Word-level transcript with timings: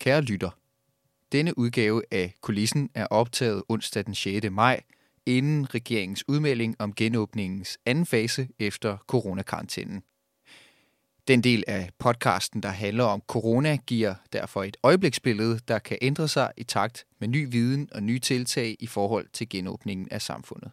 Kære 0.00 0.20
lytter, 0.20 0.50
denne 1.32 1.58
udgave 1.58 2.02
af 2.10 2.34
Kulissen 2.40 2.90
er 2.94 3.06
optaget 3.06 3.62
onsdag 3.68 4.06
den 4.06 4.14
6. 4.14 4.50
maj, 4.50 4.80
inden 5.26 5.74
regeringens 5.74 6.28
udmelding 6.28 6.76
om 6.78 6.94
genåbningens 6.94 7.78
anden 7.86 8.06
fase 8.06 8.48
efter 8.58 8.96
coronakarantænen. 8.96 10.02
Den 11.28 11.40
del 11.40 11.64
af 11.66 11.90
podcasten, 11.98 12.62
der 12.62 12.68
handler 12.68 13.04
om 13.04 13.22
corona, 13.26 13.76
giver 13.76 14.14
derfor 14.32 14.64
et 14.64 14.76
øjebliksbillede, 14.82 15.60
der 15.68 15.78
kan 15.78 15.98
ændre 16.02 16.28
sig 16.28 16.52
i 16.56 16.64
takt 16.64 17.06
med 17.18 17.28
ny 17.28 17.46
viden 17.50 17.88
og 17.92 18.02
nye 18.02 18.18
tiltag 18.18 18.76
i 18.80 18.86
forhold 18.86 19.28
til 19.32 19.48
genåbningen 19.48 20.08
af 20.10 20.22
samfundet. 20.22 20.70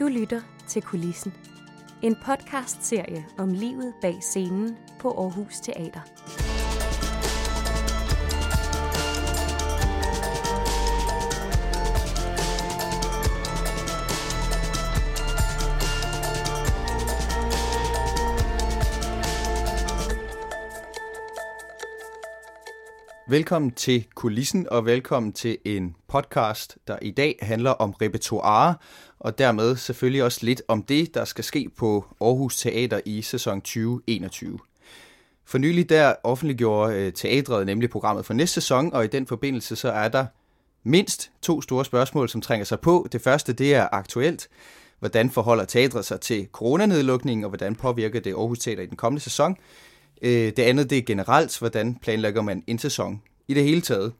Du 0.00 0.08
lytter 0.08 0.40
til 0.68 0.82
Kulissen. 0.82 1.32
En 2.02 2.16
podcast-serie 2.24 3.26
om 3.38 3.52
livet 3.52 3.94
bag 4.02 4.16
scenen 4.20 4.76
på 5.00 5.10
Aarhus 5.10 5.60
Teater. 5.60 6.00
Velkommen 23.30 23.70
til 23.70 24.06
Kulissen, 24.14 24.66
og 24.70 24.86
velkommen 24.86 25.32
til 25.32 25.58
en 25.64 25.96
podcast, 26.08 26.78
der 26.88 26.98
i 27.02 27.10
dag 27.10 27.38
handler 27.42 27.70
om 27.70 27.90
repertoire, 27.90 28.74
og 29.18 29.38
dermed 29.38 29.76
selvfølgelig 29.76 30.24
også 30.24 30.46
lidt 30.46 30.62
om 30.68 30.82
det, 30.82 31.14
der 31.14 31.24
skal 31.24 31.44
ske 31.44 31.70
på 31.78 32.04
Aarhus 32.20 32.56
Teater 32.56 33.00
i 33.04 33.22
sæson 33.22 33.60
2021. 33.60 34.58
For 35.44 35.58
nylig 35.58 35.88
der 35.88 36.14
offentliggjorde 36.24 36.94
øh, 36.94 37.12
teatret 37.12 37.66
nemlig 37.66 37.90
programmet 37.90 38.26
for 38.26 38.34
næste 38.34 38.54
sæson, 38.54 38.92
og 38.92 39.04
i 39.04 39.08
den 39.08 39.26
forbindelse 39.26 39.76
så 39.76 39.88
er 39.92 40.08
der 40.08 40.26
mindst 40.84 41.30
to 41.42 41.62
store 41.62 41.84
spørgsmål, 41.84 42.28
som 42.28 42.40
trænger 42.40 42.64
sig 42.64 42.80
på. 42.80 43.08
Det 43.12 43.20
første, 43.20 43.52
det 43.52 43.74
er 43.74 43.88
aktuelt. 43.92 44.48
Hvordan 44.98 45.30
forholder 45.30 45.64
teatret 45.64 46.04
sig 46.04 46.20
til 46.20 46.48
coronanedlukningen, 46.52 47.44
og 47.44 47.50
hvordan 47.50 47.74
påvirker 47.74 48.20
det 48.20 48.30
Aarhus 48.30 48.58
Teater 48.58 48.82
i 48.82 48.86
den 48.86 48.96
kommende 48.96 49.22
sæson? 49.22 49.56
Øh, 50.22 50.52
det 50.56 50.58
andet, 50.58 50.90
det 50.90 50.98
er 50.98 51.02
generelt, 51.02 51.58
hvordan 51.58 51.94
planlægger 52.02 52.42
man 52.42 52.64
en 52.66 52.78
sæson 52.78 53.22
i 53.48 53.54
det 53.54 53.64
hele 53.64 53.80
taget. 53.80 54.12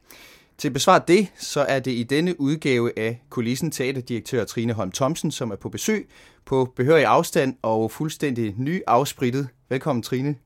Til 0.58 0.68
at 0.68 0.72
besvare 0.72 1.02
det, 1.08 1.28
så 1.36 1.60
er 1.60 1.80
det 1.80 1.90
i 1.90 2.02
denne 2.02 2.40
udgave 2.40 2.98
af 2.98 3.22
Kulissen 3.30 3.70
teaterdirektør 3.70 4.44
Trine 4.44 4.72
Holm 4.72 4.92
Thomsen, 4.92 5.30
som 5.30 5.50
er 5.50 5.56
på 5.56 5.68
besøg 5.68 6.08
på 6.44 6.72
behørig 6.76 7.04
afstand 7.04 7.56
og 7.62 7.90
fuldstændig 7.90 8.54
ny 8.58 8.82
afsprittet. 8.86 9.48
Velkommen 9.68 10.02
Trine. 10.02 10.36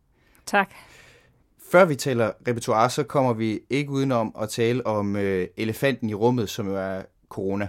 Tak. 0.47 0.71
Før 1.71 1.85
vi 1.85 1.95
taler 1.95 2.31
repertoire, 2.49 2.91
så 2.91 3.03
kommer 3.03 3.33
vi 3.33 3.61
ikke 3.71 3.91
udenom 3.91 4.35
at 4.41 4.49
tale 4.49 4.87
om 4.87 5.17
øh, 5.17 5.49
elefanten 5.57 6.11
i 6.11 6.15
rummet, 6.15 6.51
som 6.51 6.69
jo 6.69 6.77
er 6.77 7.03
corona. 7.29 7.69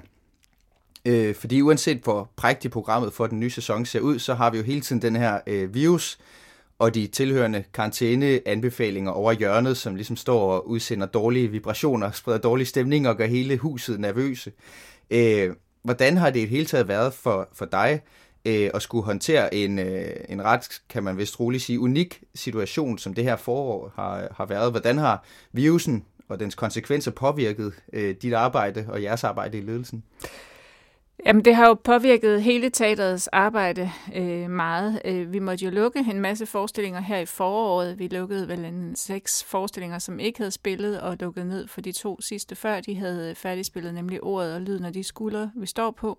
Øh, 1.05 1.35
fordi 1.35 1.61
uanset 1.61 2.01
hvor 2.03 2.29
prægtigt 2.35 2.71
programmet 2.73 3.13
for 3.13 3.27
den 3.27 3.39
nye 3.39 3.49
sæson 3.49 3.85
ser 3.85 3.99
ud, 3.99 4.19
så 4.19 4.33
har 4.33 4.49
vi 4.49 4.57
jo 4.57 4.63
hele 4.63 4.81
tiden 4.81 5.01
den 5.01 5.15
her 5.15 5.39
øh, 5.47 5.73
virus, 5.73 6.17
og 6.79 6.95
de 6.95 7.07
tilhørende 7.07 7.63
karantæneanbefalinger 7.73 9.11
over 9.11 9.31
hjørnet, 9.31 9.77
som 9.77 9.95
ligesom 9.95 10.15
står 10.15 10.53
og 10.53 10.69
udsender 10.69 11.07
dårlige 11.07 11.47
vibrationer, 11.47 12.11
spreder 12.11 12.39
dårlig 12.39 12.67
stemning 12.67 13.07
og 13.07 13.17
gør 13.17 13.25
hele 13.25 13.57
huset 13.57 13.99
nervøse. 13.99 14.51
Øh, 15.09 15.55
hvordan 15.83 16.17
har 16.17 16.29
det 16.29 16.39
i 16.39 16.45
hele 16.45 16.65
taget 16.65 16.87
været 16.87 17.13
for, 17.13 17.49
for 17.53 17.65
dig 17.65 18.01
øh, 18.45 18.69
at 18.73 18.81
skulle 18.81 19.05
håndtere 19.05 19.55
en, 19.55 19.79
øh, 19.79 20.15
en 20.29 20.43
ret, 20.43 20.81
kan 20.89 21.03
man 21.03 21.17
vist 21.17 21.39
roligt 21.39 21.63
sige, 21.63 21.79
unik 21.79 22.23
situation, 22.35 22.97
som 22.97 23.13
det 23.13 23.23
her 23.23 23.35
forår 23.35 23.91
har, 23.95 24.27
har 24.37 24.45
været? 24.45 24.71
Hvordan 24.71 24.97
har 24.97 25.25
virusen 25.51 26.05
og 26.29 26.39
dens 26.39 26.55
konsekvenser 26.55 27.11
påvirket 27.11 27.73
øh, 27.93 28.15
dit 28.21 28.33
arbejde 28.33 28.85
og 28.89 29.03
jeres 29.03 29.23
arbejde 29.23 29.57
i 29.57 29.61
ledelsen? 29.61 30.03
Jamen, 31.25 31.45
det 31.45 31.55
har 31.55 31.67
jo 31.67 31.73
påvirket 31.73 32.43
hele 32.43 32.69
teaterets 32.69 33.27
arbejde 33.27 33.91
øh, 34.15 34.49
meget. 34.49 35.01
Øh, 35.05 35.33
vi 35.33 35.39
måtte 35.39 35.65
jo 35.65 35.71
lukke 35.71 35.99
en 35.99 36.19
masse 36.19 36.45
forestillinger 36.45 36.99
her 36.99 37.17
i 37.17 37.25
foråret. 37.25 37.99
Vi 37.99 38.07
lukkede 38.07 38.47
vel 38.47 38.65
en 38.65 38.95
seks 38.95 39.43
forestillinger, 39.43 39.99
som 39.99 40.19
ikke 40.19 40.39
havde 40.39 40.51
spillet, 40.51 41.01
og 41.01 41.17
lukkede 41.19 41.47
ned 41.47 41.67
for 41.67 41.81
de 41.81 41.91
to 41.91 42.21
sidste 42.21 42.55
før. 42.55 42.79
De 42.79 42.95
havde 42.95 43.35
færdigspillet, 43.35 43.93
nemlig 43.93 44.23
ordet 44.23 44.55
og 44.55 44.61
lyden 44.61 44.85
af 44.85 44.93
de 44.93 45.03
skuldre, 45.03 45.51
vi 45.55 45.65
står 45.65 45.91
på. 45.91 46.17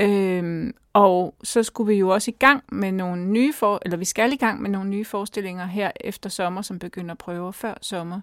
Øhm, 0.00 0.74
og 0.92 1.34
så 1.42 1.62
skulle 1.62 1.92
vi 1.92 1.98
jo 1.98 2.08
også 2.08 2.30
i 2.30 2.36
gang 2.38 2.62
med 2.72 2.92
nogle 2.92 3.26
nye 3.26 3.52
for, 3.52 3.78
eller 3.84 3.96
vi 3.96 4.04
skal 4.04 4.32
i 4.32 4.36
gang 4.36 4.62
med 4.62 4.70
nogle 4.70 4.90
nye 4.90 5.04
forestillinger 5.04 5.66
her 5.66 5.90
efter 6.00 6.30
sommer, 6.30 6.62
som 6.62 6.78
begynder 6.78 7.12
at 7.12 7.18
prøve 7.18 7.52
før 7.52 7.74
sommer. 7.80 8.20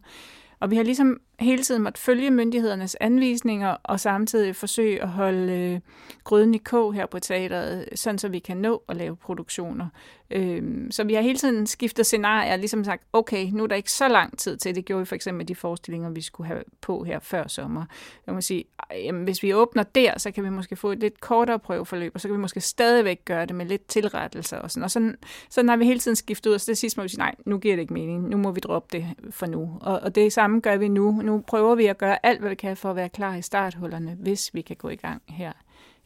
Og 0.59 0.71
vi 0.71 0.75
har 0.75 0.83
ligesom 0.83 1.19
hele 1.39 1.63
tiden 1.63 1.83
måtte 1.83 2.01
følge 2.01 2.31
myndighedernes 2.31 2.95
anvisninger 2.95 3.75
og 3.83 3.99
samtidig 3.99 4.55
forsøge 4.55 5.01
at 5.01 5.09
holde 5.09 5.53
øh, 5.53 5.79
gryden 6.23 6.55
i 6.55 6.57
kog 6.57 6.93
her 6.93 7.05
på 7.05 7.19
teateret, 7.19 7.89
sådan 7.95 8.17
så 8.17 8.27
vi 8.27 8.39
kan 8.39 8.57
nå 8.57 8.83
at 8.89 8.95
lave 8.95 9.15
produktioner. 9.15 9.87
Øhm, 10.31 10.91
så 10.91 11.03
vi 11.03 11.13
har 11.13 11.21
hele 11.21 11.37
tiden 11.37 11.67
skiftet 11.67 12.05
scenarier, 12.05 12.55
ligesom 12.55 12.83
sagt, 12.83 13.03
okay, 13.13 13.49
nu 13.51 13.63
er 13.63 13.67
der 13.67 13.75
ikke 13.75 13.91
så 13.91 14.07
lang 14.07 14.37
tid 14.37 14.57
til. 14.57 14.75
Det 14.75 14.85
gjorde 14.85 14.99
vi 14.99 15.05
for 15.05 15.15
eksempel 15.15 15.37
med 15.37 15.45
de 15.45 15.55
forestillinger, 15.55 16.09
vi 16.09 16.21
skulle 16.21 16.47
have 16.47 16.63
på 16.81 17.03
her 17.03 17.19
før 17.19 17.47
sommer. 17.47 17.85
Jeg 18.27 18.33
må 18.33 18.41
sige, 18.41 18.63
jamen, 18.93 19.23
hvis 19.23 19.43
vi 19.43 19.53
åbner 19.53 19.83
der, 19.83 20.19
så 20.19 20.31
kan 20.31 20.43
vi 20.43 20.49
måske 20.49 20.75
få 20.75 20.91
et 20.91 20.99
lidt 20.99 21.19
kortere 21.19 21.59
prøveforløb, 21.59 22.11
og 22.15 22.21
så 22.21 22.27
kan 22.27 22.35
vi 22.35 22.41
måske 22.41 22.61
stadigvæk 22.61 23.25
gøre 23.25 23.45
det 23.45 23.55
med 23.55 23.65
lidt 23.65 23.87
tilrettelser 23.87 24.57
og 24.57 24.71
sådan. 24.71 24.83
Og 24.83 24.91
sådan, 24.91 25.15
sådan 25.49 25.69
har 25.69 25.77
vi 25.77 25.85
hele 25.85 25.99
tiden 25.99 26.15
skiftet 26.15 26.49
ud, 26.49 26.55
og 26.55 26.61
så 26.61 26.71
det 26.71 26.77
sidste 26.77 26.99
må 26.99 27.03
vi 27.03 27.09
sige, 27.09 27.19
nej, 27.19 27.35
nu 27.45 27.57
giver 27.57 27.75
det 27.75 27.81
ikke 27.81 27.93
mening, 27.93 28.29
nu 28.29 28.37
må 28.37 28.51
vi 28.51 28.59
droppe 28.59 28.97
det 28.97 29.07
for 29.29 29.45
nu. 29.45 29.77
Og, 29.81 29.99
og 29.99 30.15
det 30.15 30.33
samme 30.33 30.59
gør 30.59 30.77
vi 30.77 30.87
nu. 30.87 31.11
Nu 31.11 31.43
prøver 31.47 31.75
vi 31.75 31.85
at 31.85 31.97
gøre 31.97 32.25
alt, 32.25 32.39
hvad 32.39 32.49
vi 32.49 32.55
kan 32.55 32.77
for 32.77 32.89
at 32.89 32.95
være 32.95 33.09
klar 33.09 33.35
i 33.35 33.41
starthullerne, 33.41 34.17
hvis 34.19 34.53
vi 34.53 34.61
kan 34.61 34.75
gå 34.75 34.89
i 34.89 34.95
gang 34.95 35.21
her 35.27 35.51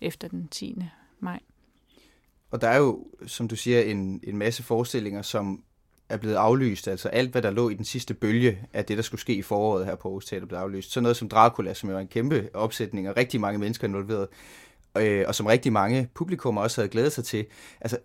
efter 0.02 0.28
den 0.28 0.48
10. 0.48 0.84
maj. 1.20 1.40
Og 2.52 2.62
der 2.62 2.68
er 2.68 2.78
jo, 2.78 3.08
som 3.28 3.48
du 3.48 3.56
siger, 3.56 3.82
en, 3.82 4.20
en 4.24 4.38
masse 4.38 4.64
forestillinger, 4.64 5.22
som 5.22 5.64
er 6.10 6.18
blevet 6.18 6.36
aflyst. 6.36 6.88
Altså 6.88 7.10
alt, 7.10 7.32
hvad 7.32 7.42
der 7.42 7.52
lå 7.52 7.70
i 7.70 7.74
den 7.74 7.86
sidste 7.86 8.14
bølge 8.14 8.60
af 8.74 8.86
det, 8.86 8.98
der 8.98 9.04
skulle 9.04 9.22
ske 9.22 9.34
i 9.34 9.42
foråret 9.42 9.86
her 9.86 9.96
på 9.96 10.08
Aarhus 10.08 10.26
Teater, 10.26 10.46
blev 10.46 10.60
aflyst. 10.60 10.92
Så 10.92 11.02
noget 11.02 11.18
som 11.18 11.30
Dracula, 11.30 11.74
som 11.74 11.90
jo 11.90 11.96
er 11.96 12.00
en 12.00 12.08
kæmpe 12.08 12.50
opsætning, 12.54 13.10
og 13.10 13.18
rigtig 13.18 13.42
mange 13.42 13.60
mennesker 13.60 13.88
involveret, 13.88 14.28
øh, 14.98 15.24
og 15.28 15.36
som 15.36 15.46
rigtig 15.46 15.74
mange 15.74 16.10
publikummer 16.14 16.62
også 16.62 16.82
havde 16.82 16.90
glædet 16.90 17.14
sig 17.14 17.26
til. 17.26 17.46
Altså, 17.82 17.98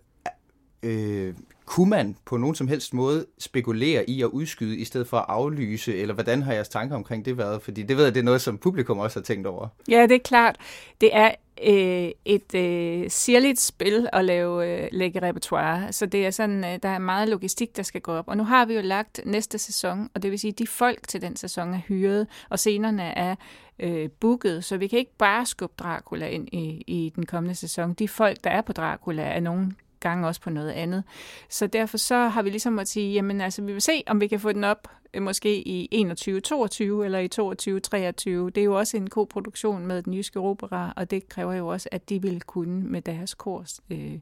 øh, 0.83 1.33
kunne 1.65 1.89
man 1.89 2.15
på 2.25 2.37
nogen 2.37 2.55
som 2.55 2.67
helst 2.67 2.93
måde 2.93 3.25
spekulere 3.39 4.09
i 4.09 4.21
at 4.21 4.27
udskyde, 4.27 4.77
i 4.77 4.85
stedet 4.85 5.07
for 5.07 5.17
at 5.17 5.25
aflyse, 5.27 5.97
eller 5.97 6.13
hvordan 6.13 6.41
har 6.41 6.53
jeres 6.53 6.69
tanker 6.69 6.95
omkring 6.95 7.25
det 7.25 7.37
været? 7.37 7.61
Fordi 7.61 7.83
det 7.83 7.97
ved 7.97 8.03
jeg, 8.03 8.13
det 8.13 8.19
er 8.19 8.23
noget, 8.23 8.41
som 8.41 8.57
publikum 8.57 8.99
også 8.99 9.19
har 9.19 9.23
tænkt 9.23 9.47
over. 9.47 9.67
Ja, 9.89 10.01
det 10.01 10.11
er 10.11 10.19
klart. 10.23 10.57
Det 11.01 11.09
er 11.15 11.31
øh, 11.63 12.11
et 12.25 12.55
øh, 12.55 13.09
sirligt 13.09 13.59
spil 13.59 14.09
at 14.13 14.25
lave 14.25 14.83
øh, 14.83 14.87
lægge 14.91 15.21
repertoire, 15.21 15.93
så 15.93 16.05
det 16.05 16.25
er 16.25 16.31
sådan, 16.31 16.63
øh, 16.63 16.79
der 16.83 16.89
er 16.89 16.99
meget 16.99 17.29
logistik, 17.29 17.77
der 17.77 17.83
skal 17.83 18.01
gå 18.01 18.11
op. 18.11 18.27
Og 18.27 18.37
nu 18.37 18.43
har 18.43 18.65
vi 18.65 18.73
jo 18.73 18.81
lagt 18.81 19.21
næste 19.25 19.57
sæson, 19.57 20.09
og 20.13 20.23
det 20.23 20.31
vil 20.31 20.39
sige, 20.39 20.51
at 20.51 20.59
de 20.59 20.67
folk 20.67 21.07
til 21.07 21.21
den 21.21 21.35
sæson 21.35 21.73
er 21.73 21.81
hyret, 21.87 22.27
og 22.49 22.59
scenerne 22.59 23.03
er 23.03 23.35
øh, 23.79 24.09
booket, 24.09 24.63
så 24.63 24.77
vi 24.77 24.87
kan 24.87 24.99
ikke 24.99 25.17
bare 25.17 25.45
skubbe 25.45 25.75
Dracula 25.79 26.27
ind 26.27 26.47
i, 26.51 26.83
i 26.87 27.11
den 27.15 27.25
kommende 27.25 27.55
sæson. 27.55 27.93
De 27.93 28.07
folk, 28.07 28.43
der 28.43 28.49
er 28.49 28.61
på 28.61 28.73
Dracula, 28.73 29.23
er 29.23 29.39
nogen 29.39 29.75
gange 30.09 30.27
også 30.27 30.41
på 30.41 30.49
noget 30.49 30.71
andet. 30.71 31.03
Så 31.49 31.67
derfor 31.67 31.97
så 31.97 32.15
har 32.15 32.41
vi 32.41 32.49
ligesom 32.49 32.79
at 32.79 32.87
sige, 32.87 33.13
jamen 33.13 33.41
altså, 33.41 33.61
vi 33.61 33.71
vil 33.71 33.81
se, 33.81 34.03
om 34.07 34.21
vi 34.21 34.27
kan 34.27 34.39
få 34.39 34.51
den 34.51 34.63
op 34.63 34.87
øh, 35.13 35.21
måske 35.21 35.67
i 35.67 36.05
21-22 36.11 36.83
eller 36.83 37.19
i 37.19 37.29
22-23. 37.35 38.49
Det 38.49 38.57
er 38.57 38.63
jo 38.63 38.77
også 38.77 38.97
en 38.97 39.09
koproduktion 39.09 39.87
med 39.87 40.01
den 40.01 40.13
jyske 40.13 40.39
opera, 40.39 40.93
og 40.95 41.11
det 41.11 41.29
kræver 41.29 41.53
jo 41.53 41.67
også, 41.67 41.89
at 41.91 42.09
de 42.09 42.21
vil 42.21 42.41
kunne 42.41 42.81
med 42.83 43.01
deres 43.01 43.33
kurs 43.33 43.79
øh, 43.89 44.19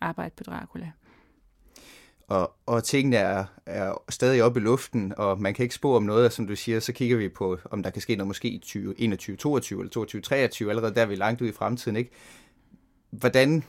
arbejde 0.00 0.34
på 0.36 0.44
Dracula. 0.44 0.90
Og, 2.28 2.54
og 2.66 2.84
tingene 2.84 3.16
er, 3.16 3.44
er 3.66 4.02
stadig 4.08 4.42
oppe 4.42 4.60
i 4.60 4.62
luften, 4.62 5.12
og 5.16 5.40
man 5.40 5.54
kan 5.54 5.62
ikke 5.62 5.74
spå 5.74 5.96
om 5.96 6.02
noget, 6.02 6.26
og 6.26 6.32
som 6.32 6.46
du 6.46 6.56
siger, 6.56 6.80
så 6.80 6.92
kigger 6.92 7.16
vi 7.16 7.28
på, 7.28 7.58
om 7.70 7.82
der 7.82 7.90
kan 7.90 8.02
ske 8.02 8.16
noget 8.16 8.26
måske 8.26 8.48
i 8.48 8.58
2021, 8.58 9.36
22 9.36 9.80
eller 9.80 9.90
22, 9.90 10.22
23, 10.22 10.70
allerede 10.70 10.94
der 10.94 11.02
er 11.02 11.06
vi 11.06 11.14
langt 11.14 11.40
ud 11.40 11.48
i 11.48 11.52
fremtiden, 11.52 11.96
ikke? 11.96 12.10
Hvordan 13.10 13.64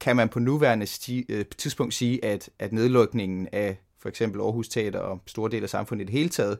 kan 0.00 0.16
man 0.16 0.28
på 0.28 0.38
nuværende 0.38 0.86
sti, 0.86 1.26
øh, 1.28 1.44
tidspunkt 1.58 1.94
sige, 1.94 2.24
at, 2.24 2.50
at 2.58 2.72
nedlukningen 2.72 3.48
af 3.52 3.78
for 3.98 4.08
eksempel 4.08 4.40
Aarhus 4.40 4.68
Teater 4.68 4.98
og 4.98 5.20
store 5.26 5.50
dele 5.50 5.62
af 5.62 5.70
samfundet 5.70 6.02
i 6.02 6.06
det 6.06 6.12
hele 6.12 6.28
taget 6.28 6.58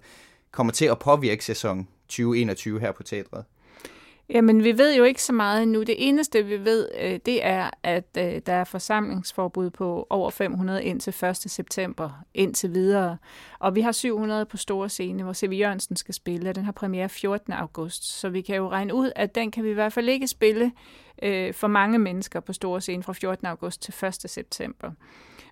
kommer 0.51 0.73
til 0.73 0.85
at 0.85 0.99
påvirke 0.99 1.45
sæson 1.45 1.89
2021 2.09 2.81
her 2.81 2.93
på 2.93 3.03
teatret? 3.03 3.45
Jamen, 4.29 4.65
vi 4.65 4.79
ved 4.79 4.97
jo 4.97 5.05
ikke 5.05 5.23
så 5.23 5.33
meget 5.33 5.69
nu. 5.69 5.83
Det 5.83 5.95
eneste, 5.99 6.45
vi 6.45 6.65
ved, 6.65 6.89
øh, 7.01 7.21
det 7.27 7.47
er, 7.47 7.71
at 7.83 8.05
øh, 8.19 8.41
der 8.47 8.53
er 8.53 8.65
forsamlingsforbud 8.65 9.71
på 9.71 10.07
over 10.11 10.31
500 10.31 10.85
indtil 10.85 11.15
1. 11.25 11.37
september, 11.37 12.11
indtil 12.35 12.75
videre. 12.75 13.19
Og 13.59 13.75
vi 13.75 13.81
har 13.81 13.93
700 13.93 14.45
på 14.47 14.57
store 14.57 14.89
scene, 14.89 15.23
hvor 15.23 15.33
C.V. 15.33 15.53
Jørgensen 15.53 15.97
skal 15.97 16.15
spille, 16.15 16.51
og 16.51 16.55
den 16.55 16.65
har 16.65 16.73
premiere 16.73 17.09
14. 17.09 17.53
august. 17.53 18.21
Så 18.21 18.29
vi 18.29 18.41
kan 18.41 18.57
jo 18.57 18.71
regne 18.71 18.95
ud, 18.95 19.11
at 19.17 19.35
den 19.35 19.51
kan 19.51 19.65
vi 19.65 19.71
i 19.71 19.75
hvert 19.75 19.93
fald 19.93 20.09
ikke 20.09 20.29
spille 20.29 20.73
øh, 21.23 21.55
for 21.55 21.67
mange 21.69 21.99
mennesker 21.99 22.41
på 22.41 22.53
store 22.53 22.81
scene 22.81 23.03
fra 23.03 23.13
14. 23.13 23.47
august 23.47 23.83
til 23.83 24.07
1. 24.07 24.15
september. 24.15 24.91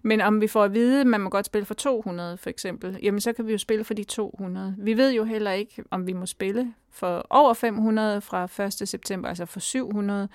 Men 0.02 0.20
om 0.20 0.40
vi 0.40 0.46
får 0.46 0.64
at 0.64 0.75
vide, 0.75 1.00
at 1.00 1.06
man 1.06 1.20
må 1.20 1.31
godt 1.31 1.46
spille 1.46 1.64
for 1.64 1.75
200 1.75 2.37
for 2.37 2.50
eksempel, 2.50 2.99
jamen 3.02 3.20
så 3.20 3.32
kan 3.32 3.46
vi 3.46 3.52
jo 3.52 3.58
spille 3.58 3.84
for 3.84 3.94
de 3.94 4.05
200. 4.05 4.75
Vi 4.78 4.96
ved 4.96 5.12
jo 5.12 5.25
heller 5.25 5.50
ikke, 5.50 5.84
om 5.90 6.06
vi 6.06 6.12
må 6.12 6.26
spille 6.26 6.75
for 6.90 7.26
over 7.31 7.55
500 7.55 8.20
fra 8.20 8.64
1. 8.64 8.88
september, 8.88 9.28
altså 9.28 9.46
for 9.46 9.61
700. 9.61 10.28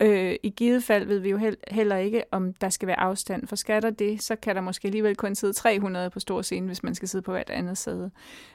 Øh, 0.00 0.36
I 0.42 0.50
givet 0.50 0.84
fald 0.84 1.06
ved 1.06 1.18
vi 1.18 1.30
jo 1.30 1.40
heller 1.70 1.96
ikke, 1.96 2.24
om 2.30 2.52
der 2.52 2.68
skal 2.68 2.88
være 2.88 3.00
afstand. 3.00 3.46
For 3.46 3.56
skatter 3.56 3.90
det, 3.90 4.22
så 4.22 4.36
kan 4.36 4.54
der 4.54 4.60
måske 4.60 4.86
alligevel 4.88 5.16
kun 5.16 5.34
sidde 5.34 5.52
300 5.52 6.10
på 6.10 6.20
stor 6.20 6.42
scene, 6.42 6.66
hvis 6.66 6.82
man 6.82 6.94
skal 6.94 7.08
sidde 7.08 7.22
på 7.22 7.32
hvert 7.32 7.50
andet 7.50 7.78
sæde. 7.78 8.10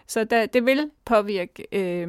Så 0.08 0.24
der, 0.24 0.46
det 0.46 0.66
vil 0.66 0.92
påvirke 1.06 1.66
øh, 1.72 2.08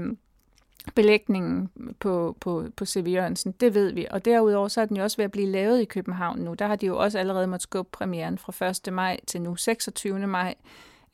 belægningen 0.94 1.70
på, 2.00 2.36
på, 2.40 2.64
på 2.76 2.84
C.V. 2.84 3.08
Jørgensen, 3.08 3.52
det 3.52 3.74
ved 3.74 3.92
vi. 3.92 4.06
Og 4.10 4.24
derudover 4.24 4.68
så 4.68 4.80
er 4.80 4.84
den 4.84 4.96
jo 4.96 5.02
også 5.02 5.16
ved 5.16 5.24
at 5.24 5.30
blive 5.30 5.48
lavet 5.48 5.80
i 5.80 5.84
København 5.84 6.38
nu. 6.38 6.54
Der 6.54 6.66
har 6.66 6.76
de 6.76 6.86
jo 6.86 6.98
også 6.98 7.18
allerede 7.18 7.46
måttet 7.46 7.62
skubbe 7.62 7.90
premieren 7.92 8.38
fra 8.38 8.66
1. 8.88 8.92
maj 8.92 9.20
til 9.26 9.42
nu 9.42 9.56
26. 9.56 10.26
maj. 10.26 10.54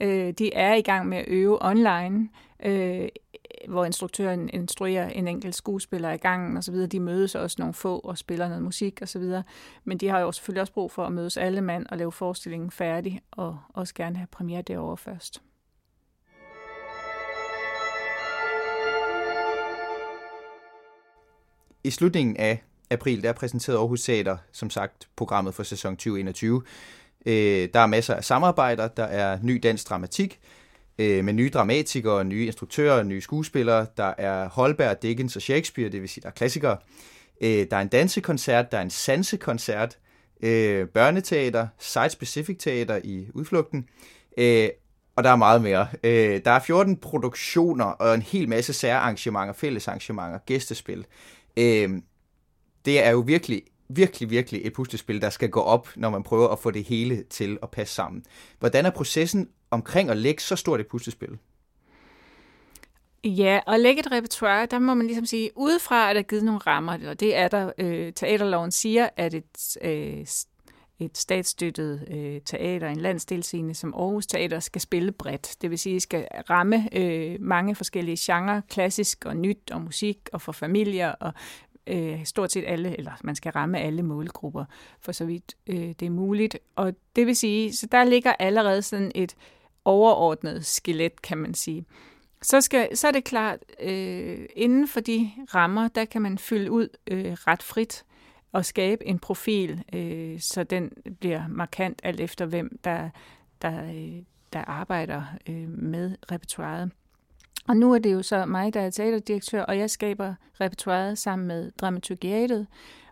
Øh, 0.00 0.32
de 0.32 0.54
er 0.54 0.74
i 0.74 0.82
gang 0.82 1.08
med 1.08 1.18
at 1.18 1.24
øve 1.28 1.64
online, 1.64 2.28
øh, 2.64 3.08
hvor 3.68 3.84
instruktøren 3.84 4.50
instruerer 4.52 5.08
en 5.08 5.28
enkelt 5.28 5.54
skuespiller 5.54 6.12
i 6.12 6.16
gangen 6.16 6.56
osv. 6.56 6.74
De 6.74 7.00
mødes 7.00 7.34
også 7.34 7.56
nogle 7.58 7.74
få 7.74 7.98
og 7.98 8.18
spiller 8.18 8.48
noget 8.48 8.62
musik 8.62 9.02
osv. 9.02 9.32
Men 9.84 9.98
de 9.98 10.08
har 10.08 10.20
jo 10.20 10.32
selvfølgelig 10.32 10.60
også 10.60 10.72
brug 10.72 10.90
for 10.90 11.04
at 11.04 11.12
mødes 11.12 11.36
alle 11.36 11.60
mand 11.60 11.86
og 11.86 11.98
lave 11.98 12.12
forestillingen 12.12 12.70
færdig, 12.70 13.20
og 13.30 13.58
også 13.68 13.94
gerne 13.94 14.16
have 14.16 14.26
premiere 14.26 14.62
derovre 14.62 14.96
først. 14.96 15.42
I 21.86 21.90
slutningen 21.90 22.36
af 22.36 22.62
april, 22.90 23.22
der 23.22 23.32
præsenterede 23.32 23.78
Aarhus 23.78 24.02
Teater, 24.02 24.36
som 24.52 24.70
sagt, 24.70 25.08
programmet 25.16 25.54
for 25.54 25.62
sæson 25.62 25.96
2021. 25.96 26.62
Øh, 27.26 27.68
der 27.74 27.80
er 27.80 27.86
masser 27.86 28.14
af 28.14 28.24
samarbejder, 28.24 28.88
der 28.88 29.04
er 29.04 29.38
ny 29.42 29.60
dansk 29.62 29.88
dramatik, 29.88 30.40
øh, 30.98 31.24
med 31.24 31.32
nye 31.32 31.50
dramatikere, 31.54 32.24
nye 32.24 32.46
instruktører, 32.46 33.02
nye 33.02 33.20
skuespillere. 33.20 33.86
Der 33.96 34.14
er 34.18 34.48
Holberg, 34.48 35.02
Dickens 35.02 35.36
og 35.36 35.42
Shakespeare, 35.42 35.88
det 35.88 36.00
vil 36.00 36.08
sige, 36.08 36.22
der 36.22 36.28
er 36.28 36.32
klassikere. 36.32 36.76
Øh, 37.40 37.66
der 37.70 37.76
er 37.76 37.80
en 37.80 37.88
dansekoncert, 37.88 38.72
der 38.72 38.78
er 38.78 38.82
en 38.82 38.90
sansekoncert, 38.90 39.98
øh, 40.42 40.88
børneteater, 40.88 41.66
site-specific 41.78 42.56
teater 42.58 43.00
i 43.04 43.26
udflugten, 43.34 43.88
øh, 44.38 44.68
og 45.16 45.24
der 45.24 45.30
er 45.30 45.36
meget 45.36 45.62
mere. 45.62 45.88
Øh, 46.04 46.40
der 46.44 46.50
er 46.50 46.60
14 46.60 46.96
produktioner 46.96 47.84
og 47.84 48.14
en 48.14 48.22
hel 48.22 48.48
masse 48.48 48.72
særarrangementer, 48.72 49.54
fællesarrangementer, 49.54 50.38
gæstespil. 50.46 51.06
Øh, 51.56 51.90
det 52.84 53.04
er 53.04 53.10
jo 53.10 53.18
virkelig, 53.18 53.62
virkelig, 53.88 54.30
virkelig 54.30 54.60
et 54.64 54.72
puslespil, 54.72 55.20
der 55.20 55.30
skal 55.30 55.50
gå 55.50 55.60
op, 55.60 55.88
når 55.96 56.10
man 56.10 56.22
prøver 56.22 56.48
at 56.48 56.58
få 56.58 56.70
det 56.70 56.84
hele 56.84 57.22
til 57.30 57.58
at 57.62 57.70
passe 57.70 57.94
sammen. 57.94 58.24
Hvordan 58.58 58.86
er 58.86 58.90
processen 58.90 59.48
omkring 59.70 60.10
at 60.10 60.16
lægge 60.16 60.42
så 60.42 60.56
stort 60.56 60.80
et 60.80 60.86
puslespil? 60.86 61.38
Ja, 63.24 63.60
og 63.66 63.80
lægge 63.80 64.00
et 64.00 64.12
repertoire, 64.12 64.66
der 64.66 64.78
må 64.78 64.94
man 64.94 65.06
ligesom 65.06 65.26
sige, 65.26 65.50
udefra 65.56 66.08
er 66.08 66.12
der 66.12 66.22
givet 66.22 66.44
nogle 66.44 66.58
rammer, 66.58 67.08
og 67.08 67.20
det 67.20 67.36
er 67.36 67.48
der, 67.48 67.72
øh, 67.78 68.12
teaterloven 68.12 68.72
siger, 68.72 69.08
at 69.16 69.34
et, 69.34 69.76
øh, 69.82 70.26
et 70.98 71.18
statsstøttet 71.18 72.08
øh, 72.10 72.40
teater, 72.40 72.88
en 72.88 73.00
landsdelscene 73.00 73.74
som 73.74 73.94
Aarhus 73.94 74.26
Teater, 74.26 74.60
skal 74.60 74.80
spille 74.80 75.12
bredt. 75.12 75.56
Det 75.62 75.70
vil 75.70 75.78
sige, 75.78 76.00
skal 76.00 76.28
ramme 76.50 76.88
øh, 76.92 77.36
mange 77.40 77.74
forskellige 77.74 78.16
genrer, 78.20 78.60
klassisk 78.68 79.24
og 79.24 79.36
nyt 79.36 79.70
og 79.70 79.80
musik 79.80 80.18
og 80.32 80.42
for 80.42 80.52
familier 80.52 81.08
og 81.08 81.32
øh, 81.86 82.24
stort 82.24 82.52
set 82.52 82.64
alle, 82.66 82.98
eller 82.98 83.12
man 83.24 83.34
skal 83.34 83.52
ramme 83.52 83.78
alle 83.78 84.02
målgrupper, 84.02 84.64
for 85.00 85.12
så 85.12 85.24
vidt 85.24 85.56
øh, 85.66 85.88
det 86.00 86.02
er 86.02 86.10
muligt. 86.10 86.58
Og 86.76 86.94
det 87.16 87.26
vil 87.26 87.36
sige, 87.36 87.72
så 87.72 87.86
der 87.92 88.04
ligger 88.04 88.32
allerede 88.38 88.82
sådan 88.82 89.12
et 89.14 89.36
overordnet 89.84 90.66
skelet, 90.66 91.22
kan 91.22 91.38
man 91.38 91.54
sige. 91.54 91.84
Så, 92.42 92.60
skal, 92.60 92.96
så 92.96 93.08
er 93.08 93.12
det 93.12 93.24
klart, 93.24 93.58
øh, 93.80 94.46
inden 94.56 94.88
for 94.88 95.00
de 95.00 95.30
rammer, 95.54 95.88
der 95.88 96.04
kan 96.04 96.22
man 96.22 96.38
fylde 96.38 96.70
ud 96.70 96.88
øh, 97.06 97.32
ret 97.32 97.62
frit 97.62 98.04
og 98.56 98.64
skabe 98.64 99.06
en 99.06 99.18
profil, 99.18 99.84
øh, 99.92 100.40
så 100.40 100.64
den 100.64 100.92
bliver 101.20 101.48
markant 101.48 102.00
alt 102.02 102.20
efter, 102.20 102.46
hvem 102.46 102.78
der, 102.84 103.10
der, 103.62 103.84
øh, 103.84 104.22
der 104.52 104.64
arbejder 104.64 105.22
øh, 105.48 105.68
med 105.68 106.16
repertoiret. 106.32 106.90
Og 107.68 107.76
nu 107.76 107.94
er 107.94 107.98
det 107.98 108.12
jo 108.12 108.22
så 108.22 108.46
mig, 108.46 108.74
der 108.74 108.80
er 108.80 108.90
teaterdirektør, 108.90 109.62
og 109.62 109.78
jeg 109.78 109.90
skaber 109.90 110.34
repertoiret 110.60 111.18
sammen 111.18 111.48
med 111.48 111.70
dramaturgiatet, 111.80 112.66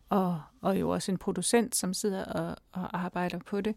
og, 0.08 0.40
og 0.60 0.80
jo 0.80 0.90
også 0.90 1.12
en 1.12 1.18
producent, 1.18 1.76
som 1.76 1.94
sidder 1.94 2.24
og, 2.24 2.56
og 2.72 3.04
arbejder 3.04 3.38
på 3.46 3.60
det. 3.60 3.74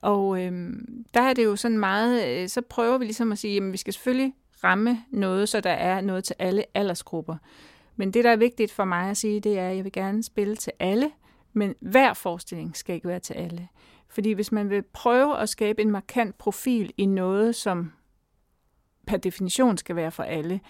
Og 0.00 0.42
øhm, 0.42 1.04
der 1.14 1.20
er 1.20 1.32
det 1.32 1.44
jo 1.44 1.56
sådan 1.56 1.78
meget, 1.78 2.28
øh, 2.28 2.48
så 2.48 2.60
prøver 2.60 2.98
vi 2.98 3.04
ligesom 3.04 3.32
at 3.32 3.38
sige, 3.38 3.56
at 3.56 3.72
vi 3.72 3.76
skal 3.76 3.92
selvfølgelig 3.92 4.34
ramme 4.64 5.04
noget, 5.10 5.48
så 5.48 5.60
der 5.60 5.70
er 5.70 6.00
noget 6.00 6.24
til 6.24 6.36
alle 6.38 6.64
aldersgrupper. 6.74 7.36
Men 7.96 8.10
det, 8.10 8.24
der 8.24 8.30
er 8.30 8.36
vigtigt 8.36 8.72
for 8.72 8.84
mig 8.84 9.10
at 9.10 9.16
sige, 9.16 9.40
det 9.40 9.58
er, 9.58 9.68
at 9.68 9.76
jeg 9.76 9.84
vil 9.84 9.92
gerne 9.92 10.22
spille 10.22 10.56
til 10.56 10.72
alle, 10.78 11.10
men 11.52 11.74
hver 11.80 12.14
forestilling 12.14 12.76
skal 12.76 12.94
ikke 12.94 13.08
være 13.08 13.20
til 13.20 13.34
alle. 13.34 13.68
Fordi 14.08 14.32
hvis 14.32 14.52
man 14.52 14.70
vil 14.70 14.82
prøve 14.82 15.38
at 15.38 15.48
skabe 15.48 15.82
en 15.82 15.90
markant 15.90 16.38
profil 16.38 16.92
i 16.96 17.06
noget, 17.06 17.54
som 17.54 17.92
per 19.06 19.16
definition 19.16 19.78
skal 19.78 19.96
være 19.96 20.10
for 20.10 20.22
alle, 20.22 20.60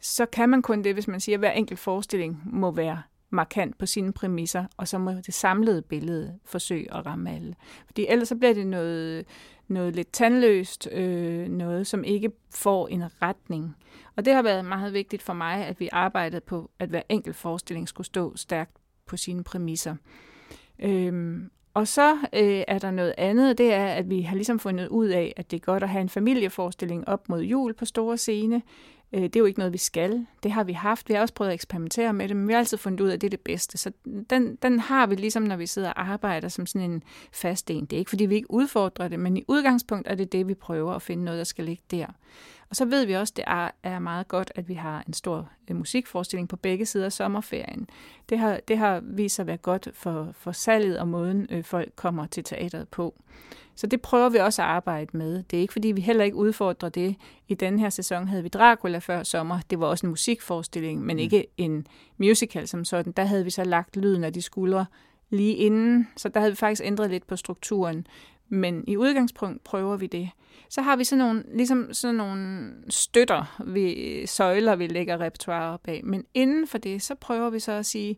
så 0.00 0.26
kan 0.26 0.48
man 0.48 0.62
kun 0.62 0.84
det, 0.84 0.94
hvis 0.94 1.08
man 1.08 1.20
siger, 1.20 1.36
at 1.36 1.40
hver 1.40 1.50
enkelt 1.50 1.80
forestilling 1.80 2.42
må 2.44 2.70
være 2.70 3.02
markant 3.34 3.78
på 3.78 3.86
sine 3.86 4.12
præmisser, 4.12 4.64
og 4.76 4.88
så 4.88 4.98
må 4.98 5.10
det 5.10 5.34
samlede 5.34 5.82
billede 5.82 6.38
forsøge 6.44 6.94
at 6.94 7.06
ramme 7.06 7.30
alle. 7.30 7.54
Fordi 7.86 8.06
ellers 8.08 8.28
så 8.28 8.36
bliver 8.36 8.54
det 8.54 8.66
noget, 8.66 9.26
noget 9.68 9.96
lidt 9.96 10.12
tandløst, 10.12 10.88
øh, 10.92 11.48
noget 11.48 11.86
som 11.86 12.04
ikke 12.04 12.30
får 12.54 12.88
en 12.88 13.02
retning. 13.22 13.76
Og 14.16 14.24
det 14.24 14.34
har 14.34 14.42
været 14.42 14.64
meget 14.64 14.92
vigtigt 14.92 15.22
for 15.22 15.32
mig, 15.32 15.66
at 15.66 15.80
vi 15.80 15.88
arbejdede 15.92 16.40
på, 16.40 16.70
at 16.78 16.88
hver 16.88 17.02
enkelt 17.08 17.36
forestilling 17.36 17.88
skulle 17.88 18.06
stå 18.06 18.36
stærkt 18.36 18.76
på 19.06 19.16
sine 19.16 19.44
præmisser. 19.44 19.96
Øhm, 20.78 21.50
og 21.74 21.88
så 21.88 22.14
øh, 22.14 22.62
er 22.68 22.78
der 22.78 22.90
noget 22.90 23.14
andet, 23.18 23.58
det 23.58 23.72
er, 23.72 23.86
at 23.86 24.10
vi 24.10 24.22
har 24.22 24.34
ligesom 24.34 24.58
fundet 24.58 24.88
ud 24.88 25.08
af, 25.08 25.32
at 25.36 25.50
det 25.50 25.56
er 25.56 25.60
godt 25.60 25.82
at 25.82 25.88
have 25.88 26.00
en 26.00 26.08
familieforestilling 26.08 27.08
op 27.08 27.28
mod 27.28 27.40
jul 27.40 27.74
på 27.74 27.84
store 27.84 28.16
scene. 28.16 28.62
Øh, 29.14 29.22
det 29.22 29.36
er 29.36 29.40
jo 29.40 29.46
ikke 29.46 29.58
noget, 29.58 29.72
vi 29.72 29.78
skal. 29.78 30.26
Det 30.42 30.52
har 30.52 30.64
vi 30.64 30.72
haft. 30.72 31.08
Vi 31.08 31.14
har 31.14 31.20
også 31.20 31.34
prøvet 31.34 31.50
at 31.50 31.54
eksperimentere 31.54 32.12
med 32.12 32.28
det, 32.28 32.36
men 32.36 32.48
vi 32.48 32.52
har 32.52 32.58
altid 32.58 32.78
fundet 32.78 33.00
ud 33.00 33.08
af, 33.08 33.14
at 33.14 33.20
det 33.20 33.26
er 33.26 33.30
det 33.30 33.40
bedste. 33.40 33.78
Så 33.78 33.92
den, 34.30 34.56
den 34.62 34.80
har 34.80 35.06
vi 35.06 35.14
ligesom, 35.14 35.42
når 35.42 35.56
vi 35.56 35.66
sidder 35.66 35.88
og 35.88 36.08
arbejder 36.08 36.48
som 36.48 36.66
sådan 36.66 36.90
en 36.90 37.02
fast 37.32 37.70
en. 37.70 37.84
Det 37.84 37.92
er 37.92 37.98
ikke, 37.98 38.08
fordi 38.08 38.26
vi 38.26 38.34
ikke 38.34 38.50
udfordrer 38.50 39.08
det, 39.08 39.20
men 39.20 39.36
i 39.36 39.44
udgangspunkt 39.48 40.08
er 40.08 40.14
det 40.14 40.32
det, 40.32 40.48
vi 40.48 40.54
prøver 40.54 40.92
at 40.92 41.02
finde 41.02 41.24
noget, 41.24 41.38
der 41.38 41.44
skal 41.44 41.64
ligge 41.64 41.82
der. 41.90 42.06
Og 42.74 42.78
så 42.78 42.84
ved 42.84 43.06
vi 43.06 43.12
også, 43.12 43.32
at 43.32 43.36
det 43.36 43.44
er, 43.46 43.70
er 43.82 43.98
meget 43.98 44.28
godt, 44.28 44.52
at 44.54 44.68
vi 44.68 44.74
har 44.74 45.04
en 45.06 45.12
stor 45.12 45.50
øh, 45.70 45.76
musikforestilling 45.76 46.48
på 46.48 46.56
begge 46.56 46.86
sider 46.86 47.04
af 47.04 47.12
sommerferien. 47.12 47.88
Det 48.28 48.38
har, 48.38 48.60
det 48.68 48.78
har 48.78 49.00
vist 49.02 49.34
sig 49.34 49.42
at 49.42 49.46
være 49.46 49.56
godt 49.56 49.88
for, 49.92 50.28
for 50.32 50.52
salget 50.52 50.98
og 50.98 51.08
måden, 51.08 51.46
øh, 51.50 51.64
folk 51.64 51.92
kommer 51.96 52.26
til 52.26 52.44
teateret 52.44 52.88
på. 52.88 53.14
Så 53.74 53.86
det 53.86 54.00
prøver 54.02 54.28
vi 54.28 54.38
også 54.38 54.62
at 54.62 54.68
arbejde 54.68 55.16
med. 55.16 55.42
Det 55.42 55.56
er 55.56 55.60
ikke, 55.60 55.72
fordi 55.72 55.88
vi 55.88 56.00
heller 56.00 56.24
ikke 56.24 56.36
udfordrer 56.36 56.88
det. 56.88 57.16
I 57.48 57.54
den 57.54 57.78
her 57.78 57.90
sæson 57.90 58.28
havde 58.28 58.42
vi 58.42 58.48
Dracula 58.48 58.98
før 58.98 59.22
sommer. 59.22 59.60
Det 59.70 59.80
var 59.80 59.86
også 59.86 60.06
en 60.06 60.10
musikforestilling, 60.10 61.02
men 61.02 61.16
mm. 61.16 61.20
ikke 61.20 61.46
en 61.56 61.86
musical 62.18 62.68
som 62.68 62.84
sådan. 62.84 63.12
Der 63.12 63.24
havde 63.24 63.44
vi 63.44 63.50
så 63.50 63.64
lagt 63.64 63.96
lyden 63.96 64.24
af 64.24 64.32
de 64.32 64.42
skuldre 64.42 64.86
lige 65.30 65.54
inden, 65.54 66.08
så 66.16 66.28
der 66.28 66.40
havde 66.40 66.52
vi 66.52 66.56
faktisk 66.56 66.82
ændret 66.84 67.10
lidt 67.10 67.26
på 67.26 67.36
strukturen. 67.36 68.06
Men 68.48 68.84
i 68.86 68.96
udgangspunkt 68.96 69.64
prøver 69.64 69.96
vi 69.96 70.06
det. 70.06 70.30
Så 70.68 70.82
har 70.82 70.96
vi 70.96 71.04
sådan 71.04 71.24
nogle, 71.24 71.44
ligesom 71.54 71.88
sådan 71.92 72.14
nogle 72.14 72.72
støtter, 72.88 73.62
vi, 73.66 74.26
søjler, 74.26 74.76
vi 74.76 74.86
lægger 74.86 75.20
repertoire 75.20 75.78
bag. 75.78 76.00
Men 76.04 76.24
inden 76.34 76.66
for 76.66 76.78
det, 76.78 77.02
så 77.02 77.14
prøver 77.14 77.50
vi 77.50 77.58
så 77.58 77.72
at 77.72 77.86
sige, 77.86 78.16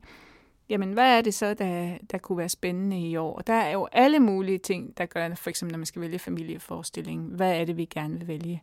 jamen 0.68 0.92
hvad 0.92 1.18
er 1.18 1.20
det 1.20 1.34
så, 1.34 1.54
der, 1.54 1.98
der 2.10 2.18
kunne 2.18 2.38
være 2.38 2.48
spændende 2.48 3.00
i 3.00 3.16
år? 3.16 3.38
Der 3.38 3.52
er 3.52 3.72
jo 3.72 3.88
alle 3.92 4.20
mulige 4.20 4.58
ting, 4.58 4.98
der 4.98 5.06
gør, 5.06 5.34
for 5.34 5.50
eksempel 5.50 5.72
når 5.72 5.78
man 5.78 5.86
skal 5.86 6.02
vælge 6.02 6.18
familieforestilling. 6.18 7.22
Hvad 7.22 7.60
er 7.60 7.64
det, 7.64 7.76
vi 7.76 7.84
gerne 7.84 8.18
vil 8.18 8.28
vælge? 8.28 8.62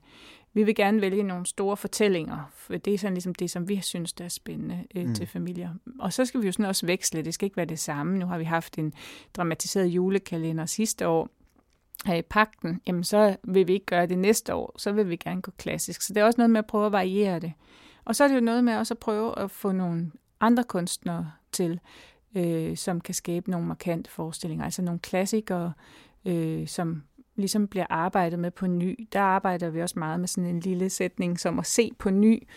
Vi 0.54 0.64
vil 0.64 0.76
gerne 0.76 1.02
vælge 1.02 1.24
nogle 1.24 1.46
store 1.46 1.78
fortællinger, 1.78 2.52
for 2.56 2.78
det 2.78 2.94
er 2.94 2.98
sådan 2.98 3.14
ligesom 3.14 3.36
det, 3.36 3.52
som 3.52 3.70
vi 3.70 3.82
synes, 3.82 4.14
der 4.14 4.26
er 4.26 4.30
spændende 4.30 4.84
øh, 4.96 5.08
mm. 5.08 5.16
til 5.16 5.28
familier. 5.28 5.70
Og 6.00 6.14
så 6.14 6.26
skal 6.26 6.42
vi 6.42 6.46
jo 6.46 6.52
sådan 6.52 6.66
også 6.66 6.86
veksle, 6.86 7.22
det 7.22 7.34
skal 7.34 7.46
ikke 7.46 7.58
være 7.58 7.66
det 7.66 7.80
samme. 7.80 8.20
Nu 8.20 8.26
har 8.26 8.38
vi 8.38 8.44
haft 8.44 8.78
en 8.78 8.94
dramatiseret 9.34 9.88
julekalender 9.88 10.66
sidste 10.66 11.08
år, 11.08 11.30
her 12.06 12.16
i 12.16 12.22
pakten, 12.22 12.82
jamen 12.88 13.04
så 13.04 13.36
vil 13.44 13.68
vi 13.68 13.74
ikke 13.74 13.86
gøre 13.86 14.06
det 14.06 14.18
næste 14.18 14.54
år, 14.54 14.76
så 14.78 14.92
vil 14.92 15.10
vi 15.10 15.16
gerne 15.16 15.42
gå 15.42 15.52
klassisk. 15.58 16.02
Så 16.02 16.14
det 16.14 16.22
er 16.22 16.26
også 16.26 16.38
noget 16.38 16.50
med 16.50 16.60
at 16.60 16.66
prøve 16.66 16.86
at 16.86 16.92
variere 16.92 17.40
det. 17.40 17.54
Og 18.06 18.16
så 18.16 18.24
er 18.24 18.28
det 18.28 18.36
jo 18.36 18.42
noget 18.42 18.64
med 18.64 18.76
også 18.76 18.94
at 18.94 18.98
prøve 18.98 19.40
at 19.40 19.52
få 19.52 19.72
nogle 19.72 20.12
andre 20.40 20.64
kunstnere 20.64 21.32
til, 21.52 21.80
øh, 22.36 22.78
som 22.78 23.02
kan 23.02 23.14
skabe 23.14 23.52
nogle 23.52 23.68
markante 23.68 24.12
forestillinger, 24.12 24.66
altså 24.66 24.82
nogle 24.82 25.00
klassikere, 25.00 25.74
øh, 26.26 26.68
som 26.68 27.04
ligesom 27.36 27.68
bliver 27.68 27.86
arbejdet 27.90 28.40
med 28.40 28.52
på 28.52 28.68
ny. 28.68 29.08
Der 29.14 29.20
arbejder 29.22 29.70
vi 29.70 29.82
også 29.82 30.00
meget 30.00 30.20
med 30.20 30.28
sådan 30.28 30.50
en 30.50 30.60
lille 30.60 30.90
sætning 30.90 31.40
som 31.40 31.60
at 31.60 31.66
se 31.66 31.92
på 32.00 32.10
ny. 32.10 32.48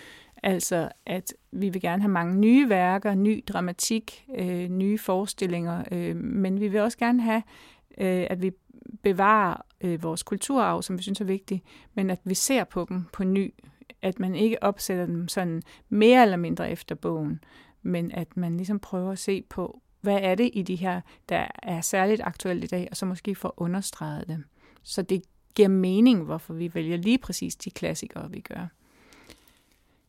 Altså, 0.43 0.89
at 1.07 1.35
vi 1.53 1.69
vil 1.69 1.81
gerne 1.81 2.03
have 2.03 2.13
mange 2.13 2.37
nye 2.37 2.69
værker, 2.69 3.15
ny 3.15 3.45
dramatik, 3.49 4.25
øh, 4.39 4.69
nye 4.69 4.99
forestillinger, 4.99 5.85
øh, 5.93 6.17
men 6.17 6.61
vi 6.61 6.69
vil 6.69 6.81
også 6.81 6.99
gerne 6.99 7.23
have, 7.23 7.43
øh, 7.99 8.27
at 8.31 8.43
vi 8.43 8.53
bevarer 9.03 9.57
øh, 9.81 10.03
vores 10.03 10.23
kulturarv, 10.23 10.83
som 10.83 10.99
vi 10.99 11.03
synes 11.03 11.21
er 11.21 11.25
vigtig, 11.25 11.63
men 11.95 12.11
at 12.11 12.21
vi 12.25 12.35
ser 12.35 12.65
på 12.65 12.87
dem 12.89 13.05
på 13.13 13.25
ny. 13.25 13.55
At 14.03 14.21
man 14.21 14.35
ikke 14.35 14.63
opsætter 14.63 15.07
dem 15.07 15.29
sådan 15.29 15.63
mere 15.89 16.23
eller 16.23 16.37
mindre 16.37 16.71
efter 16.71 16.95
bogen, 16.95 17.41
men 17.83 18.13
at 18.13 18.37
man 18.37 18.57
ligesom 18.57 18.79
prøver 18.79 19.13
at 19.13 19.19
se 19.19 19.43
på, 19.43 19.83
hvad 20.01 20.19
er 20.23 20.35
det 20.35 20.51
i 20.53 20.63
de 20.63 20.77
her, 20.77 21.01
der 21.29 21.47
er 21.63 21.81
særligt 21.81 22.21
aktuelt 22.25 22.65
i 22.65 22.67
dag, 22.67 22.89
og 22.91 22.97
så 22.97 23.07
måske 23.07 23.35
få 23.35 23.55
understreget 23.57 24.29
dem. 24.29 24.45
Så 24.83 25.03
det 25.03 25.23
giver 25.55 25.69
mening, 25.69 26.25
hvorfor 26.25 26.55
vi 26.55 26.75
vælger 26.75 26.97
lige 26.97 27.19
præcis 27.19 27.57
de 27.57 27.71
klassikere, 27.71 28.31
vi 28.31 28.41
gør. 28.41 28.69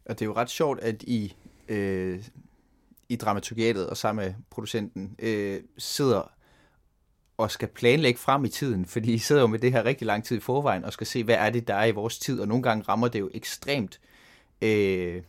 Og 0.06 0.20
det 0.20 0.22
er 0.22 0.26
jo 0.26 0.34
ret 0.34 0.50
sjovt, 0.50 0.80
at 0.80 1.04
I 1.04 1.36
øh, 1.68 2.24
i 3.10 3.16
dramaturgiatet 3.16 3.90
og 3.90 3.98
sammen 3.98 4.26
med 4.26 4.34
producenten 4.50 5.16
øh, 5.20 5.62
sidder 5.78 6.32
og 7.38 7.52
skal 7.52 7.68
planlægge 7.68 8.20
frem 8.20 8.46
i 8.46 8.50
tiden, 8.50 8.86
fordi 8.86 9.14
I 9.14 9.18
sidder 9.18 9.42
jo 9.42 9.48
med 9.48 9.60
det 9.60 9.72
her 9.72 9.86
rigtig 9.86 10.08
lang 10.08 10.24
tid 10.24 10.38
i 10.38 10.40
forvejen 10.40 10.86
og 10.86 10.94
skal 10.94 11.08
se, 11.08 11.24
hvad 11.24 11.36
er 11.36 11.50
det, 11.50 11.68
der 11.68 11.74
er 11.74 11.86
i 11.86 11.92
vores 11.92 12.20
tid, 12.20 12.40
og 12.40 12.48
nogle 12.48 12.64
gange 12.64 12.84
rammer 12.90 13.08
det 13.08 13.20
jo 13.20 13.30
ekstremt, 13.34 14.00
øh, 14.62 15.22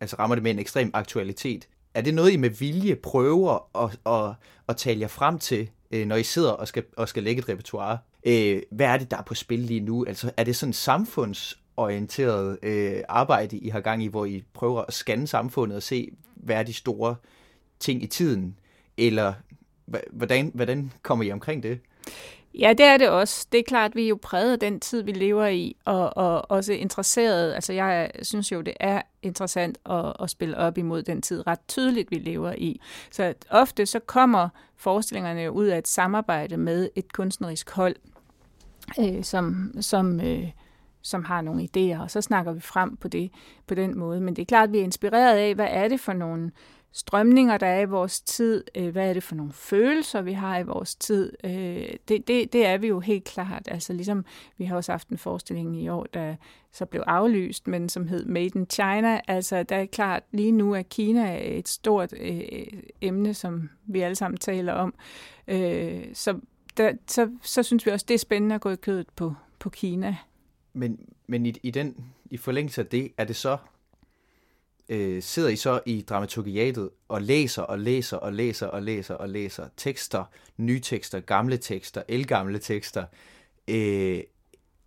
altså 0.00 0.16
rammer 0.18 0.34
det 0.36 0.42
med 0.42 0.50
en 0.50 0.58
ekstrem 0.58 0.90
aktualitet. 0.94 1.68
Er 1.94 2.00
det 2.00 2.14
noget, 2.14 2.32
I 2.32 2.36
med 2.36 2.50
vilje 2.50 2.96
prøver 2.96 3.82
at, 3.84 3.98
at, 4.06 4.34
at 4.68 4.76
tale 4.76 5.00
jer 5.00 5.08
frem 5.08 5.38
til, 5.38 5.70
øh, 5.90 6.06
når 6.06 6.16
I 6.16 6.22
sidder 6.22 6.50
og 6.50 6.68
skal, 6.68 6.84
og 6.96 7.08
skal 7.08 7.22
lægge 7.22 7.40
et 7.40 7.48
repertoire? 7.48 7.98
Øh, 8.26 8.62
hvad 8.70 8.86
er 8.86 8.96
det, 8.96 9.10
der 9.10 9.16
er 9.16 9.22
på 9.22 9.34
spil 9.34 9.58
lige 9.58 9.80
nu? 9.80 10.04
Altså, 10.04 10.30
er 10.36 10.44
det 10.44 10.56
sådan 10.56 10.72
samfundsorienteret 10.72 12.58
øh, 12.62 13.02
arbejde, 13.08 13.58
I 13.58 13.68
har 13.68 13.80
gang 13.80 14.02
i, 14.04 14.06
hvor 14.06 14.24
I 14.24 14.44
prøver 14.54 14.82
at 14.82 14.94
scanne 14.94 15.26
samfundet 15.26 15.76
og 15.76 15.82
se, 15.82 16.10
hvad 16.34 16.56
er 16.56 16.62
de 16.62 16.72
store 16.72 17.16
ting 17.80 18.02
i 18.02 18.06
tiden? 18.06 18.58
Eller 18.96 19.32
hvordan, 20.12 20.50
hvordan 20.54 20.92
kommer 21.02 21.24
I 21.24 21.32
omkring 21.32 21.62
det? 21.62 21.80
Ja, 22.58 22.74
det 22.78 22.86
er 22.86 22.96
det 22.96 23.08
også. 23.08 23.46
Det 23.52 23.58
er 23.58 23.64
klart, 23.64 23.90
at 23.90 23.96
vi 23.96 24.04
er 24.04 24.08
jo 24.08 24.18
præget 24.22 24.52
af 24.52 24.58
den 24.58 24.80
tid, 24.80 25.02
vi 25.02 25.12
lever 25.12 25.46
i, 25.46 25.76
og, 25.84 26.16
og 26.16 26.50
også 26.50 26.72
interesseret. 26.72 27.54
Altså, 27.54 27.72
jeg 27.72 28.10
synes 28.22 28.52
jo, 28.52 28.60
det 28.60 28.74
er 28.80 29.02
interessant 29.22 29.78
at, 29.90 30.12
at 30.20 30.30
spille 30.30 30.56
op 30.56 30.78
imod 30.78 31.02
den 31.02 31.22
tid 31.22 31.46
ret 31.46 31.58
tydeligt, 31.68 32.10
vi 32.10 32.16
lever 32.16 32.52
i. 32.58 32.80
Så 33.10 33.34
ofte 33.50 33.86
så 33.86 33.98
kommer 33.98 34.48
forestillingerne 34.76 35.40
jo 35.40 35.50
ud 35.50 35.66
af 35.66 35.78
et 35.78 35.88
samarbejde 35.88 36.56
med 36.56 36.88
et 36.94 37.12
kunstnerisk 37.12 37.70
hold, 37.70 37.96
øh, 39.00 39.24
som, 39.24 39.72
som, 39.80 40.20
øh, 40.20 40.50
som 41.02 41.24
har 41.24 41.40
nogle 41.40 41.68
idéer, 41.76 42.02
og 42.02 42.10
så 42.10 42.20
snakker 42.20 42.52
vi 42.52 42.60
frem 42.60 42.96
på 42.96 43.08
det 43.08 43.30
på 43.66 43.74
den 43.74 43.98
måde. 43.98 44.20
Men 44.20 44.36
det 44.36 44.42
er 44.42 44.46
klart, 44.46 44.68
at 44.68 44.72
vi 44.72 44.78
er 44.78 44.84
inspireret 44.84 45.36
af, 45.36 45.54
hvad 45.54 45.68
er 45.70 45.88
det 45.88 46.00
for 46.00 46.12
nogle 46.12 46.50
strømninger, 46.94 47.58
der 47.58 47.66
er 47.66 47.80
i 47.80 47.84
vores 47.84 48.20
tid, 48.20 48.64
øh, 48.74 48.88
hvad 48.88 49.08
er 49.08 49.12
det 49.12 49.22
for 49.22 49.34
nogle 49.34 49.52
følelser, 49.52 50.22
vi 50.22 50.32
har 50.32 50.58
i 50.58 50.62
vores 50.62 50.94
tid, 50.94 51.32
øh, 51.44 51.88
det, 52.08 52.28
det, 52.28 52.52
det 52.52 52.66
er 52.66 52.78
vi 52.78 52.86
jo 52.86 53.00
helt 53.00 53.24
klart. 53.24 53.68
Altså 53.70 53.92
ligesom, 53.92 54.24
vi 54.58 54.64
har 54.64 54.76
også 54.76 54.92
haft 54.92 55.08
en 55.08 55.18
forestilling 55.18 55.82
i 55.82 55.88
år, 55.88 56.06
der 56.14 56.36
så 56.72 56.86
blev 56.86 57.02
aflyst, 57.06 57.66
men 57.66 57.88
som 57.88 58.08
hed 58.08 58.24
Made 58.24 58.50
in 58.54 58.66
China. 58.70 59.20
Altså, 59.28 59.62
der 59.62 59.76
er 59.76 59.86
klart, 59.86 60.22
lige 60.32 60.52
nu 60.52 60.74
er 60.74 60.82
Kina 60.82 61.56
et 61.58 61.68
stort 61.68 62.14
øh, 62.20 62.66
emne, 63.00 63.34
som 63.34 63.70
vi 63.86 64.00
alle 64.00 64.16
sammen 64.16 64.38
taler 64.38 64.72
om. 64.72 64.94
Øh, 65.48 66.04
så, 66.12 66.40
der, 66.76 66.92
så, 67.06 67.30
så 67.42 67.62
synes 67.62 67.86
vi 67.86 67.90
også, 67.90 68.06
det 68.08 68.14
er 68.14 68.18
spændende 68.18 68.54
at 68.54 68.60
gå 68.60 68.70
i 68.70 68.76
kødet 68.76 69.06
på, 69.16 69.34
på 69.58 69.70
Kina. 69.70 70.16
Men, 70.72 70.98
men 71.26 71.46
i, 71.46 71.54
i, 71.62 71.70
den, 71.70 71.96
i 72.30 72.36
forlængelse 72.36 72.80
af 72.80 72.86
det, 72.86 73.12
er 73.18 73.24
det 73.24 73.36
så 73.36 73.56
øh, 74.88 75.22
sidder 75.22 75.48
I 75.48 75.56
så 75.56 75.80
i 75.86 76.04
dramaturgiatet 76.08 76.90
og 77.08 77.22
læser 77.22 77.62
og 77.62 77.78
læser 77.78 78.16
og 78.16 78.32
læser 78.32 78.66
og 78.66 78.82
læser 78.82 79.14
og 79.14 79.28
læser 79.28 79.68
tekster, 79.76 80.24
nye 80.56 80.80
tekster, 80.80 81.20
gamle 81.20 81.56
tekster, 81.56 82.02
elgamle 82.08 82.58
tekster, 82.58 83.04
øh, 83.68 84.20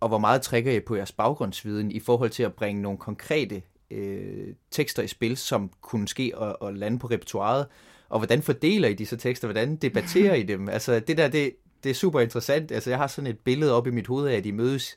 og 0.00 0.08
hvor 0.08 0.18
meget 0.18 0.42
trækker 0.42 0.72
I 0.72 0.80
på 0.80 0.96
jeres 0.96 1.12
baggrundsviden 1.12 1.90
i 1.90 2.00
forhold 2.00 2.30
til 2.30 2.42
at 2.42 2.54
bringe 2.54 2.82
nogle 2.82 2.98
konkrete 2.98 3.62
øh, 3.90 4.54
tekster 4.70 5.02
i 5.02 5.08
spil, 5.08 5.36
som 5.36 5.70
kunne 5.80 6.08
ske 6.08 6.32
og, 6.34 6.62
og 6.62 6.74
lande 6.74 6.98
på 6.98 7.06
repertoiret, 7.06 7.66
og 8.08 8.18
hvordan 8.18 8.42
fordeler 8.42 8.88
I 8.88 8.94
disse 8.94 9.16
tekster, 9.16 9.48
hvordan 9.48 9.76
debatterer 9.76 10.34
I 10.34 10.42
dem? 10.42 10.68
Altså 10.68 11.00
det 11.00 11.16
der, 11.16 11.28
det, 11.28 11.56
det 11.84 11.90
er 11.90 11.94
super 11.94 12.20
interessant. 12.20 12.72
Altså 12.72 12.90
jeg 12.90 12.98
har 12.98 13.06
sådan 13.06 13.30
et 13.30 13.38
billede 13.38 13.74
op 13.74 13.86
i 13.86 13.90
mit 13.90 14.06
hoved 14.06 14.28
af, 14.28 14.36
at 14.36 14.46
I 14.46 14.50
mødes 14.50 14.96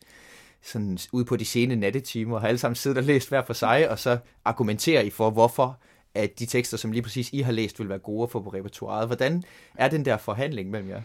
sådan 0.63 0.97
ude 1.11 1.25
på 1.25 1.35
de 1.35 1.45
sene 1.45 1.75
nattetimer, 1.75 2.35
og 2.35 2.41
har 2.41 2.47
alle 2.47 2.57
sammen 2.57 2.75
siddet 2.75 2.97
og 2.97 3.03
læst 3.03 3.29
hver 3.29 3.43
for 3.45 3.53
sig, 3.53 3.89
og 3.89 3.99
så 3.99 4.17
argumenterer 4.45 5.01
I 5.01 5.09
for, 5.09 5.29
hvorfor 5.29 5.79
at 6.15 6.39
de 6.39 6.45
tekster, 6.45 6.77
som 6.77 6.91
lige 6.91 7.01
præcis 7.01 7.29
I 7.33 7.39
har 7.39 7.51
læst, 7.51 7.79
vil 7.79 7.89
være 7.89 7.99
gode 7.99 8.23
at 8.23 8.31
få 8.31 8.41
på 8.41 8.49
repertoireet. 8.49 9.07
Hvordan 9.07 9.43
er 9.75 9.87
den 9.87 10.05
der 10.05 10.17
forhandling 10.17 10.69
mellem 10.69 10.89
jer? 10.89 11.01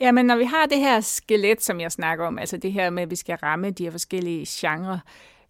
Jamen, 0.00 0.26
når 0.26 0.36
vi 0.36 0.44
har 0.44 0.66
det 0.66 0.78
her 0.78 1.00
skelet, 1.00 1.62
som 1.62 1.80
jeg 1.80 1.92
snakker 1.92 2.26
om, 2.26 2.38
altså 2.38 2.56
det 2.56 2.72
her 2.72 2.90
med, 2.90 3.02
at 3.02 3.10
vi 3.10 3.16
skal 3.16 3.36
ramme 3.42 3.70
de 3.70 3.84
her 3.84 3.90
forskellige 3.90 4.46
genrer, 4.48 4.98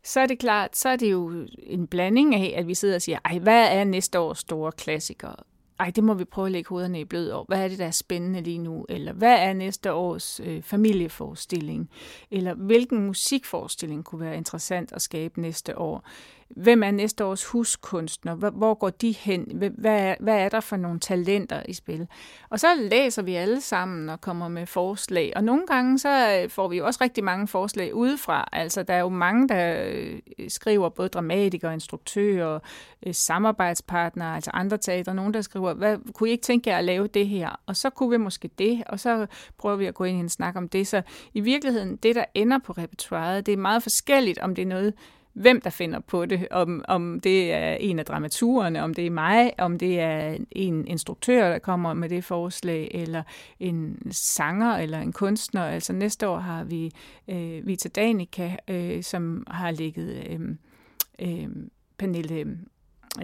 så 0.04 0.20
er 0.20 0.26
det 0.26 0.38
klart, 0.38 0.76
så 0.76 0.88
er 0.88 0.96
det 0.96 1.10
jo 1.10 1.46
en 1.66 1.86
blanding 1.86 2.34
af, 2.34 2.54
at 2.56 2.68
vi 2.68 2.74
sidder 2.74 2.94
og 2.94 3.02
siger, 3.02 3.18
ej, 3.24 3.38
hvad 3.38 3.68
er 3.78 3.84
næste 3.84 4.18
års 4.18 4.38
store 4.38 4.72
klassikere? 4.72 5.36
Ej, 5.82 5.90
det 5.90 6.04
må 6.04 6.14
vi 6.14 6.24
prøve 6.24 6.46
at 6.46 6.52
lægge 6.52 6.68
hovederne 6.68 7.00
i 7.00 7.04
blød 7.04 7.30
over. 7.30 7.44
Hvad 7.48 7.64
er 7.64 7.68
det, 7.68 7.78
der 7.78 7.86
er 7.86 7.90
spændende 7.90 8.40
lige 8.40 8.58
nu? 8.58 8.86
Eller 8.88 9.12
hvad 9.12 9.38
er 9.38 9.52
næste 9.52 9.92
års 9.92 10.40
øh, 10.40 10.62
familieforestilling? 10.62 11.90
Eller 12.30 12.54
hvilken 12.54 13.06
musikforestilling 13.06 14.04
kunne 14.04 14.20
være 14.20 14.36
interessant 14.36 14.92
at 14.92 15.02
skabe 15.02 15.40
næste 15.40 15.78
år? 15.78 16.04
Hvem 16.56 16.82
er 16.82 16.90
næste 16.90 17.24
års 17.24 17.44
huskunstner? 17.44 18.34
Hvor 18.34 18.74
går 18.74 18.90
de 18.90 19.12
hen? 19.12 19.70
Hvad 19.78 20.00
er, 20.00 20.14
hvad 20.20 20.38
er 20.38 20.48
der 20.48 20.60
for 20.60 20.76
nogle 20.76 21.00
talenter 21.00 21.62
i 21.68 21.72
spil? 21.72 22.06
Og 22.50 22.60
så 22.60 22.66
læser 22.90 23.22
vi 23.22 23.34
alle 23.34 23.60
sammen 23.60 24.08
og 24.08 24.20
kommer 24.20 24.48
med 24.48 24.66
forslag. 24.66 25.32
Og 25.36 25.44
nogle 25.44 25.66
gange 25.66 25.98
så 25.98 26.40
øh, 26.42 26.50
får 26.50 26.68
vi 26.68 26.76
jo 26.76 26.86
også 26.86 26.98
rigtig 27.00 27.24
mange 27.24 27.48
forslag 27.48 27.94
udefra. 27.94 28.48
Altså 28.52 28.82
der 28.82 28.94
er 28.94 29.00
jo 29.00 29.08
mange, 29.08 29.48
der 29.48 29.84
øh, 29.86 30.20
skriver 30.48 30.88
både 30.88 31.08
dramatikere, 31.08 31.74
instruktører, 31.74 32.58
øh, 33.06 33.14
samarbejdspartnere, 33.14 34.34
altså 34.34 34.50
andre 34.54 34.78
teater, 34.78 35.12
Nogen, 35.12 35.34
der 35.34 35.40
skriver, 35.40 35.74
hvad, 35.74 35.98
kunne 36.14 36.28
I 36.28 36.32
ikke 36.32 36.42
tænke 36.42 36.70
jer 36.70 36.78
at 36.78 36.84
lave 36.84 37.06
det 37.06 37.28
her? 37.28 37.60
Og 37.66 37.76
så 37.76 37.90
kunne 37.90 38.10
vi 38.10 38.16
måske 38.16 38.50
det, 38.58 38.82
og 38.86 39.00
så 39.00 39.26
prøver 39.58 39.76
vi 39.76 39.86
at 39.86 39.94
gå 39.94 40.04
ind 40.04 40.16
i 40.16 40.20
en 40.20 40.28
snak 40.28 40.56
om 40.56 40.68
det. 40.68 40.86
Så 40.86 41.02
i 41.34 41.40
virkeligheden, 41.40 41.96
det 41.96 42.14
der 42.14 42.24
ender 42.34 42.58
på 42.58 42.72
repertoireet, 42.72 43.46
det 43.46 43.52
er 43.52 43.56
meget 43.56 43.82
forskelligt, 43.82 44.38
om 44.38 44.54
det 44.54 44.62
er 44.62 44.66
noget, 44.66 44.94
hvem 45.32 45.60
der 45.60 45.70
finder 45.70 46.00
på 46.00 46.26
det, 46.26 46.48
om, 46.50 46.84
om 46.88 47.20
det 47.20 47.52
er 47.52 47.74
en 47.74 47.98
af 47.98 48.04
dramaturerne, 48.04 48.82
om 48.82 48.94
det 48.94 49.06
er 49.06 49.10
mig, 49.10 49.52
om 49.58 49.78
det 49.78 50.00
er 50.00 50.36
en 50.50 50.86
instruktør, 50.86 51.48
der 51.48 51.58
kommer 51.58 51.94
med 51.94 52.08
det 52.08 52.24
forslag, 52.24 52.90
eller 52.94 53.22
en 53.60 53.98
sanger 54.10 54.76
eller 54.76 54.98
en 54.98 55.12
kunstner. 55.12 55.62
Altså 55.62 55.92
næste 55.92 56.28
år 56.28 56.38
har 56.38 56.64
vi 56.64 56.90
øh, 57.28 57.66
Vita 57.66 57.88
Danica, 57.88 58.56
øh, 58.68 59.02
som 59.02 59.44
har 59.50 59.70
ligget 59.70 60.26
øh, 60.30 60.40
øh, 61.18 61.48
Pernille 61.98 62.58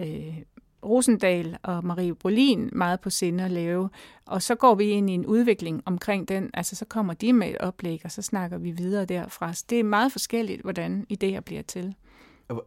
øh, 0.01 0.37
Rosendal 0.85 1.57
og 1.63 1.85
Marie 1.85 2.15
Brolin 2.15 2.69
meget 2.71 2.99
på 2.99 3.09
sinde 3.09 3.43
at 3.43 3.51
lave. 3.51 3.89
Og 4.25 4.41
så 4.41 4.55
går 4.55 4.75
vi 4.75 4.85
ind 4.85 5.09
i 5.09 5.13
en 5.13 5.25
udvikling 5.25 5.81
omkring 5.85 6.27
den. 6.27 6.49
Altså 6.53 6.75
så 6.75 6.85
kommer 6.85 7.13
de 7.13 7.33
med 7.33 7.49
et 7.49 7.57
oplæg, 7.57 8.01
og 8.03 8.11
så 8.11 8.21
snakker 8.21 8.57
vi 8.57 8.71
videre 8.71 9.05
derfra. 9.05 9.53
Så 9.53 9.65
det 9.69 9.79
er 9.79 9.83
meget 9.83 10.11
forskelligt, 10.11 10.61
hvordan 10.61 11.05
idéer 11.13 11.39
bliver 11.39 11.61
til. 11.61 11.95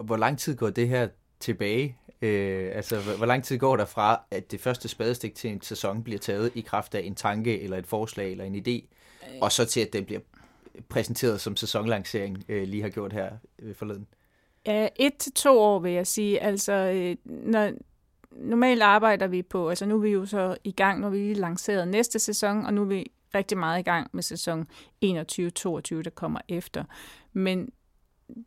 Hvor 0.01 0.17
lang 0.17 0.39
tid 0.39 0.57
går 0.57 0.71
det 0.71 0.89
her 0.89 1.09
tilbage? 1.41 1.97
Øh, 2.23 2.71
altså, 2.75 3.01
hvor 3.17 3.27
lang 3.27 3.45
tid 3.45 3.59
går 3.59 3.77
der 3.77 3.85
fra, 3.85 4.21
at 4.31 4.51
det 4.51 4.61
første 4.61 4.89
spadestik 4.89 5.35
til 5.35 5.51
en 5.51 5.61
sæson 5.61 6.03
bliver 6.03 6.19
taget 6.19 6.51
i 6.55 6.61
kraft 6.61 6.95
af 6.95 7.01
en 7.01 7.15
tanke, 7.15 7.61
eller 7.61 7.77
et 7.77 7.87
forslag, 7.87 8.31
eller 8.31 8.45
en 8.45 8.55
idé, 8.55 8.95
og 9.41 9.53
så 9.53 9.65
til, 9.65 9.81
at 9.81 9.93
den 9.93 10.05
bliver 10.05 10.21
præsenteret 10.89 11.41
som 11.41 11.57
sæsonlancering, 11.57 12.45
øh, 12.49 12.69
lige 12.69 12.83
har 12.83 12.89
gjort 12.89 13.13
her 13.13 13.31
øh, 13.59 13.75
forleden? 13.75 14.07
Ja, 14.67 14.89
et 14.97 15.17
til 15.19 15.33
to 15.33 15.61
år 15.61 15.79
vil 15.79 15.93
jeg 15.93 16.07
sige. 16.07 16.41
Altså, 16.41 16.73
øh, 16.73 17.17
når, 17.25 17.71
normalt 18.37 18.83
arbejder 18.83 19.27
vi 19.27 19.43
på, 19.43 19.69
altså 19.69 19.87
nu 19.87 19.95
er 19.95 20.01
vi 20.01 20.11
jo 20.11 20.27
så 20.27 20.57
i 20.65 20.73
gang, 20.73 21.01
når 21.01 21.11
vi 21.11 21.17
lige 21.17 21.35
lanceret 21.35 21.89
næste 21.89 22.19
sæson, 22.19 22.67
og 22.67 22.75
nu 22.75 22.81
er 22.81 22.87
vi 22.87 23.13
rigtig 23.35 23.59
meget 23.59 23.81
i 23.81 23.83
gang 23.83 24.11
med 24.13 24.23
sæson 24.23 24.67
21-22, 25.05 26.03
der 26.03 26.11
kommer 26.15 26.41
efter. 26.49 26.85
Men 27.33 27.71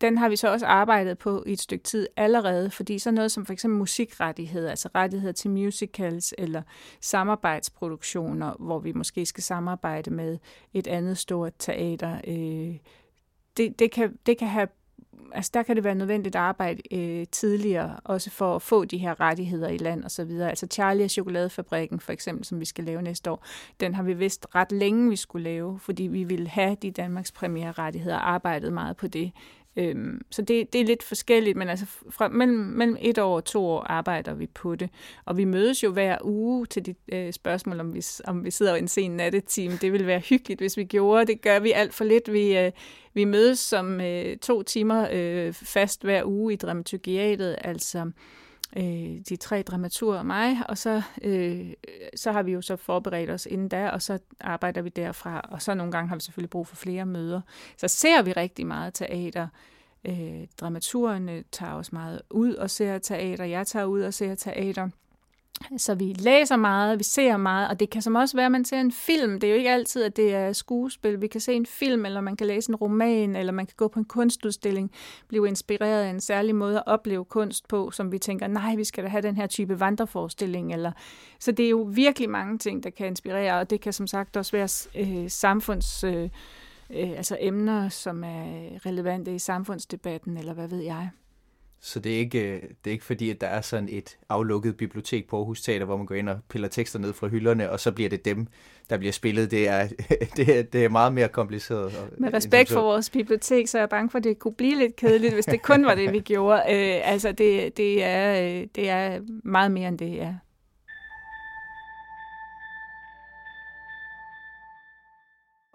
den 0.02 0.18
har 0.18 0.30
vi 0.30 0.36
så 0.36 0.52
også 0.52 0.66
arbejdet 0.66 1.18
på 1.18 1.44
i 1.48 1.54
et 1.54 1.62
stykke 1.62 1.84
tid 1.84 2.08
allerede, 2.16 2.70
fordi 2.70 3.00
så 3.00 3.12
noget 3.12 3.32
som 3.32 3.46
for 3.46 3.54
eksempel 3.54 3.78
musikrettigheder, 3.78 4.70
altså 4.70 4.90
rettigheder 4.96 5.34
til 5.34 5.50
musicals 5.52 6.34
eller 6.38 6.62
samarbejdsproduktioner, 7.02 8.54
hvor 8.60 8.80
vi 8.80 8.92
måske 8.92 9.26
skal 9.26 9.44
samarbejde 9.44 10.12
med 10.12 10.38
et 10.74 10.88
andet 10.88 11.18
stort 11.18 11.54
teater, 11.60 12.22
øh, 12.28 12.78
det, 13.58 13.80
det, 13.80 13.92
kan, 13.92 14.18
det 14.26 14.38
kan 14.38 14.48
have 14.48 14.68
altså 15.32 15.52
der 15.54 15.64
kan 15.64 15.76
det 15.76 15.84
være 15.84 15.96
nødvendigt 15.96 16.36
at 16.36 16.42
arbejde 16.42 16.82
øh, 16.96 17.26
tidligere, 17.32 18.00
også 18.04 18.30
for 18.30 18.56
at 18.56 18.62
få 18.62 18.86
de 18.86 18.98
her 18.98 19.20
rettigheder 19.20 19.70
i 19.70 19.78
land 19.78 20.04
og 20.04 20.12
så 20.12 20.24
videre. 20.24 20.50
Altså 20.50 20.68
Charlie 20.72 21.06
og 21.06 21.10
Chokoladefabrikken 21.10 22.00
for 22.00 22.12
eksempel, 22.12 22.46
som 22.46 22.60
vi 22.60 22.66
skal 22.66 22.84
lave 22.84 23.02
næste 23.02 23.32
år, 23.32 23.46
den 23.80 23.96
har 23.96 24.04
vi 24.04 24.14
vist 24.14 24.48
ret 24.56 24.72
længe, 24.72 25.10
vi 25.10 25.16
skulle 25.16 25.44
lave, 25.44 25.80
fordi 25.80 26.04
vi 26.04 26.24
ville 26.24 26.48
have 26.48 26.78
de 26.82 26.92
Danmarks 26.92 27.32
premiere 27.32 27.72
rettigheder 27.72 28.16
og 28.16 28.30
arbejdet 28.30 28.74
meget 28.74 28.98
på 28.98 29.08
det. 29.08 29.32
Øhm, 29.78 30.22
så 30.32 30.42
det, 30.42 30.74
det 30.74 30.82
er 30.82 30.86
lidt 30.86 31.04
forskelligt, 31.04 31.58
men 31.58 31.70
altså 31.70 31.86
fra 32.10 32.28
mellem, 32.28 32.58
mellem 32.58 32.98
et 33.02 33.18
år 33.18 33.36
og 33.36 33.46
to 33.46 33.66
år 33.66 33.82
arbejder 33.82 34.34
vi 34.34 34.48
på 34.48 34.76
det. 34.76 34.90
Og 35.26 35.38
vi 35.38 35.46
mødes 35.46 35.84
jo 35.84 35.92
hver 35.92 36.18
uge 36.24 36.66
til 36.66 36.86
de 36.86 36.96
øh, 37.12 37.34
spørgsmål, 37.34 37.80
om 37.80 37.94
vi, 37.94 38.04
om 38.26 38.46
vi 38.46 38.52
sidder 38.52 38.76
i 38.76 38.80
en 38.80 38.88
sen 38.88 39.12
nattetime. 39.12 39.78
Det 39.82 39.92
ville 39.92 40.08
være 40.08 40.20
hyggeligt, 40.20 40.60
hvis 40.60 40.78
vi 40.78 40.84
gjorde. 40.84 41.26
Det 41.26 41.42
gør 41.42 41.60
vi 41.60 41.72
alt 41.72 41.94
for 41.94 42.04
lidt. 42.04 42.34
Vi, 42.34 42.58
øh, 42.58 42.72
vi 43.14 43.24
mødes 43.24 43.60
som 43.60 44.02
øh, 44.02 44.38
to 44.38 44.64
timer 44.64 45.08
øh, 45.12 45.54
fast 45.54 46.04
hver 46.04 46.24
uge 46.26 46.54
i 46.54 46.56
dramaturgiatet, 46.56 47.56
altså 47.62 48.12
øh, 48.78 49.20
de 49.30 49.36
tre 49.36 49.62
dramaturer 49.62 50.18
og 50.18 50.26
mig, 50.26 50.58
og 50.70 50.78
så, 50.78 51.02
øh, 51.22 51.74
så 52.16 52.32
har 52.32 52.44
vi 52.44 52.52
jo 52.52 52.62
så 52.62 52.76
forberedt 52.76 53.30
os 53.30 53.46
inden 53.46 53.70
da, 53.70 53.90
og 53.90 54.02
så 54.02 54.20
arbejder 54.42 54.82
vi 54.82 54.90
derfra, 54.90 55.40
og 55.52 55.62
så 55.62 55.74
nogle 55.74 55.92
gange 55.92 56.10
har 56.10 56.16
vi 56.16 56.22
selvfølgelig 56.22 56.50
brug 56.50 56.68
for 56.68 56.76
flere 56.76 57.06
møder. 57.06 57.42
Så 57.78 57.88
ser 57.88 58.22
vi 58.22 58.32
rigtig 58.32 58.68
meget 58.68 58.94
teater. 58.94 59.48
Øh, 60.08 60.48
dramaturerne 60.60 61.44
tager 61.52 61.74
os 61.74 61.92
meget 61.92 62.22
ud 62.30 62.54
og 62.54 62.70
ser 62.70 62.98
teater, 62.98 63.46
jeg 63.46 63.68
tager 63.68 63.86
ud 63.86 64.02
og 64.02 64.14
ser 64.14 64.36
teater. 64.36 64.90
Så 65.78 65.96
vi 65.96 66.14
læser 66.14 66.56
meget, 66.56 67.00
vi 67.00 67.04
ser 67.04 67.38
meget, 67.38 67.70
og 67.70 67.80
det 67.80 67.90
kan 67.90 68.02
som 68.02 68.16
også 68.16 68.38
være, 68.38 68.46
at 68.46 68.52
man 68.52 68.66
ser 68.66 68.80
en 68.80 68.92
film. 68.92 69.40
Det 69.40 69.48
er 69.48 69.52
jo 69.52 69.58
ikke 69.58 69.72
altid, 69.72 70.04
at 70.04 70.16
det 70.16 70.34
er 70.34 70.54
skuespil. 70.54 71.22
Vi 71.22 71.28
kan 71.28 71.42
se 71.42 71.54
en 71.54 71.66
film, 71.66 72.06
eller 72.06 72.22
man 72.22 72.36
kan 72.36 72.48
læse 72.48 72.70
en 72.70 72.76
roman, 72.76 73.36
eller 73.36 73.54
man 73.54 73.66
kan 73.66 73.74
gå 73.78 73.88
på 73.88 74.00
en 74.00 74.06
kunstudstilling, 74.06 74.92
blive 75.28 75.48
inspireret 75.48 76.04
af 76.04 76.10
en 76.10 76.22
særlig 76.22 76.56
måde 76.56 76.78
at 76.78 76.84
opleve 76.86 77.26
kunst 77.26 77.68
på, 77.68 77.92
som 77.92 78.12
vi 78.12 78.20
tænker, 78.20 78.48
nej, 78.48 78.76
vi 78.76 78.84
skal 78.84 79.04
da 79.04 79.10
have 79.10 79.22
den 79.22 79.36
her 79.36 79.48
type 79.48 79.80
vandreforestilling. 79.80 80.74
Eller... 80.74 80.92
Så 81.40 81.52
det 81.52 81.66
er 81.66 81.70
jo 81.70 81.90
virkelig 81.92 82.30
mange 82.30 82.58
ting, 82.58 82.84
der 82.84 82.90
kan 82.90 83.08
inspirere, 83.08 83.60
og 83.60 83.70
det 83.70 83.82
kan 83.82 83.94
som 83.94 84.08
sagt 84.08 84.38
også 84.38 84.52
være 84.52 84.70
øh, 84.96 85.30
samfunds... 85.30 86.04
Øh, 86.04 86.30
øh, 86.90 87.10
altså 87.10 87.38
emner, 87.40 87.90
som 87.90 88.24
er 88.24 88.86
relevante 88.86 89.36
i 89.36 89.40
samfundsdebatten, 89.40 90.38
eller 90.38 90.54
hvad 90.54 90.68
ved 90.68 90.82
jeg. 90.82 91.10
Så 91.86 92.00
det 92.00 92.16
er, 92.16 92.20
ikke, 92.20 92.40
øh, 92.40 92.62
det 92.62 92.88
er 92.88 92.92
ikke 92.92 93.06
fordi, 93.06 93.30
at 93.30 93.42
der 93.42 93.48
er 93.48 93.62
sådan 93.62 93.90
et 93.92 94.18
aflukket 94.30 94.78
bibliotek 94.78 95.28
på 95.28 95.38
Aarhus 95.38 95.62
Teater, 95.62 95.86
hvor 95.86 95.98
man 95.98 96.06
går 96.06 96.16
ind 96.16 96.30
og 96.30 96.40
piller 96.50 96.68
tekster 96.68 97.00
ned 97.00 97.14
fra 97.14 97.28
hylderne, 97.28 97.72
og 97.72 97.80
så 97.80 97.92
bliver 97.92 98.10
det 98.10 98.26
dem, 98.26 98.48
der 98.90 98.98
bliver 98.98 99.12
spillet. 99.12 99.52
Det 99.52 99.68
er, 99.68 99.88
det 100.38 100.60
er, 100.60 100.64
det 100.64 100.86
er 100.86 100.90
meget 100.90 101.14
mere 101.14 101.28
kompliceret. 101.28 102.10
Med 102.18 102.34
respekt 102.34 102.72
for 102.72 102.82
vores 102.82 103.10
bibliotek, 103.10 103.68
så 103.68 103.78
er 103.78 103.82
jeg 103.82 103.90
bange 103.90 104.10
for, 104.10 104.18
at 104.18 104.24
det 104.24 104.40
kunne 104.40 104.54
blive 104.54 104.76
lidt 104.76 104.96
kedeligt, 104.96 105.34
hvis 105.34 105.46
det 105.46 105.62
kun 105.62 105.86
var 105.86 105.96
det, 105.96 106.12
vi 106.12 106.20
gjorde. 106.34 106.58
Øh, 106.60 107.12
altså, 107.12 107.32
det, 107.32 107.78
det, 107.78 108.04
er, 108.04 108.42
øh, 108.42 108.68
det 108.76 108.90
er 108.90 109.20
meget 109.44 109.72
mere 109.72 109.88
end 109.88 110.00
det, 110.00 110.16
ja. 110.16 110.36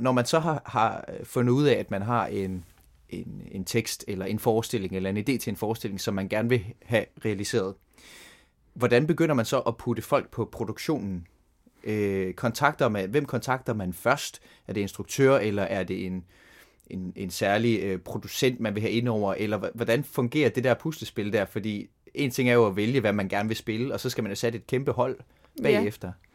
Når 0.01 0.13
man 0.13 0.27
så 0.27 0.39
har, 0.39 0.63
har 0.67 1.05
fundet 1.25 1.53
ud 1.53 1.65
af, 1.65 1.75
at 1.75 1.91
man 1.91 2.03
har 2.03 2.27
en 2.27 2.65
en, 3.11 3.43
en 3.51 3.65
tekst 3.65 4.05
eller 4.09 4.27
en 4.27 4.39
forestilling 4.39 4.97
eller 4.97 5.11
en 5.11 5.17
idé 5.17 5.37
til 5.37 5.49
en 5.49 5.57
forestilling, 5.57 6.01
som 6.01 6.15
man 6.15 6.29
gerne 6.29 6.49
vil 6.49 6.65
have 6.85 7.05
realiseret. 7.25 7.75
Hvordan 8.75 9.07
begynder 9.07 9.35
man 9.35 9.45
så 9.45 9.59
at 9.59 9.77
putte 9.77 10.03
folk 10.03 10.31
på 10.31 10.45
produktionen? 10.53 11.27
Øh, 11.85 12.35
kontakter 12.35 12.89
man, 12.89 13.11
hvem 13.11 13.25
kontakter 13.25 13.75
man 13.75 13.93
først? 13.93 14.41
Er 14.69 14.73
det 14.73 14.81
instruktør, 14.81 15.39
eller 15.39 15.63
er 15.63 15.83
det 15.83 16.07
en, 16.07 16.25
en, 16.87 17.13
en 17.17 17.31
særlig 17.31 17.81
øh, 17.83 17.99
producent, 17.99 18.61
man 18.61 18.75
vil 18.75 18.81
have 18.81 18.93
ind 18.93 19.09
over? 19.09 19.35
Eller 19.35 19.71
hvordan 19.75 20.05
fungerer 20.05 20.49
det 20.49 20.65
der 20.65 20.75
puslespil 20.75 21.33
der? 21.33 21.45
Fordi 21.45 21.91
en 22.15 22.31
ting 22.31 22.49
er 22.49 22.55
jo 22.55 22.67
at 22.67 22.77
vælge, 22.77 23.01
hvad 23.01 23.13
man 23.13 23.29
gerne 23.29 23.49
vil 23.49 23.57
spille, 23.57 23.95
og 23.95 24.01
så 24.01 24.11
skal 24.11 24.25
man 24.25 24.31
have 24.31 24.37
sat 24.37 24.55
et 24.55 24.67
kæmpe 24.67 24.93
hold 24.93 25.19
bagefter. 25.63 26.09
Ja. 26.09 26.30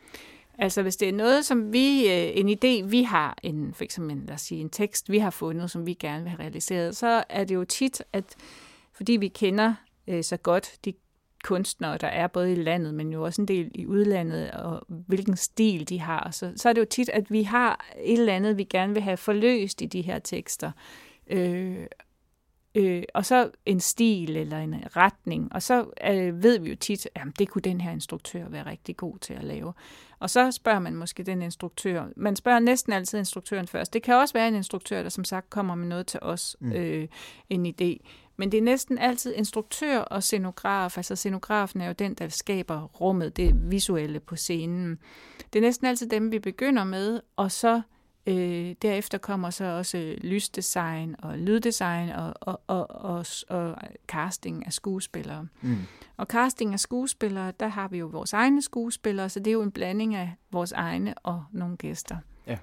Altså 0.57 0.81
hvis 0.81 0.95
det 0.95 1.09
er 1.09 1.13
noget, 1.13 1.45
som 1.45 1.73
vi, 1.73 2.07
øh, 2.07 2.31
en 2.33 2.49
idé, 2.49 2.85
vi 2.87 3.03
har, 3.03 3.37
en, 3.43 3.73
for 3.73 3.83
eksempel 3.83 4.17
lad 4.17 4.35
os 4.35 4.41
sige, 4.41 4.61
en 4.61 4.69
tekst, 4.69 5.11
vi 5.11 5.19
har 5.19 5.29
fundet, 5.29 5.71
som 5.71 5.85
vi 5.85 5.93
gerne 5.93 6.23
vil 6.23 6.29
have 6.29 6.39
realiseret, 6.39 6.97
så 6.97 7.23
er 7.29 7.43
det 7.43 7.55
jo 7.55 7.65
tit, 7.65 8.01
at 8.13 8.35
fordi 8.93 9.11
vi 9.11 9.27
kender 9.27 9.73
øh, 10.07 10.23
så 10.23 10.37
godt 10.37 10.71
de 10.85 10.93
kunstnere, 11.43 11.97
der 11.97 12.07
er 12.07 12.27
både 12.27 12.51
i 12.51 12.55
landet, 12.55 12.93
men 12.93 13.13
jo 13.13 13.23
også 13.23 13.41
en 13.41 13.47
del 13.47 13.71
i 13.75 13.85
udlandet, 13.85 14.51
og 14.51 14.85
hvilken 14.87 15.37
stil 15.37 15.89
de 15.89 15.99
har, 15.99 16.31
så, 16.31 16.53
så 16.55 16.69
er 16.69 16.73
det 16.73 16.81
jo 16.81 16.85
tit, 16.85 17.09
at 17.09 17.31
vi 17.31 17.43
har 17.43 17.85
et 17.99 18.19
eller 18.19 18.33
andet, 18.33 18.57
vi 18.57 18.63
gerne 18.63 18.93
vil 18.93 19.01
have 19.01 19.17
forløst 19.17 19.81
i 19.81 19.85
de 19.85 20.01
her 20.01 20.19
tekster. 20.19 20.71
Øh, 21.27 21.77
øh, 22.75 23.03
og 23.13 23.25
så 23.25 23.49
en 23.65 23.79
stil 23.79 24.37
eller 24.37 24.59
en 24.59 24.75
retning, 24.95 25.53
og 25.53 25.61
så 25.61 25.85
øh, 26.07 26.43
ved 26.43 26.59
vi 26.59 26.69
jo 26.69 26.75
tit, 26.75 27.07
at 27.15 27.27
det 27.39 27.49
kunne 27.49 27.61
den 27.61 27.81
her 27.81 27.91
instruktør 27.91 28.49
være 28.49 28.65
rigtig 28.65 28.97
god 28.97 29.17
til 29.19 29.33
at 29.33 29.43
lave. 29.43 29.73
Og 30.19 30.29
så 30.29 30.51
spørger 30.51 30.79
man 30.79 30.95
måske 30.95 31.23
den 31.23 31.41
instruktør. 31.41 32.05
Man 32.15 32.35
spørger 32.35 32.59
næsten 32.59 32.93
altid 32.93 33.19
instruktøren 33.19 33.67
først. 33.67 33.93
Det 33.93 34.03
kan 34.03 34.15
også 34.15 34.33
være 34.33 34.47
en 34.47 34.55
instruktør, 34.55 35.03
der 35.03 35.09
som 35.09 35.23
sagt 35.23 35.49
kommer 35.49 35.75
med 35.75 35.87
noget 35.87 36.07
til 36.07 36.19
os, 36.23 36.57
mm. 36.59 36.71
øh, 36.71 37.07
en 37.49 37.65
idé. 37.65 38.07
Men 38.37 38.51
det 38.51 38.57
er 38.57 38.61
næsten 38.61 38.97
altid 38.97 39.33
instruktør 39.35 39.99
og 39.99 40.23
scenograf. 40.23 40.97
Altså 40.97 41.15
scenografen 41.15 41.81
er 41.81 41.87
jo 41.87 41.93
den, 41.93 42.13
der 42.13 42.29
skaber 42.29 42.83
rummet, 42.83 43.37
det 43.37 43.71
visuelle 43.71 44.19
på 44.19 44.35
scenen. 44.35 44.99
Det 45.53 45.59
er 45.59 45.63
næsten 45.63 45.87
altid 45.87 46.09
dem, 46.09 46.31
vi 46.31 46.39
begynder 46.39 46.83
med, 46.83 47.19
og 47.35 47.51
så 47.51 47.81
Øh, 48.27 48.75
derefter 48.81 49.17
kommer 49.17 49.49
så 49.49 49.65
også 49.65 50.15
lysdesign 50.21 51.15
og 51.19 51.37
lyddesign 51.37 52.09
og, 52.09 52.33
og, 52.41 52.61
og, 52.67 52.89
og, 52.89 53.25
og 53.49 53.75
casting 54.07 54.65
af 54.65 54.73
skuespillere. 54.73 55.47
Mm. 55.61 55.77
Og 56.17 56.25
casting 56.25 56.73
af 56.73 56.79
skuespillere, 56.79 57.53
der 57.59 57.67
har 57.67 57.87
vi 57.87 57.97
jo 57.97 58.05
vores 58.05 58.33
egne 58.33 58.61
skuespillere, 58.61 59.29
så 59.29 59.39
det 59.39 59.47
er 59.47 59.53
jo 59.53 59.61
en 59.61 59.71
blanding 59.71 60.15
af 60.15 60.33
vores 60.51 60.71
egne 60.71 61.13
og 61.17 61.43
nogle 61.51 61.77
gæster. 61.77 62.17
Ja. 62.47 62.57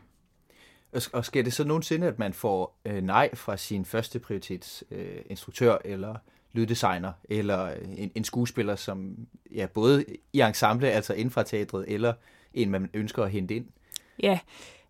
Og 1.12 1.24
sker 1.24 1.42
det 1.42 1.52
så 1.52 1.64
nogensinde, 1.64 2.06
at 2.06 2.18
man 2.18 2.32
får 2.32 2.80
øh, 2.84 3.02
nej 3.02 3.34
fra 3.34 3.56
sin 3.56 3.84
første 3.84 4.18
prioritets 4.18 4.84
øh, 4.90 5.16
instruktør 5.26 5.78
eller 5.84 6.14
lyddesigner, 6.52 7.12
eller 7.24 7.68
en, 7.96 8.12
en 8.14 8.24
skuespiller, 8.24 8.76
som 8.76 9.16
ja, 9.54 9.66
både 9.66 10.04
i 10.32 10.40
ensemble, 10.40 10.90
altså 10.90 11.14
inden 11.14 11.30
fra 11.30 11.42
teatret, 11.42 11.84
eller 11.88 12.14
en, 12.54 12.70
man 12.70 12.90
ønsker 12.94 13.24
at 13.24 13.30
hente 13.30 13.56
ind? 13.56 13.66
Ja, 14.22 14.38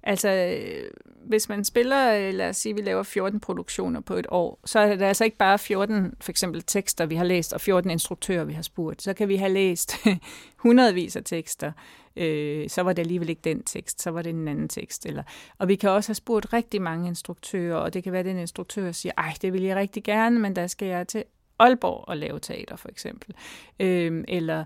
Altså, 0.02 0.28
øh, 0.28 0.90
hvis 1.24 1.48
man 1.48 1.64
spiller, 1.64 2.14
øh, 2.14 2.34
lad 2.34 2.48
os 2.48 2.56
sige, 2.56 2.74
vi 2.74 2.80
laver 2.80 3.02
14 3.02 3.40
produktioner 3.40 4.00
på 4.00 4.14
et 4.14 4.26
år, 4.28 4.60
så 4.64 4.78
er 4.78 4.96
det 4.96 5.02
altså 5.02 5.24
ikke 5.24 5.36
bare 5.36 5.58
14 5.58 6.14
for 6.20 6.30
eksempel 6.30 6.62
tekster, 6.62 7.06
vi 7.06 7.14
har 7.14 7.24
læst, 7.24 7.52
og 7.52 7.60
14 7.60 7.90
instruktører, 7.90 8.44
vi 8.44 8.52
har 8.52 8.62
spurgt. 8.62 9.02
Så 9.02 9.14
kan 9.14 9.28
vi 9.28 9.36
have 9.36 9.52
læst 9.52 9.96
hundredvis 10.64 11.16
af 11.16 11.24
tekster. 11.24 11.72
Øh, 12.16 12.68
så 12.68 12.82
var 12.82 12.92
det 12.92 13.02
alligevel 13.02 13.28
ikke 13.28 13.42
den 13.44 13.62
tekst, 13.62 14.02
så 14.02 14.10
var 14.10 14.22
det 14.22 14.30
en 14.30 14.48
anden 14.48 14.68
tekst. 14.68 15.06
Eller, 15.06 15.22
og 15.58 15.68
vi 15.68 15.74
kan 15.74 15.90
også 15.90 16.08
have 16.08 16.14
spurgt 16.14 16.52
rigtig 16.52 16.82
mange 16.82 17.08
instruktører, 17.08 17.76
og 17.76 17.94
det 17.94 18.02
kan 18.04 18.12
være, 18.12 18.20
at 18.20 18.26
den 18.26 18.38
instruktør 18.38 18.92
siger, 18.92 19.12
ej, 19.18 19.34
det 19.42 19.52
vil 19.52 19.62
jeg 19.62 19.76
rigtig 19.76 20.04
gerne, 20.04 20.38
men 20.38 20.56
der 20.56 20.66
skal 20.66 20.88
jeg 20.88 21.08
til 21.08 21.24
Aalborg 21.58 22.08
og 22.08 22.16
lave 22.16 22.38
teater, 22.38 22.76
for 22.76 22.88
eksempel. 22.88 23.34
Øh, 23.80 24.24
eller 24.28 24.64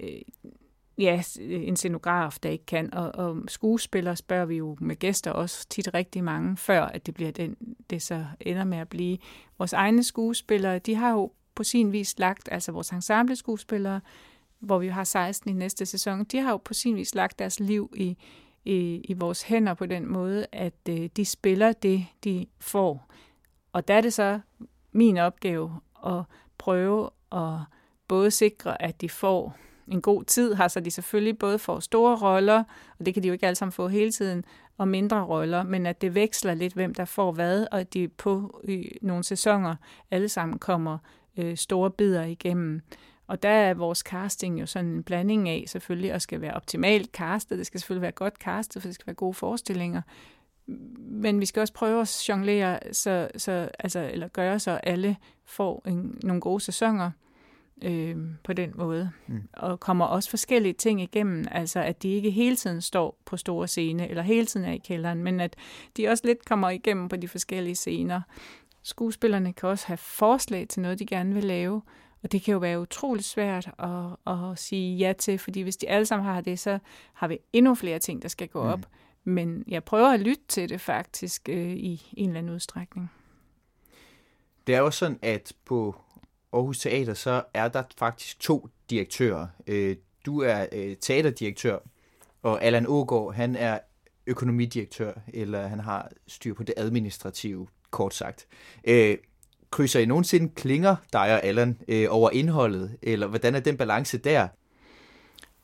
øh, 0.00 0.20
ja, 0.98 1.22
øh, 1.40 1.62
en 1.68 1.76
scenograf, 1.76 2.36
der 2.42 2.48
ikke 2.48 2.66
kan. 2.66 2.94
Og, 2.94 3.14
og 3.14 3.36
skuespillere 3.48 4.16
spørger 4.16 4.44
vi 4.46 4.56
jo 4.56 4.76
med 4.80 4.96
gæster 4.96 5.30
også 5.30 5.66
tit 5.68 5.94
rigtig 5.94 6.24
mange, 6.24 6.56
før 6.56 6.82
at 6.82 7.06
det 7.06 7.14
bliver 7.14 7.30
den, 7.30 7.56
det 7.90 8.02
så 8.02 8.24
ender 8.40 8.64
med 8.64 8.78
at 8.78 8.88
blive. 8.88 9.18
Vores 9.58 9.72
egne 9.72 10.02
skuespillere, 10.02 10.78
de 10.78 10.94
har 10.94 11.10
jo 11.10 11.32
på 11.54 11.64
sin 11.64 11.92
vis 11.92 12.18
lagt, 12.18 12.48
altså 12.52 12.72
vores 12.72 12.90
ensemble 12.90 13.36
skuespillere, 13.36 14.00
hvor 14.58 14.78
vi 14.78 14.88
har 14.88 15.04
16 15.04 15.50
i 15.50 15.52
næste 15.52 15.86
sæson, 15.86 16.24
de 16.24 16.38
har 16.38 16.50
jo 16.50 16.56
på 16.56 16.74
sin 16.74 16.96
vis 16.96 17.14
lagt 17.14 17.38
deres 17.38 17.60
liv 17.60 17.92
i, 17.96 18.16
i, 18.64 19.00
i 19.04 19.12
vores 19.12 19.42
hænder 19.42 19.74
på 19.74 19.86
den 19.86 20.12
måde, 20.12 20.46
at 20.52 20.74
øh, 20.88 21.08
de 21.16 21.24
spiller 21.24 21.72
det, 21.72 22.06
de 22.24 22.46
får. 22.60 23.12
Og 23.72 23.88
der 23.88 23.94
er 23.94 24.00
det 24.00 24.12
så 24.12 24.40
min 24.92 25.16
opgave 25.16 25.80
at 26.06 26.22
prøve 26.58 27.10
at 27.32 27.58
både 28.08 28.30
sikre, 28.30 28.82
at 28.82 29.00
de 29.00 29.08
får 29.08 29.56
en 29.88 30.02
god 30.02 30.24
tid 30.24 30.54
har, 30.54 30.68
så 30.68 30.80
de 30.80 30.90
selvfølgelig 30.90 31.38
både 31.38 31.58
får 31.58 31.80
store 31.80 32.16
roller, 32.16 32.64
og 32.98 33.06
det 33.06 33.14
kan 33.14 33.22
de 33.22 33.28
jo 33.28 33.32
ikke 33.32 33.46
alle 33.46 33.56
sammen 33.56 33.72
få 33.72 33.88
hele 33.88 34.12
tiden, 34.12 34.44
og 34.78 34.88
mindre 34.88 35.24
roller, 35.24 35.62
men 35.62 35.86
at 35.86 36.00
det 36.00 36.14
veksler 36.14 36.54
lidt, 36.54 36.72
hvem 36.72 36.94
der 36.94 37.04
får 37.04 37.32
hvad, 37.32 37.66
og 37.72 37.80
at 37.80 37.94
de 37.94 38.08
på 38.08 38.60
i 38.64 38.98
nogle 39.02 39.24
sæsoner 39.24 39.76
alle 40.10 40.28
sammen 40.28 40.58
kommer 40.58 40.98
øh, 41.36 41.56
store 41.56 41.90
bidder 41.90 42.24
igennem. 42.24 42.80
Og 43.26 43.42
der 43.42 43.48
er 43.48 43.74
vores 43.74 43.98
casting 43.98 44.60
jo 44.60 44.66
sådan 44.66 44.90
en 44.90 45.02
blanding 45.02 45.48
af 45.48 45.64
selvfølgelig, 45.66 46.12
at 46.12 46.22
skal 46.22 46.40
være 46.40 46.54
optimalt 46.54 47.10
castet, 47.10 47.58
det 47.58 47.66
skal 47.66 47.80
selvfølgelig 47.80 48.02
være 48.02 48.12
godt 48.12 48.34
castet, 48.34 48.82
for 48.82 48.88
det 48.88 48.94
skal 48.94 49.06
være 49.06 49.14
gode 49.14 49.34
forestillinger, 49.34 50.02
men 50.98 51.40
vi 51.40 51.46
skal 51.46 51.60
også 51.60 51.72
prøve 51.72 52.00
at 52.00 52.24
jonglere, 52.28 52.78
så, 52.92 53.28
så, 53.36 53.68
altså, 53.78 54.10
eller 54.12 54.28
gøre 54.28 54.58
så 54.58 54.70
alle 54.70 55.16
får 55.44 55.82
en, 55.86 56.18
nogle 56.22 56.40
gode 56.40 56.60
sæsoner 56.60 57.10
øh, 57.82 58.16
på 58.44 58.52
den 58.52 58.72
måde. 58.74 59.10
Mm. 59.26 59.48
Og 59.52 59.80
kommer 59.80 60.04
også 60.04 60.30
forskellige 60.30 60.72
ting 60.72 61.02
igennem, 61.02 61.44
altså 61.50 61.80
at 61.80 62.02
de 62.02 62.08
ikke 62.08 62.30
hele 62.30 62.56
tiden 62.56 62.80
står 62.80 63.18
på 63.24 63.36
store 63.36 63.68
scene, 63.68 64.08
eller 64.08 64.22
hele 64.22 64.46
tiden 64.46 64.66
er 64.66 64.72
i 64.72 64.78
kælderen, 64.84 65.24
men 65.24 65.40
at 65.40 65.56
de 65.96 66.08
også 66.08 66.26
lidt 66.26 66.44
kommer 66.44 66.70
igennem 66.70 67.08
på 67.08 67.16
de 67.16 67.28
forskellige 67.28 67.76
scener. 67.76 68.20
Skuespillerne 68.82 69.52
kan 69.52 69.68
også 69.68 69.86
have 69.86 69.96
forslag 69.96 70.68
til 70.68 70.82
noget, 70.82 70.98
de 70.98 71.06
gerne 71.06 71.34
vil 71.34 71.44
lave, 71.44 71.82
og 72.22 72.32
det 72.32 72.42
kan 72.42 72.52
jo 72.52 72.58
være 72.58 72.80
utroligt 72.80 73.26
svært 73.26 73.70
at, 73.78 74.32
at 74.32 74.58
sige 74.58 74.96
ja 74.96 75.12
til, 75.12 75.38
fordi 75.38 75.60
hvis 75.60 75.76
de 75.76 75.88
alle 75.88 76.06
sammen 76.06 76.26
har 76.26 76.40
det, 76.40 76.58
så 76.58 76.78
har 77.12 77.28
vi 77.28 77.38
endnu 77.52 77.74
flere 77.74 77.98
ting, 77.98 78.22
der 78.22 78.28
skal 78.28 78.48
gå 78.48 78.62
mm. 78.62 78.68
op. 78.68 78.86
Men 79.24 79.64
jeg 79.68 79.84
prøver 79.84 80.08
at 80.08 80.20
lytte 80.20 80.42
til 80.48 80.68
det 80.68 80.80
faktisk 80.80 81.48
øh, 81.48 81.72
i 81.72 82.02
en 82.16 82.28
eller 82.28 82.38
anden 82.38 82.54
udstrækning. 82.54 83.10
Det 84.66 84.74
er 84.74 84.78
jo 84.78 84.90
sådan, 84.90 85.18
at 85.22 85.52
på 85.64 85.94
Aarhus 86.56 86.78
Teater, 86.78 87.14
så 87.14 87.42
er 87.54 87.68
der 87.68 87.82
faktisk 87.98 88.40
to 88.40 88.68
direktører. 88.90 89.46
Øh, 89.66 89.96
du 90.26 90.40
er 90.40 90.66
øh, 90.72 90.96
teaterdirektør, 90.96 91.78
og 92.42 92.64
Allan 92.64 92.86
Ågaard, 92.88 93.34
han 93.34 93.56
er 93.56 93.78
økonomidirektør, 94.26 95.12
eller 95.34 95.66
han 95.66 95.80
har 95.80 96.10
styr 96.26 96.54
på 96.54 96.62
det 96.62 96.74
administrative, 96.76 97.66
kort 97.90 98.14
sagt. 98.14 98.46
Øh, 98.84 99.18
krydser 99.70 100.00
I 100.00 100.04
nogensinde 100.04 100.48
klinger, 100.54 100.96
dig 101.12 101.20
og 101.20 101.44
Allan, 101.44 101.78
øh, 101.88 102.06
over 102.10 102.30
indholdet, 102.30 102.96
eller 103.02 103.26
hvordan 103.26 103.54
er 103.54 103.60
den 103.60 103.76
balance 103.76 104.18
der? 104.18 104.48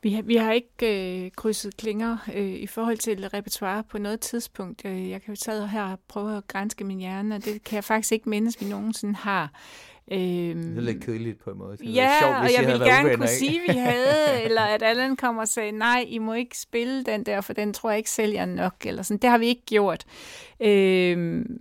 Vi 0.02 0.12
har, 0.12 0.22
vi 0.22 0.36
har 0.36 0.52
ikke 0.52 1.24
øh, 1.24 1.30
krydset 1.36 1.76
klinger 1.76 2.16
øh, 2.34 2.52
i 2.52 2.66
forhold 2.66 2.98
til 2.98 3.28
repertoire 3.28 3.84
på 3.84 3.98
noget 3.98 4.20
tidspunkt. 4.20 4.82
Øh, 4.84 5.10
jeg 5.10 5.22
kan 5.22 5.34
jo 5.34 5.36
tage 5.36 5.68
her 5.68 5.84
og 5.84 5.98
prøve 6.08 6.36
at 6.36 6.46
grænske 6.46 6.84
min 6.84 6.98
hjerne, 6.98 7.34
og 7.34 7.44
det 7.44 7.64
kan 7.64 7.74
jeg 7.74 7.84
faktisk 7.84 8.12
ikke 8.12 8.28
mindes, 8.28 8.60
vi 8.60 8.66
nogensinde 8.66 9.14
har. 9.14 9.52
Øhm, 10.10 10.62
det 10.62 10.78
er 10.78 10.80
lidt 10.80 11.04
kedeligt 11.04 11.44
på 11.44 11.50
en 11.50 11.58
måde. 11.58 11.76
Det 11.76 11.94
ja, 11.94 12.10
sjovt, 12.20 12.34
og 12.34 12.52
jeg 12.52 12.72
ville 12.72 12.84
gerne 12.84 13.16
kunne 13.16 13.28
sige, 13.28 13.60
at 13.60 13.74
vi 13.74 13.78
havde, 13.78 14.42
eller 14.44 14.62
at 14.62 14.82
Allan 14.82 15.16
kom 15.16 15.38
og 15.38 15.48
sagde, 15.48 15.72
nej, 15.72 16.04
I 16.08 16.18
må 16.18 16.32
ikke 16.32 16.58
spille 16.58 17.04
den 17.04 17.26
der, 17.26 17.40
for 17.40 17.52
den 17.52 17.72
tror 17.72 17.90
jeg 17.90 17.98
ikke 17.98 18.10
sælger 18.10 18.46
nok. 18.46 18.74
Eller 18.84 19.02
sådan. 19.02 19.18
Det 19.18 19.30
har 19.30 19.38
vi 19.38 19.46
ikke 19.46 19.62
gjort. 19.66 20.04
Øhm, 20.60 21.60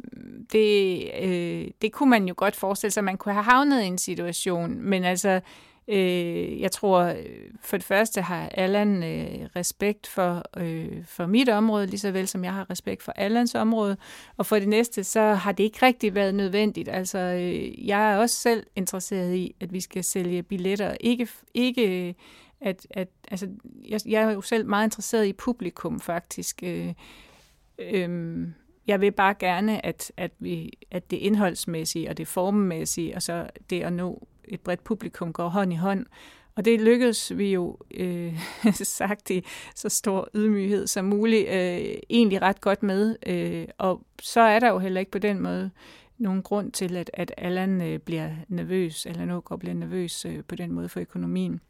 det, 0.51 1.03
øh, 1.21 1.67
det 1.81 1.91
kunne 1.91 2.09
man 2.09 2.27
jo 2.27 2.33
godt 2.37 2.55
forestille 2.55 2.91
sig, 2.91 3.03
man 3.03 3.17
kunne 3.17 3.33
have 3.33 3.43
havnet 3.43 3.83
i 3.83 3.85
en 3.85 3.97
situation, 3.97 4.81
men 4.81 5.03
altså, 5.03 5.41
Øh, 5.87 6.61
jeg 6.61 6.71
tror, 6.71 6.99
øh, 7.01 7.15
for 7.61 7.77
det 7.77 7.85
første 7.85 8.21
har 8.21 8.49
Allan 8.49 9.03
øh, 9.03 9.49
respekt 9.55 10.07
for, 10.07 10.43
øh, 10.57 11.05
for 11.05 11.25
mit 11.25 11.49
område, 11.49 11.87
lige 11.87 11.99
så 11.99 12.11
vel 12.11 12.27
som 12.27 12.43
jeg 12.43 12.53
har 12.53 12.69
respekt 12.69 13.03
for 13.03 13.11
Allans 13.11 13.55
område. 13.55 13.97
Og 14.37 14.45
for 14.45 14.59
det 14.59 14.67
næste, 14.67 15.03
så 15.03 15.21
har 15.21 15.51
det 15.51 15.63
ikke 15.63 15.85
rigtig 15.85 16.15
været 16.15 16.35
nødvendigt. 16.35 16.89
Altså, 16.89 17.19
øh, 17.19 17.87
jeg 17.87 18.13
er 18.13 18.17
også 18.17 18.35
selv 18.35 18.63
interesseret 18.75 19.35
i, 19.35 19.55
at 19.59 19.73
vi 19.73 19.81
skal 19.81 20.03
sælge 20.03 20.43
billetter. 20.43 20.95
Ikke, 20.99 21.27
ikke 21.53 22.07
øh, 22.07 22.13
at, 22.61 22.87
at 22.89 23.07
altså, 23.31 23.47
jeg, 23.89 23.99
jeg 24.05 24.23
er 24.23 24.31
jo 24.31 24.41
selv 24.41 24.65
meget 24.65 24.87
interesseret 24.87 25.25
i 25.25 25.33
publikum, 25.33 25.99
faktisk. 25.99 26.63
Øh, 26.63 26.93
øh, 27.79 28.47
jeg 28.91 29.01
vil 29.01 29.11
bare 29.11 29.35
gerne, 29.39 29.85
at, 29.85 30.11
at, 30.17 30.31
vi, 30.39 30.71
at 30.91 31.11
det 31.11 31.17
indholdsmæssige 31.17 32.09
og 32.09 32.17
det 32.17 32.27
formmæssige, 32.27 33.15
og 33.15 33.21
så 33.21 33.47
det 33.69 33.81
at 33.81 33.93
nå 33.93 34.27
et 34.43 34.61
bredt 34.61 34.83
publikum 34.83 35.33
går 35.33 35.47
hånd 35.47 35.73
i 35.73 35.75
hånd. 35.75 36.05
Og 36.55 36.65
det 36.65 36.81
lykkedes 36.81 37.37
vi 37.37 37.53
jo, 37.53 37.77
øh, 37.93 38.39
sagt 38.73 39.29
i 39.29 39.45
så 39.75 39.89
stor 39.89 40.29
ydmyghed 40.35 40.87
som 40.87 41.05
muligt, 41.05 41.47
øh, 41.47 41.95
egentlig 42.09 42.41
ret 42.41 42.61
godt 42.61 42.83
med. 42.83 43.15
Øh, 43.27 43.67
og 43.77 44.01
så 44.21 44.41
er 44.41 44.59
der 44.59 44.69
jo 44.69 44.79
heller 44.79 44.99
ikke 44.99 45.11
på 45.11 45.19
den 45.19 45.39
måde 45.39 45.71
nogen 46.17 46.43
grund 46.43 46.71
til, 46.71 46.97
at, 46.97 47.11
at 47.13 47.33
Allan 47.37 47.81
øh, 47.81 47.99
bliver 47.99 48.29
nervøs, 48.47 49.05
eller 49.05 49.25
Någaard 49.25 49.59
bliver 49.59 49.73
nervøs 49.75 50.25
øh, 50.25 50.43
på 50.43 50.55
den 50.55 50.71
måde 50.71 50.89
for 50.89 50.99
økonomien. 50.99 51.61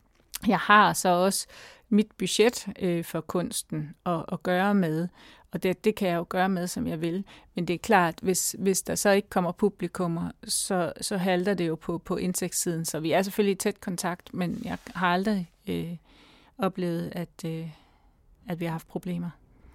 Jeg 0.48 0.60
har 0.60 0.94
så 0.94 1.10
også 1.10 1.48
mit 1.90 2.08
budget 2.18 2.68
øh, 2.80 3.04
for 3.04 3.22
kunsten 3.22 3.96
at, 4.06 4.26
at 4.32 4.44
gøre 4.44 4.76
med, 4.76 5.08
og 5.52 5.64
det, 5.64 5.86
det 5.86 5.96
kan 5.96 6.08
jeg 6.08 6.16
jo 6.16 6.26
gøre 6.30 6.50
med, 6.50 6.68
som 6.68 6.88
jeg 6.88 7.02
vil. 7.02 7.26
Men 7.56 7.66
det 7.66 7.74
er 7.74 7.78
klart, 7.78 8.20
hvis, 8.22 8.56
hvis 8.60 8.82
der 8.82 8.96
så 8.96 9.10
ikke 9.10 9.30
kommer 9.30 9.52
publikummer, 9.52 10.32
så, 10.44 10.94
så 11.02 11.18
halter 11.18 11.54
det 11.54 11.68
jo 11.68 11.76
på, 11.76 11.98
på 11.98 12.16
indtægtssiden. 12.16 12.86
Så 12.86 13.00
vi 13.00 13.12
er 13.12 13.22
selvfølgelig 13.22 13.52
i 13.52 13.56
tæt 13.56 13.80
kontakt, 13.80 14.34
men 14.34 14.62
jeg 14.66 14.78
har 14.96 15.08
aldrig 15.08 15.52
øh, 15.68 15.96
oplevet, 16.58 17.12
at, 17.16 17.46
øh, 17.46 17.68
at 18.50 18.60
vi 18.60 18.66
har 18.66 18.72
haft 18.72 18.88
problemer. 18.88 19.30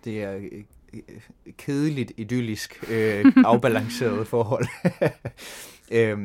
Det 0.05 0.23
er 0.23 0.33
øh, 0.33 0.45
øh 0.93 1.21
kedeligt, 1.57 2.13
idyllisk, 2.17 2.85
øh, 2.91 3.25
afbalanceret 3.45 4.29
forhold. 4.29 4.67
øh, 5.91 6.19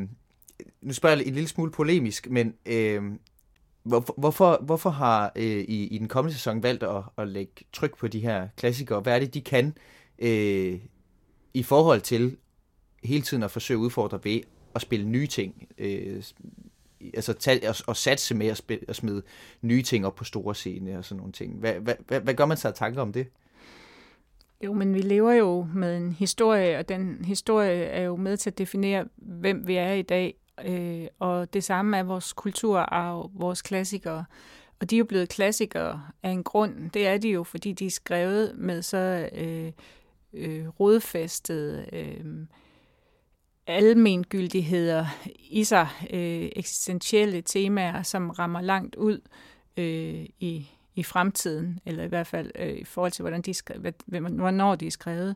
nu 0.81 0.93
spørger 0.93 1.15
jeg 1.15 1.27
en 1.27 1.33
lille 1.33 1.49
smule 1.49 1.71
polemisk, 1.71 2.29
men 2.29 2.53
øh, 2.65 3.03
Hvorfor, 3.83 4.13
hvorfor, 4.17 4.59
hvorfor 4.61 4.89
har 4.89 5.31
øh, 5.35 5.43
I, 5.43 5.87
i 5.87 5.97
den 5.97 6.07
kommende 6.07 6.33
sæson 6.33 6.63
valgt 6.63 6.83
at, 6.83 7.03
at 7.17 7.27
lægge 7.27 7.53
tryk 7.73 7.97
på 7.97 8.07
de 8.07 8.19
her 8.19 8.47
klassikere? 8.57 8.99
Hvad 8.99 9.15
er 9.15 9.19
det, 9.19 9.33
de 9.33 9.41
kan 9.41 9.73
øh, 10.19 10.79
i 11.53 11.63
forhold 11.63 12.01
til 12.01 12.37
hele 13.03 13.21
tiden 13.21 13.43
at 13.43 13.51
forsøge 13.51 13.77
at 13.77 13.81
udfordre 13.81 14.19
ved 14.23 14.41
at 14.75 14.81
spille 14.81 15.05
nye 15.05 15.27
ting? 15.27 15.67
Øh, 15.77 16.23
altså 17.13 17.33
tage, 17.33 17.69
og, 17.69 17.75
og 17.87 17.97
satse 17.97 18.35
med 18.35 18.47
at, 18.47 18.57
spille, 18.57 18.85
at 18.87 18.95
smide 18.95 19.21
nye 19.61 19.81
ting 19.81 20.05
op 20.05 20.15
på 20.15 20.23
store 20.23 20.55
scener 20.55 20.97
og 20.97 21.05
sådan 21.05 21.17
nogle 21.17 21.33
ting. 21.33 21.59
Hvad, 21.59 21.73
hvad, 21.73 21.95
hvad, 22.07 22.21
hvad 22.21 22.33
gør 22.33 22.45
man 22.45 22.57
sig 22.57 22.69
af 22.69 22.75
tanker 22.75 23.01
om 23.01 23.13
det? 23.13 23.27
Jo, 24.63 24.73
men 24.73 24.93
vi 24.93 25.01
lever 25.01 25.31
jo 25.31 25.67
med 25.75 25.97
en 25.97 26.11
historie, 26.11 26.77
og 26.77 26.89
den 26.89 27.25
historie 27.25 27.83
er 27.83 28.01
jo 28.01 28.15
med 28.15 28.37
til 28.37 28.49
at 28.49 28.57
definere, 28.57 29.05
hvem 29.17 29.67
vi 29.67 29.75
er 29.75 29.91
i 29.91 30.01
dag. 30.01 30.40
Øh, 30.65 31.07
og 31.19 31.53
det 31.53 31.63
samme 31.63 31.97
er 31.97 32.03
vores 32.03 32.33
kulturarv, 32.33 33.31
vores 33.33 33.61
klassikere. 33.61 34.25
Og 34.79 34.89
de 34.89 34.95
er 34.95 34.99
jo 34.99 35.05
blevet 35.05 35.29
klassikere 35.29 36.03
af 36.23 36.29
en 36.29 36.43
grund. 36.43 36.89
Det 36.89 37.07
er 37.07 37.17
de 37.17 37.29
jo, 37.29 37.43
fordi 37.43 37.73
de 37.73 37.85
er 37.85 37.89
skrevet 37.89 38.53
med 38.57 38.81
så 38.81 39.29
øh, 39.33 39.71
øh, 40.33 40.67
rodfæstede 40.67 41.85
øh, 41.93 42.25
almengyldigheder 43.67 45.05
i 45.39 45.63
sig, 45.63 45.87
øh, 46.13 46.49
eksistentielle 46.55 47.41
temaer, 47.41 48.03
som 48.03 48.29
rammer 48.29 48.61
langt 48.61 48.95
ud 48.95 49.19
øh, 49.77 50.25
i, 50.39 50.69
i 50.95 51.03
fremtiden, 51.03 51.79
eller 51.85 52.03
i 52.03 52.07
hvert 52.07 52.27
fald 52.27 52.51
øh, 52.55 52.77
i 52.77 52.83
forhold 52.83 53.11
til, 53.11 53.23
hvordan 53.23 53.41
de 53.41 53.53
skrevet, 53.53 53.95
hvornår 54.05 54.75
de 54.75 54.87
er 54.87 54.91
skrevet. 54.91 55.35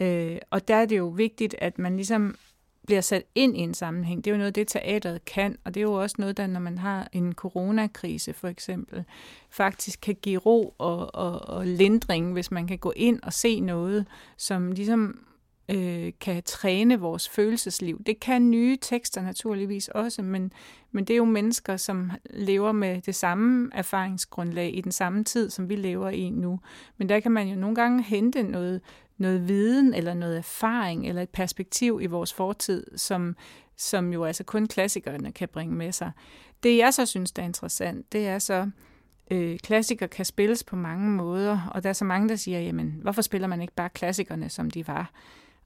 Øh, 0.00 0.38
og 0.50 0.68
der 0.68 0.76
er 0.76 0.86
det 0.86 0.98
jo 0.98 1.08
vigtigt, 1.08 1.54
at 1.58 1.78
man 1.78 1.96
ligesom 1.96 2.36
bliver 2.86 3.00
sat 3.00 3.22
ind 3.34 3.56
i 3.56 3.60
en 3.60 3.74
sammenhæng. 3.74 4.24
Det 4.24 4.30
er 4.30 4.34
jo 4.34 4.38
noget, 4.38 4.54
det 4.54 4.68
teateret 4.68 5.24
kan, 5.24 5.58
og 5.64 5.74
det 5.74 5.80
er 5.80 5.84
jo 5.84 5.92
også 5.92 6.16
noget, 6.18 6.36
der, 6.36 6.46
når 6.46 6.60
man 6.60 6.78
har 6.78 7.08
en 7.12 7.32
coronakrise 7.32 8.32
for 8.32 8.48
eksempel, 8.48 9.04
faktisk 9.50 10.00
kan 10.00 10.16
give 10.22 10.38
ro 10.38 10.74
og, 10.78 11.14
og, 11.14 11.48
og 11.48 11.66
lindring, 11.66 12.32
hvis 12.32 12.50
man 12.50 12.66
kan 12.66 12.78
gå 12.78 12.92
ind 12.96 13.20
og 13.22 13.32
se 13.32 13.60
noget, 13.60 14.06
som 14.36 14.72
ligesom 14.72 15.18
øh, 15.68 16.12
kan 16.20 16.42
træne 16.42 17.00
vores 17.00 17.28
følelsesliv. 17.28 18.02
Det 18.04 18.20
kan 18.20 18.50
nye 18.50 18.78
tekster 18.80 19.22
naturligvis 19.22 19.88
også, 19.88 20.22
men, 20.22 20.52
men 20.92 21.04
det 21.04 21.14
er 21.14 21.18
jo 21.18 21.24
mennesker, 21.24 21.76
som 21.76 22.10
lever 22.30 22.72
med 22.72 23.00
det 23.02 23.14
samme 23.14 23.70
erfaringsgrundlag 23.74 24.76
i 24.76 24.80
den 24.80 24.92
samme 24.92 25.24
tid, 25.24 25.50
som 25.50 25.68
vi 25.68 25.76
lever 25.76 26.08
i 26.08 26.30
nu. 26.30 26.60
Men 26.96 27.08
der 27.08 27.20
kan 27.20 27.32
man 27.32 27.48
jo 27.48 27.56
nogle 27.56 27.76
gange 27.76 28.02
hente 28.02 28.42
noget 28.42 28.80
noget 29.18 29.48
viden 29.48 29.94
eller 29.94 30.14
noget 30.14 30.38
erfaring 30.38 31.08
eller 31.08 31.22
et 31.22 31.30
perspektiv 31.30 32.00
i 32.02 32.06
vores 32.06 32.32
fortid, 32.32 32.86
som, 32.96 33.36
som 33.76 34.12
jo 34.12 34.24
altså 34.24 34.44
kun 34.44 34.66
klassikerne 34.66 35.32
kan 35.32 35.48
bringe 35.48 35.74
med 35.74 35.92
sig. 35.92 36.10
Det 36.62 36.76
jeg 36.76 36.94
så 36.94 37.06
synes, 37.06 37.32
der 37.32 37.42
er 37.42 37.46
interessant, 37.46 38.12
det 38.12 38.28
er 38.28 38.38
så, 38.38 38.70
øh, 39.30 39.58
klassikere 39.58 40.08
kan 40.08 40.24
spilles 40.24 40.64
på 40.64 40.76
mange 40.76 41.10
måder, 41.10 41.70
og 41.74 41.82
der 41.82 41.88
er 41.88 41.92
så 41.92 42.04
mange, 42.04 42.28
der 42.28 42.36
siger, 42.36 42.60
jamen, 42.60 42.98
hvorfor 43.02 43.22
spiller 43.22 43.48
man 43.48 43.60
ikke 43.62 43.74
bare 43.74 43.88
klassikerne, 43.88 44.48
som 44.48 44.70
de 44.70 44.88
var? 44.88 45.10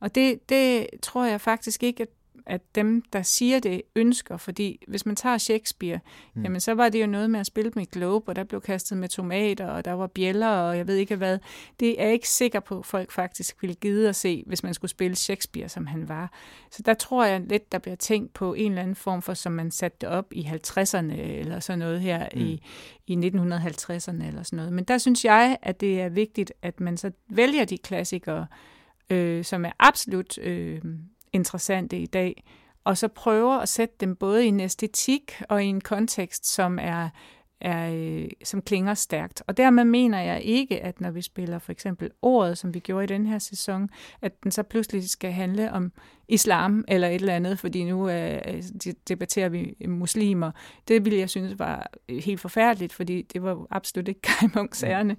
Og 0.01 0.15
det, 0.15 0.49
det 0.49 0.87
tror 1.03 1.25
jeg 1.25 1.41
faktisk 1.41 1.83
ikke, 1.83 2.03
at 2.03 2.09
at 2.47 2.61
dem, 2.75 3.03
der 3.13 3.23
siger 3.23 3.59
det, 3.59 3.83
ønsker. 3.97 4.37
Fordi 4.37 4.85
hvis 4.89 5.07
man 5.07 5.17
tager 5.17 5.39
Shakespeare, 5.39 6.01
mm. 6.35 6.43
jamen 6.43 6.61
så 6.61 6.73
var 6.73 6.89
det 6.89 7.01
jo 7.01 7.07
noget 7.07 7.31
med 7.31 7.41
at 7.41 7.47
spille 7.47 7.73
med 7.75 7.87
globe, 7.87 8.29
og 8.29 8.37
der 8.37 8.45
blev 8.45 8.61
kastet 8.61 8.99
med 8.99 9.09
tomater, 9.09 9.67
og 9.67 9.85
der 9.85 9.93
var 9.93 10.07
bjæller, 10.07 10.49
og 10.49 10.77
jeg 10.77 10.87
ved 10.87 10.97
ikke 10.97 11.17
hvad. 11.17 11.39
Det 11.81 12.01
er 12.01 12.05
jeg 12.05 12.13
ikke 12.13 12.29
sikker 12.29 12.61
på, 12.61 12.79
at 12.79 12.87
folk 12.87 13.11
faktisk 13.11 13.63
ville 13.63 13.75
gide 13.75 14.09
at 14.09 14.17
se, 14.17 14.43
hvis 14.47 14.63
man 14.63 14.75
skulle 14.75 14.91
spille 14.91 15.17
Shakespeare, 15.17 15.69
som 15.69 15.87
han 15.87 16.09
var. 16.09 16.33
Så 16.71 16.83
der 16.83 16.95
tror 16.95 17.25
jeg 17.25 17.41
lidt, 17.41 17.73
der 17.73 17.79
bliver 17.79 17.97
tænkt 17.97 18.33
på 18.33 18.55
en 18.55 18.73
eller 18.73 18.83
anden 18.83 18.97
form 18.97 19.23
for, 19.23 19.35
som 19.35 19.53
man 19.53 19.71
satte 19.71 19.99
det 20.01 20.09
op 20.09 20.33
i 20.33 20.43
50'erne, 20.43 21.13
eller 21.21 21.61
sådan 21.61 21.79
noget 21.79 22.01
her 22.01 22.29
mm. 22.35 22.41
i, 22.41 22.63
i 23.07 23.15
1950'erne, 23.15 24.27
eller 24.27 24.43
sådan 24.43 24.57
noget. 24.57 24.73
Men 24.73 24.85
der 24.85 24.99
synes 24.99 25.25
jeg, 25.25 25.57
at 25.63 25.81
det 25.81 26.01
er 26.01 26.09
vigtigt, 26.09 26.53
at 26.63 26.81
man 26.81 26.97
så 26.97 27.11
vælger 27.29 27.65
de 27.65 27.79
klassikere, 27.79 28.47
øh, 29.11 29.45
som 29.45 29.65
er 29.65 29.71
absolut 29.79 30.39
øh, 30.39 30.81
interessante 31.33 31.99
i 31.99 32.07
dag, 32.07 32.45
og 32.85 32.99
så 32.99 33.09
prøver 33.09 33.59
at 33.59 33.69
sætte 33.69 33.95
dem 34.01 34.17
både 34.17 34.45
i 34.45 34.49
en 34.49 34.61
æstetik 34.61 35.43
og 35.49 35.65
i 35.65 35.67
en 35.67 35.81
kontekst, 35.81 36.55
som 36.55 36.79
er 36.83 37.09
er, 37.61 37.93
øh, 37.95 38.29
som 38.45 38.63
klinger 38.63 38.95
stærkt. 38.95 39.43
Og 39.47 39.57
dermed 39.57 39.85
mener 39.85 40.21
jeg 40.21 40.43
ikke, 40.43 40.83
at 40.83 41.01
når 41.01 41.11
vi 41.11 41.23
spiller 41.23 41.59
for 41.59 41.73
eksempel 41.73 42.11
ordet, 42.23 42.59
som 42.59 42.75
vi 42.75 42.79
gjorde 42.79 43.05
i 43.05 43.07
den 43.07 43.27
her 43.27 43.39
sæson, 43.39 43.89
at 44.23 44.45
den 44.45 44.51
så 44.51 44.63
pludselig 44.63 45.11
skal 45.11 45.33
handle 45.33 45.73
om 45.73 45.93
islam 46.29 46.85
eller 46.89 47.09
et 47.09 47.15
eller 47.15 47.35
andet, 47.35 47.59
fordi 47.59 47.85
nu 47.85 48.09
øh, 48.09 48.63
debatterer 49.09 49.49
vi 49.49 49.75
muslimer. 49.89 50.51
Det 50.89 51.05
ville 51.05 51.19
jeg 51.19 51.31
synes 51.31 51.59
var 51.59 51.91
helt 52.09 52.41
forfærdeligt, 52.41 52.93
fordi 52.93 53.23
det 53.23 53.43
var 53.43 53.67
absolut 53.71 54.09
ikke 54.09 54.21
Kai 54.41 54.49
Munks 54.55 54.83
ærne. 54.83 55.17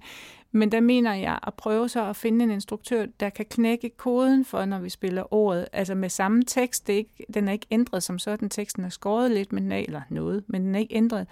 Men 0.52 0.72
der 0.72 0.80
mener 0.80 1.14
jeg 1.14 1.38
at 1.46 1.54
prøve 1.54 1.88
så 1.88 2.08
at 2.08 2.16
finde 2.16 2.44
en 2.44 2.50
instruktør, 2.50 3.06
der 3.20 3.30
kan 3.30 3.46
knække 3.50 3.90
koden 3.96 4.44
for, 4.44 4.64
når 4.64 4.78
vi 4.78 4.88
spiller 4.88 5.34
ordet. 5.34 5.66
Altså 5.72 5.94
med 5.94 6.08
samme 6.08 6.42
tekst, 6.42 6.86
det 6.86 6.92
er 6.92 6.96
ikke, 6.96 7.26
den 7.34 7.48
er 7.48 7.52
ikke 7.52 7.66
ændret 7.70 8.02
som 8.02 8.18
sådan, 8.18 8.50
teksten 8.50 8.84
er 8.84 8.88
skåret 8.88 9.30
lidt, 9.30 9.52
men, 9.52 9.72
eller 9.72 10.02
noget, 10.10 10.44
men 10.46 10.62
den 10.64 10.74
er 10.74 10.78
ikke 10.78 10.94
ændret 10.94 11.26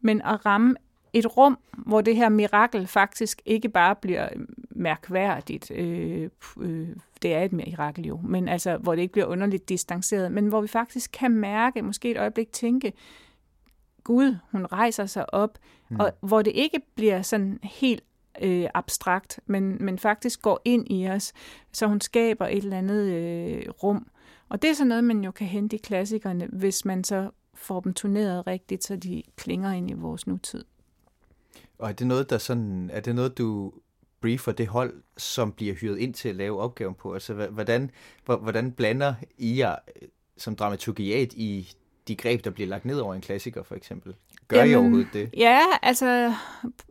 men 0.00 0.22
at 0.22 0.46
ramme 0.46 0.76
et 1.12 1.36
rum, 1.36 1.58
hvor 1.72 2.00
det 2.00 2.16
her 2.16 2.28
mirakel 2.28 2.86
faktisk 2.86 3.42
ikke 3.44 3.68
bare 3.68 3.96
bliver 3.96 4.28
mærkværdigt. 4.70 5.70
Øh, 5.70 6.30
øh, 6.60 6.88
det 7.22 7.34
er 7.34 7.42
et 7.42 7.52
mirakel 7.52 8.06
jo, 8.06 8.20
men 8.24 8.48
altså, 8.48 8.76
hvor 8.76 8.94
det 8.94 9.02
ikke 9.02 9.12
bliver 9.12 9.26
underligt 9.26 9.68
distanceret, 9.68 10.32
men 10.32 10.46
hvor 10.46 10.60
vi 10.60 10.68
faktisk 10.68 11.10
kan 11.12 11.30
mærke, 11.30 11.82
måske 11.82 12.10
et 12.10 12.18
øjeblik 12.18 12.52
tænke, 12.52 12.92
Gud, 14.04 14.36
hun 14.50 14.66
rejser 14.66 15.06
sig 15.06 15.34
op, 15.34 15.58
mm. 15.88 16.00
og 16.00 16.12
hvor 16.20 16.42
det 16.42 16.52
ikke 16.54 16.80
bliver 16.94 17.22
sådan 17.22 17.58
helt 17.62 18.04
øh, 18.42 18.68
abstrakt, 18.74 19.40
men, 19.46 19.84
men 19.84 19.98
faktisk 19.98 20.42
går 20.42 20.60
ind 20.64 20.86
i 20.90 21.08
os, 21.08 21.32
så 21.72 21.86
hun 21.86 22.00
skaber 22.00 22.46
et 22.46 22.64
eller 22.64 22.78
andet 22.78 23.04
øh, 23.12 23.70
rum. 23.82 24.06
Og 24.48 24.62
det 24.62 24.70
er 24.70 24.74
sådan 24.74 24.88
noget, 24.88 25.04
man 25.04 25.24
jo 25.24 25.30
kan 25.30 25.46
hente 25.46 25.76
i 25.76 25.78
klassikerne, 25.78 26.46
hvis 26.52 26.84
man 26.84 27.04
så 27.04 27.30
får 27.54 27.80
dem 27.80 27.94
turneret 27.94 28.46
rigtigt, 28.46 28.84
så 28.84 28.96
de 28.96 29.22
klinger 29.36 29.72
ind 29.72 29.90
i 29.90 29.94
vores 29.94 30.26
nutid. 30.26 30.64
Og 31.78 31.88
er 31.88 31.92
det 31.92 32.06
noget, 32.06 32.30
der 32.30 32.38
sådan, 32.38 32.90
er 32.92 33.00
det 33.00 33.14
noget, 33.14 33.38
du 33.38 33.72
briefer 34.20 34.52
det 34.52 34.66
hold, 34.66 35.02
som 35.16 35.52
bliver 35.52 35.74
hyret 35.74 35.98
ind 35.98 36.14
til 36.14 36.28
at 36.28 36.36
lave 36.36 36.60
opgaven 36.60 36.94
på? 36.94 37.14
Altså, 37.14 37.34
hvordan, 37.34 37.90
hvordan 38.24 38.72
blander 38.72 39.14
I 39.38 39.58
jer 39.58 39.76
øh, 40.02 40.08
som 40.36 40.56
dramaturgiat 40.56 41.32
i 41.32 41.72
de 42.08 42.16
greb, 42.16 42.44
der 42.44 42.50
bliver 42.50 42.68
lagt 42.68 42.84
ned 42.84 42.98
over 42.98 43.14
en 43.14 43.20
klassiker, 43.20 43.62
for 43.62 43.74
eksempel? 43.74 44.14
Gør 44.48 44.56
Jamen, 44.56 44.72
I 44.72 44.74
overhovedet 44.74 45.08
det? 45.12 45.30
Ja, 45.36 45.60
altså, 45.82 46.32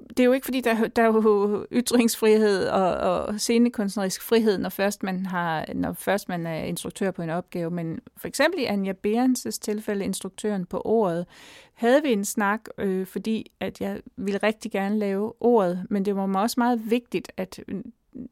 det 0.09 0.19
er 0.19 0.23
jo 0.23 0.31
ikke 0.31 0.45
fordi, 0.45 0.61
der, 0.61 0.87
der 0.87 1.01
er 1.01 1.05
jo 1.05 1.65
ytringsfrihed 1.71 2.67
og, 2.67 2.93
og 2.93 3.39
scenekunstnerisk 3.39 4.21
frihed, 4.21 4.57
når 4.57 4.69
først, 4.69 5.03
man 5.03 5.25
har, 5.25 5.65
når 5.75 5.93
først 5.93 6.29
man 6.29 6.47
er 6.47 6.63
instruktør 6.63 7.11
på 7.11 7.21
en 7.21 7.29
opgave. 7.29 7.71
Men 7.71 7.99
for 8.17 8.27
eksempel 8.27 8.61
i 8.61 8.65
Anja 8.65 8.91
Berens 8.91 9.59
tilfælde, 9.61 10.05
instruktøren 10.05 10.65
på 10.65 10.81
ordet, 10.85 11.25
havde 11.73 12.01
vi 12.03 12.11
en 12.11 12.25
snak, 12.25 12.61
øh, 12.77 13.05
fordi 13.05 13.51
at 13.59 13.81
jeg 13.81 13.99
ville 14.17 14.39
rigtig 14.43 14.71
gerne 14.71 14.99
lave 14.99 15.33
ordet, 15.39 15.85
men 15.89 16.05
det 16.05 16.15
var 16.15 16.25
mig 16.25 16.41
også 16.41 16.55
meget 16.57 16.91
vigtigt, 16.91 17.31
at 17.37 17.59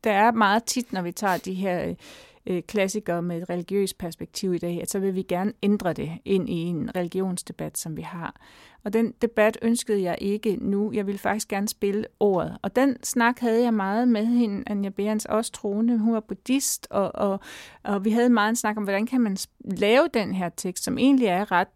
der 0.04 0.12
er 0.12 0.32
meget 0.32 0.64
tit, 0.64 0.94
når 0.94 1.02
vi 1.02 1.12
tager 1.12 1.38
de 1.38 1.54
her 1.54 1.94
øh, 2.46 2.62
klassikere 2.62 3.22
med 3.22 3.42
et 3.42 3.50
religiøst 3.50 3.98
perspektiv 3.98 4.54
i 4.54 4.58
dag, 4.58 4.82
at 4.82 4.90
så 4.90 5.00
vil 5.00 5.16
vi 5.16 5.22
gerne 5.22 5.54
ændre 5.64 5.94
det 5.94 6.12
ind 6.26 6.50
i 6.50 6.54
en 6.54 6.96
religionsdebat, 6.96 7.78
som 7.78 7.98
vi 7.98 8.02
har. 8.02 8.36
Og 8.84 8.94
den 8.94 9.14
debat 9.22 9.58
ønskede 9.62 10.02
jeg 10.02 10.18
ikke 10.22 10.58
nu. 10.62 10.92
Jeg 10.94 11.08
ville 11.08 11.20
faktisk 11.20 11.48
gerne 11.48 11.68
spille 11.68 12.06
ordet. 12.20 12.58
Og 12.62 12.76
den 12.76 13.04
snak 13.04 13.40
havde 13.40 13.64
jeg 13.64 13.74
meget 13.74 14.08
med 14.08 14.26
hende, 14.26 14.64
Anja 14.68 14.90
Berens, 14.90 15.26
også 15.26 15.52
troende. 15.52 15.98
Hun 15.98 16.14
var 16.14 16.20
buddhist, 16.20 16.88
og, 16.90 17.12
og, 17.16 17.40
og 17.84 18.06
vi 18.06 18.12
havde 18.12 18.30
meget 18.30 18.50
en 18.50 18.56
snak 18.56 18.78
om, 18.78 18.84
hvordan 18.84 19.06
kan 19.06 19.22
man 19.22 19.38
lave 19.60 20.08
den 20.14 20.34
her 20.34 20.50
tekst, 20.50 20.84
som 20.84 20.98
egentlig 20.98 21.28
er 21.28 21.52
ret 21.52 21.68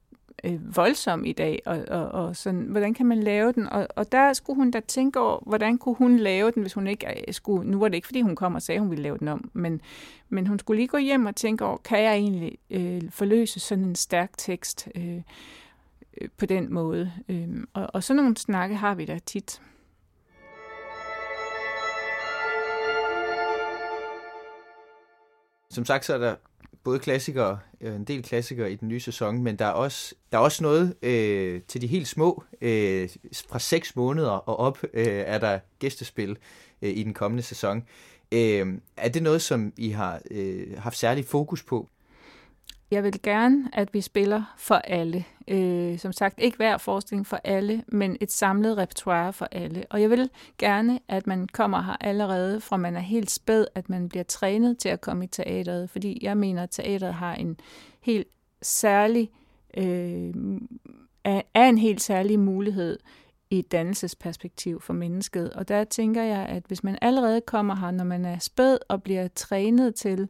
øh, 0.44 0.76
voldsom 0.76 1.26
i 1.26 1.32
dag, 1.32 1.62
og, 1.66 1.86
og, 1.88 2.08
og 2.12 2.36
sådan, 2.36 2.62
hvordan 2.62 2.94
kan 2.94 3.06
man 3.06 3.20
lave 3.20 3.52
den? 3.52 3.70
Og, 3.70 3.88
og 3.96 4.12
der 4.12 4.34
skulle 4.34 4.58
hun 4.58 4.72
da 4.72 4.80
tænke 4.80 5.20
over, 5.20 5.40
hvordan 5.46 5.78
kunne 5.78 5.96
hun 5.96 6.18
lave 6.18 6.52
den, 6.52 6.62
hvis 6.62 6.74
hun 6.74 6.88
ikke 6.88 7.24
øh, 7.28 7.34
skulle, 7.34 7.72
nu 7.72 7.80
var 7.80 7.88
det 7.88 7.96
ikke, 7.96 8.08
fordi 8.08 8.22
hun 8.22 8.36
kom 8.36 8.56
og 8.56 8.62
sagde, 8.62 8.80
hun 8.80 8.90
ville 8.90 9.04
lave 9.04 9.18
den 9.18 9.28
om, 9.28 9.50
men, 9.54 9.82
men 10.30 10.48
hun 10.48 10.60
skulle 10.60 10.78
lige 10.78 10.88
gå 10.88 10.98
hjem 10.98 11.26
og 11.26 11.36
tænke 11.36 11.66
over, 11.66 11.78
kan 11.78 12.04
jeg 12.04 12.14
egentlig 12.14 12.58
øh, 12.70 13.02
forløse 13.12 13.60
sådan 13.60 13.84
en 13.84 13.96
stærk 13.96 14.32
tekst 14.38 14.88
øh, 14.96 15.22
øh 16.22 16.30
på 16.38 16.46
den 16.46 16.74
måde? 16.74 17.12
Øh, 17.30 17.48
og, 17.74 17.88
og 17.94 18.04
sådan 18.04 18.24
nogle 18.24 18.38
snakke 18.38 18.76
har 18.76 18.96
vi 18.96 19.06
da 19.06 19.20
tit. 19.26 19.62
Som 25.70 25.86
sagt, 25.86 26.06
så 26.06 26.14
er 26.14 26.18
der 26.18 26.36
både 26.88 27.00
klassikere, 27.00 27.60
øh, 27.82 27.96
en 27.96 28.04
del 28.04 28.24
klassikere 28.24 28.72
i 28.72 28.76
den 28.76 28.88
nye 28.88 29.00
sæson, 29.00 29.44
men 29.44 29.56
der 29.56 29.66
er 29.66 29.72
også, 29.72 30.16
der 30.32 30.38
er 30.38 30.42
også 30.42 30.64
noget 30.64 30.96
øh, 31.02 31.62
til 31.68 31.82
de 31.82 31.88
helt 31.88 32.08
små. 32.08 32.44
Øh, 32.62 33.10
fra 33.50 33.60
6 33.60 33.96
måneder 33.96 34.30
og 34.30 34.60
op 34.60 34.84
øh, 34.94 35.06
er 35.06 35.38
der 35.38 35.60
gæstespil 35.80 36.38
øh, 36.82 36.90
i 36.90 37.04
den 37.04 37.14
kommende 37.14 37.44
sæson. 37.44 37.84
Øh, 38.32 38.68
er 38.98 39.10
det 39.10 39.24
noget, 39.24 39.42
som 39.42 39.74
I 39.78 39.90
har 39.90 40.22
øh, 40.32 40.78
haft 40.78 40.98
særlig 40.98 41.26
fokus 41.26 41.64
på? 41.64 41.90
Jeg 42.92 43.04
vil 43.04 43.22
gerne, 43.22 43.70
at 43.74 43.94
vi 43.94 44.02
spiller 44.02 44.54
for 44.58 44.76
alle. 44.76 45.26
Øh, 45.48 46.00
som 46.00 46.12
sagt, 46.12 46.40
ikke 46.40 46.58
hver 46.58 46.78
forestilling 46.78 47.28
for 47.28 47.40
alle, 47.44 47.84
men 47.88 48.18
et 48.22 48.32
samlet 48.32 48.78
repertoire 48.78 49.34
for 49.34 49.48
alle. 49.52 49.86
Og 49.90 50.02
jeg 50.02 50.10
vil 50.10 50.30
gerne, 50.58 51.00
at 51.08 51.28
man 51.28 51.48
kommer 51.48 51.82
her 51.82 51.96
allerede 52.02 52.62
fra 52.62 52.78
man 52.78 52.96
er 52.96 53.00
helt 53.00 53.32
spæd, 53.32 53.66
at 53.76 53.90
man 53.90 54.10
bliver 54.10 54.24
trænet 54.24 54.78
til 54.78 54.90
at 54.90 55.02
komme 55.02 55.24
i 55.24 55.28
teateret, 55.28 55.90
fordi 55.90 56.20
jeg 56.22 56.38
mener, 56.38 56.64
at 56.64 56.70
teateret 56.70 57.14
har 57.14 57.36
en 57.36 57.60
helt 58.02 58.28
særlig, 58.62 59.30
øh, 59.78 60.34
er 61.54 61.70
en 61.70 61.78
helt 61.78 62.02
særlig 62.02 62.40
mulighed 62.40 63.00
i 63.50 63.60
et 63.60 63.72
dannelsesperspektiv 63.72 64.82
for 64.82 64.94
mennesket. 64.94 65.54
Og 65.54 65.68
der 65.68 65.84
tænker 65.84 66.24
jeg, 66.24 66.46
at 66.46 66.64
hvis 66.68 66.84
man 66.84 66.98
allerede 67.02 67.42
kommer 67.42 67.76
her, 67.76 67.92
når 67.92 68.04
man 68.04 68.26
er 68.26 68.40
spæd 68.40 68.78
og 68.90 69.04
bliver 69.04 69.28
trænet 69.28 69.96
til 69.96 70.30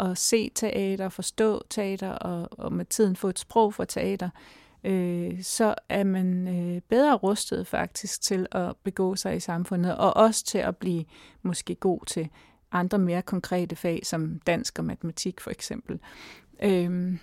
at 0.00 0.18
se 0.18 0.50
teater, 0.54 1.08
forstå 1.08 1.62
teater 1.70 2.10
og, 2.10 2.48
og 2.50 2.72
med 2.72 2.84
tiden 2.84 3.16
få 3.16 3.28
et 3.28 3.38
sprog 3.38 3.74
for 3.74 3.84
teater, 3.84 4.30
øh, 4.84 5.42
så 5.42 5.74
er 5.88 6.04
man 6.04 6.48
øh, 6.48 6.80
bedre 6.80 7.14
rustet 7.14 7.66
faktisk 7.66 8.22
til 8.22 8.46
at 8.52 8.76
begå 8.84 9.16
sig 9.16 9.36
i 9.36 9.40
samfundet, 9.40 9.96
og 9.96 10.16
også 10.16 10.44
til 10.44 10.58
at 10.58 10.76
blive 10.76 11.04
måske 11.42 11.74
god 11.74 12.00
til 12.06 12.28
andre 12.72 12.98
mere 12.98 13.22
konkrete 13.22 13.76
fag, 13.76 14.00
som 14.04 14.40
dansk 14.46 14.78
og 14.78 14.84
matematik 14.84 15.40
for 15.40 15.50
eksempel. 15.50 15.98
Øh, 16.62 17.18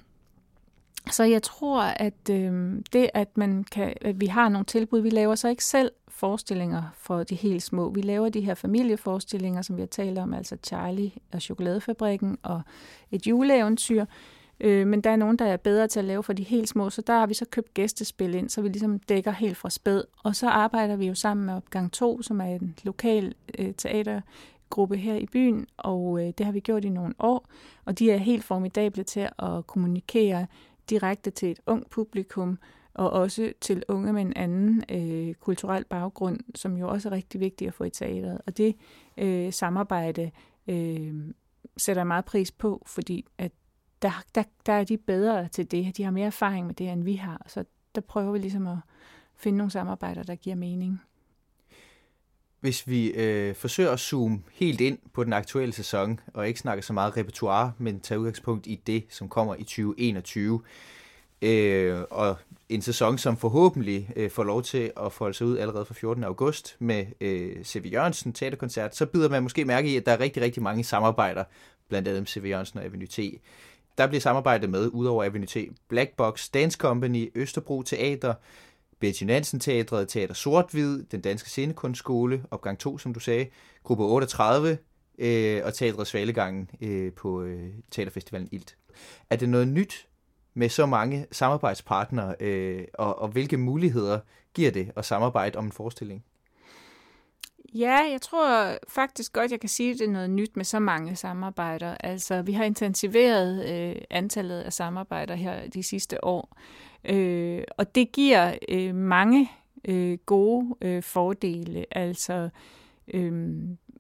så 1.11 1.23
jeg 1.23 1.43
tror, 1.43 1.81
at 1.81 2.29
øh, 2.31 2.81
det, 2.93 3.09
at, 3.13 3.37
man 3.37 3.63
kan, 3.71 3.93
at 4.01 4.21
vi 4.21 4.25
har 4.25 4.49
nogle 4.49 4.65
tilbud, 4.65 4.99
vi 4.99 5.09
laver 5.09 5.35
så 5.35 5.47
ikke 5.47 5.65
selv 5.65 5.91
forestillinger 6.07 6.83
for 6.97 7.23
de 7.23 7.35
helt 7.35 7.63
små. 7.63 7.89
Vi 7.89 8.01
laver 8.01 8.29
de 8.29 8.41
her 8.41 8.53
familieforestillinger, 8.53 9.61
som 9.61 9.75
vi 9.75 9.81
har 9.81 9.87
talt 9.87 10.17
om, 10.17 10.33
altså 10.33 10.57
Charlie 10.63 11.11
og 11.33 11.41
Chokoladefabrikken 11.41 12.37
og 12.43 12.61
et 13.11 13.27
juleeventyr. 13.27 14.05
Øh, 14.59 14.87
men 14.87 15.01
der 15.01 15.09
er 15.09 15.15
nogen, 15.15 15.37
der 15.37 15.45
er 15.45 15.57
bedre 15.57 15.87
til 15.87 15.99
at 15.99 16.05
lave 16.05 16.23
for 16.23 16.33
de 16.33 16.43
helt 16.43 16.69
små, 16.69 16.89
så 16.89 17.01
der 17.01 17.13
har 17.13 17.27
vi 17.27 17.33
så 17.33 17.45
købt 17.45 17.73
gæstespil 17.73 18.35
ind, 18.35 18.49
så 18.49 18.61
vi 18.61 18.67
ligesom 18.67 18.99
dækker 18.99 19.31
helt 19.31 19.57
fra 19.57 19.69
spæd. 19.69 20.03
Og 20.23 20.35
så 20.35 20.49
arbejder 20.49 20.95
vi 20.95 21.07
jo 21.07 21.15
sammen 21.15 21.45
med 21.45 21.53
Opgang 21.53 21.91
2, 21.91 22.21
som 22.21 22.41
er 22.41 22.45
en 22.45 22.75
lokal 22.83 23.33
øh, 23.59 23.73
teatergruppe 23.73 24.97
her 24.97 25.15
i 25.15 25.25
byen, 25.25 25.67
og 25.77 26.19
øh, 26.21 26.33
det 26.37 26.45
har 26.45 26.53
vi 26.53 26.59
gjort 26.59 26.85
i 26.85 26.89
nogle 26.89 27.13
år. 27.19 27.47
Og 27.85 27.99
de 27.99 28.11
er 28.11 28.17
helt 28.17 28.43
formidable 28.43 29.03
til 29.03 29.29
at 29.39 29.67
kommunikere 29.67 30.47
direkte 30.89 31.31
til 31.31 31.51
et 31.51 31.59
ung 31.65 31.89
publikum, 31.89 32.57
og 32.93 33.09
også 33.09 33.53
til 33.61 33.83
unge 33.87 34.13
med 34.13 34.21
en 34.21 34.33
anden 34.35 34.83
øh, 34.91 35.33
kulturel 35.33 35.85
baggrund, 35.85 36.39
som 36.55 36.77
jo 36.77 36.89
også 36.89 37.09
er 37.09 37.13
rigtig 37.13 37.39
vigtigt 37.39 37.67
at 37.67 37.73
få 37.73 37.83
i 37.83 37.89
teateret. 37.89 38.41
Og 38.47 38.57
det 38.57 38.75
øh, 39.17 39.53
samarbejde 39.53 40.31
øh, 40.67 41.13
sætter 41.77 41.99
jeg 41.99 42.07
meget 42.07 42.25
pris 42.25 42.51
på, 42.51 42.83
fordi 42.85 43.25
at 43.37 43.51
der, 44.01 44.23
der, 44.35 44.43
der 44.65 44.73
er 44.73 44.83
de 44.83 44.97
bedre 44.97 45.47
til 45.47 45.71
det. 45.71 45.97
De 45.97 46.03
har 46.03 46.11
mere 46.11 46.25
erfaring 46.25 46.65
med 46.65 46.75
det, 46.75 46.89
end 46.89 47.03
vi 47.03 47.13
har. 47.13 47.45
Så 47.47 47.65
der 47.95 48.01
prøver 48.01 48.31
vi 48.31 48.37
ligesom 48.37 48.67
at 48.67 48.77
finde 49.35 49.57
nogle 49.57 49.71
samarbejder, 49.71 50.23
der 50.23 50.35
giver 50.35 50.55
mening. 50.55 51.01
Hvis 52.59 52.87
vi 52.87 53.07
øh, 53.07 53.55
forsøger 53.55 53.91
at 53.91 53.99
zoome 53.99 54.41
helt 54.53 54.81
ind 54.81 54.97
på 55.13 55.23
den 55.23 55.33
aktuelle 55.33 55.73
sæson, 55.73 56.19
og 56.33 56.47
ikke 56.47 56.59
snakke 56.59 56.83
så 56.83 56.93
meget 56.93 57.17
repertoire, 57.17 57.71
men 57.77 57.99
tage 57.99 58.19
udgangspunkt 58.19 58.67
i 58.67 58.81
det, 58.87 59.03
som 59.09 59.29
kommer 59.29 59.55
i 59.55 59.63
2021, 59.63 60.61
øh, 61.41 62.01
og 62.09 62.37
en 62.69 62.81
sæson, 62.81 63.17
som 63.17 63.37
forhåbentlig 63.37 64.09
øh, 64.15 64.29
får 64.31 64.43
lov 64.43 64.63
til 64.63 64.91
at 65.05 65.13
folde 65.13 65.33
sig 65.33 65.47
ud 65.47 65.57
allerede 65.57 65.85
fra 65.85 65.93
14. 65.93 66.23
august 66.23 66.75
med 66.79 67.05
øh, 67.21 67.63
C.V. 67.63 67.91
Jørgensen 67.91 68.33
teaterkoncert, 68.33 68.95
så 68.95 69.05
bider 69.05 69.29
man 69.29 69.43
måske 69.43 69.65
mærke 69.65 69.89
i, 69.89 69.97
at 69.97 70.05
der 70.05 70.11
er 70.11 70.19
rigtig, 70.19 70.43
rigtig 70.43 70.63
mange 70.63 70.83
samarbejder, 70.83 71.43
blandt 71.89 72.07
andet 72.07 72.29
C.V. 72.29 72.45
Jørgensen 72.45 72.79
og 72.79 72.85
Avenue 72.85 73.07
T. 73.07 73.19
Der 73.97 74.07
bliver 74.07 74.21
samarbejdet 74.21 74.69
med, 74.69 74.89
udover 74.93 75.23
Avenue 75.23 75.45
T, 75.45 75.57
Black 75.87 76.15
Box, 76.15 76.49
Dance 76.53 76.77
Company, 76.77 77.31
Østerbro 77.35 77.81
Teater, 77.81 78.33
Betty 78.99 79.23
Nansen 79.23 79.59
Teatret, 79.59 80.09
Teater 80.09 80.33
Sort-Hvid, 80.33 81.03
Den 81.03 81.21
Danske 81.21 81.49
Scenekunstskole, 81.49 82.45
opgang 82.51 82.79
2, 82.79 82.97
som 82.97 83.13
du 83.13 83.19
sagde, 83.19 83.47
gruppe 83.83 84.03
38 84.03 84.77
øh, 85.17 85.61
og 85.65 85.73
Teatret 85.73 86.07
Svalegangen 86.07 86.69
øh, 86.81 87.13
på 87.13 87.41
øh, 87.41 87.73
Teaterfestivalen 87.91 88.49
Ilt. 88.51 88.77
Er 89.29 89.35
det 89.35 89.49
noget 89.49 89.67
nyt 89.67 90.07
med 90.53 90.69
så 90.69 90.85
mange 90.85 91.25
samarbejdspartnere, 91.31 92.35
øh, 92.39 92.85
og, 92.93 93.19
og 93.19 93.27
hvilke 93.27 93.57
muligheder 93.57 94.19
giver 94.53 94.71
det 94.71 94.91
at 94.95 95.05
samarbejde 95.05 95.57
om 95.59 95.65
en 95.65 95.71
forestilling? 95.71 96.23
Ja, 97.77 97.97
jeg 98.11 98.21
tror 98.21 98.77
faktisk 98.87 99.33
godt, 99.33 99.51
jeg 99.51 99.59
kan 99.59 99.69
sige, 99.69 99.91
at 99.91 99.99
det 99.99 100.07
er 100.07 100.11
noget 100.11 100.29
nyt 100.29 100.57
med 100.57 100.65
så 100.65 100.79
mange 100.79 101.15
samarbejder. 101.15 101.97
Altså, 101.99 102.41
vi 102.41 102.53
har 102.53 102.63
intensiveret 102.63 103.69
øh, 103.69 104.01
antallet 104.09 104.61
af 104.61 104.73
samarbejder 104.73 105.35
her 105.35 105.69
de 105.69 105.83
sidste 105.83 106.23
år, 106.23 106.57
øh, 107.03 107.63
og 107.77 107.95
det 107.95 108.11
giver 108.11 108.53
øh, 108.69 108.95
mange 108.95 109.51
øh, 109.85 110.17
gode 110.25 110.75
øh, 110.81 111.03
fordele. 111.03 111.85
Altså, 111.91 112.49
øh, 113.13 113.33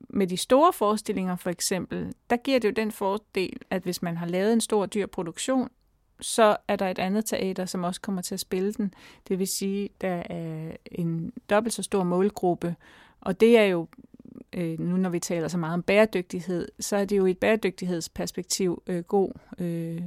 med 0.09 0.27
de 0.27 0.37
store 0.37 0.73
forestillinger 0.73 1.35
for 1.35 1.49
eksempel, 1.49 2.13
der 2.29 2.37
giver 2.37 2.59
det 2.59 2.67
jo 2.67 2.73
den 2.73 2.91
fordel, 2.91 3.57
at 3.69 3.83
hvis 3.83 4.01
man 4.01 4.17
har 4.17 4.25
lavet 4.25 4.53
en 4.53 4.61
stor 4.61 4.85
dyr 4.85 5.05
produktion, 5.05 5.69
så 6.21 6.57
er 6.67 6.75
der 6.75 6.87
et 6.87 6.99
andet 6.99 7.25
teater, 7.25 7.65
som 7.65 7.83
også 7.83 8.01
kommer 8.01 8.21
til 8.21 8.33
at 8.33 8.39
spille 8.39 8.73
den. 8.73 8.93
Det 9.27 9.39
vil 9.39 9.47
sige, 9.47 9.89
der 10.01 10.23
er 10.29 10.71
en 10.85 11.33
dobbelt 11.49 11.73
så 11.73 11.83
stor 11.83 12.03
målgruppe, 12.03 12.75
og 13.25 13.39
det 13.39 13.57
er 13.57 13.65
jo 13.65 13.87
øh, 14.53 14.79
nu 14.79 14.97
når 14.97 15.09
vi 15.09 15.19
taler 15.19 15.47
så 15.47 15.57
meget 15.57 15.73
om 15.73 15.83
bæredygtighed, 15.83 16.67
så 16.79 16.95
er 16.95 17.05
det 17.05 17.17
jo 17.17 17.25
et 17.25 17.37
bæredygtighedsperspektiv 17.37 18.83
øh, 18.87 19.03
god, 19.03 19.31
øh, 19.59 20.01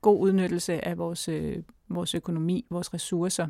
god 0.00 0.20
udnyttelse 0.20 0.84
af 0.84 0.98
vores, 0.98 1.28
øh, 1.28 1.56
vores 1.88 2.14
økonomi, 2.14 2.66
vores 2.70 2.94
ressourcer. 2.94 3.46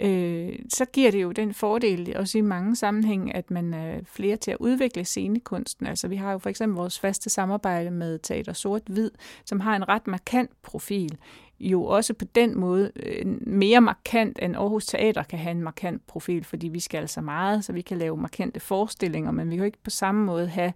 Øh, 0.00 0.58
så 0.68 0.84
giver 0.84 1.10
det 1.10 1.22
jo 1.22 1.32
den 1.32 1.54
fordel 1.54 2.16
også 2.16 2.38
i 2.38 2.40
mange 2.40 2.76
sammenhænge, 2.76 3.36
at 3.36 3.50
man 3.50 3.74
er 3.74 4.00
flere 4.04 4.36
til 4.36 4.50
at 4.50 4.56
udvikle 4.60 5.04
scenekunsten. 5.04 5.86
Altså 5.86 6.08
vi 6.08 6.16
har 6.16 6.32
jo 6.32 6.38
for 6.38 6.50
eksempel 6.50 6.76
vores 6.76 7.00
faste 7.00 7.30
samarbejde 7.30 7.90
med 7.90 8.18
Teater 8.18 8.52
Sort-Hvid, 8.52 9.10
som 9.44 9.60
har 9.60 9.76
en 9.76 9.88
ret 9.88 10.06
markant 10.06 10.50
profil 10.62 11.18
jo 11.60 11.84
også 11.84 12.14
på 12.14 12.24
den 12.24 12.58
måde 12.58 12.92
øh, 12.96 13.26
mere 13.46 13.80
markant, 13.80 14.38
end 14.42 14.56
Aarhus 14.56 14.86
Teater 14.86 15.22
kan 15.22 15.38
have 15.38 15.50
en 15.50 15.62
markant 15.62 16.06
profil, 16.06 16.44
fordi 16.44 16.68
vi 16.68 16.80
skal 16.80 16.98
altså 16.98 17.20
meget, 17.20 17.64
så 17.64 17.72
vi 17.72 17.80
kan 17.80 17.98
lave 17.98 18.16
markante 18.16 18.60
forestillinger, 18.60 19.30
men 19.30 19.50
vi 19.50 19.54
kan 19.54 19.58
jo 19.58 19.64
ikke 19.64 19.82
på 19.84 19.90
samme 19.90 20.24
måde 20.24 20.48
have 20.48 20.72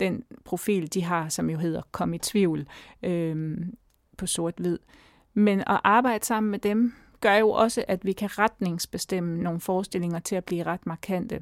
den 0.00 0.24
profil, 0.44 0.94
de 0.94 1.04
har, 1.04 1.28
som 1.28 1.50
jo 1.50 1.58
hedder 1.58 1.82
Kom 1.92 2.14
i 2.14 2.18
tvivl 2.18 2.68
øh, 3.02 3.58
på 4.16 4.26
sort-hvid. 4.26 4.78
Men 5.34 5.60
at 5.60 5.80
arbejde 5.84 6.24
sammen 6.24 6.50
med 6.50 6.58
dem 6.58 6.94
gør 7.20 7.34
jo 7.34 7.50
også, 7.50 7.84
at 7.88 8.04
vi 8.04 8.12
kan 8.12 8.38
retningsbestemme 8.38 9.42
nogle 9.42 9.60
forestillinger 9.60 10.18
til 10.18 10.36
at 10.36 10.44
blive 10.44 10.62
ret 10.62 10.86
markante. 10.86 11.40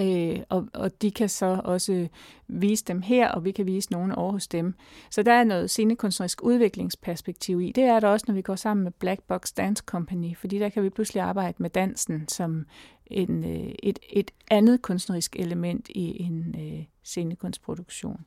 Øh, 0.00 0.38
og, 0.48 0.68
og 0.74 1.02
de 1.02 1.10
kan 1.10 1.28
så 1.28 1.60
også 1.64 2.08
vise 2.48 2.84
dem 2.84 3.02
her, 3.02 3.28
og 3.28 3.44
vi 3.44 3.50
kan 3.50 3.66
vise 3.66 3.92
nogle 3.92 4.14
over 4.14 4.32
hos 4.32 4.48
dem. 4.48 4.74
Så 5.10 5.22
der 5.22 5.32
er 5.32 5.44
noget 5.44 5.70
scenekunstnerisk 5.70 6.42
udviklingsperspektiv 6.42 7.60
i. 7.60 7.72
Det 7.72 7.84
er 7.84 8.00
der 8.00 8.08
også, 8.08 8.24
når 8.28 8.34
vi 8.34 8.42
går 8.42 8.56
sammen 8.56 8.84
med 8.84 8.92
Black 8.92 9.22
Box 9.22 9.52
Dance 9.52 9.82
Company, 9.86 10.36
fordi 10.36 10.58
der 10.58 10.68
kan 10.68 10.82
vi 10.82 10.90
pludselig 10.90 11.22
arbejde 11.22 11.54
med 11.58 11.70
dansen 11.70 12.28
som 12.28 12.66
en, 13.06 13.44
øh, 13.44 13.74
et, 13.82 13.98
et 14.10 14.30
andet 14.50 14.82
kunstnerisk 14.82 15.36
element 15.36 15.88
i 15.88 16.22
en 16.22 16.54
øh, 16.58 16.84
scenekunstproduktion. 17.04 18.20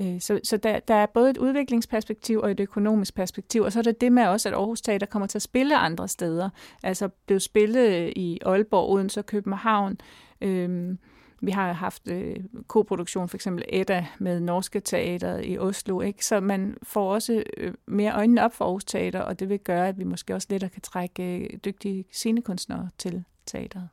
Øh, 0.00 0.20
så, 0.20 0.40
så 0.44 0.56
der, 0.56 0.80
der 0.80 0.94
er 0.94 1.06
både 1.06 1.30
et 1.30 1.36
udviklingsperspektiv 1.36 2.38
og 2.38 2.50
et 2.50 2.60
økonomisk 2.60 3.14
perspektiv, 3.14 3.62
og 3.62 3.72
så 3.72 3.78
er 3.78 3.82
det 3.82 4.00
det 4.00 4.12
med 4.12 4.26
også, 4.26 4.48
at 4.48 4.54
Aarhus 4.54 4.80
Teater 4.80 5.06
kommer 5.06 5.26
til 5.26 5.38
at 5.38 5.42
spille 5.42 5.76
andre 5.76 6.08
steder. 6.08 6.50
Altså 6.82 7.08
blev 7.26 7.40
spillet 7.40 8.12
i 8.16 8.38
Aalborg, 8.46 8.90
Odense 8.90 9.20
og 9.20 9.26
København, 9.26 9.98
Øhm, 10.40 10.98
vi 11.40 11.50
har 11.50 11.72
haft 11.72 12.08
øh, 12.08 12.36
koproduktion, 12.66 13.28
for 13.28 13.36
eksempel 13.36 13.64
Edda 13.68 14.06
med 14.18 14.40
Norske 14.40 14.80
Teater 14.80 15.38
i 15.38 15.58
Oslo, 15.58 16.00
ikke? 16.00 16.24
så 16.24 16.40
man 16.40 16.76
får 16.82 17.14
også 17.14 17.42
øh, 17.56 17.74
mere 17.86 18.14
øjnene 18.14 18.44
op 18.44 18.54
for 18.54 18.64
Aarhus 18.64 18.84
Teater, 18.84 19.20
og 19.20 19.40
det 19.40 19.48
vil 19.48 19.58
gøre, 19.58 19.88
at 19.88 19.98
vi 19.98 20.04
måske 20.04 20.34
også 20.34 20.48
lettere 20.50 20.70
kan 20.70 20.82
trække 20.82 21.38
øh, 21.38 21.58
dygtige 21.64 22.04
scenekunstnere 22.12 22.88
til 22.98 23.24
teateret. 23.46 23.88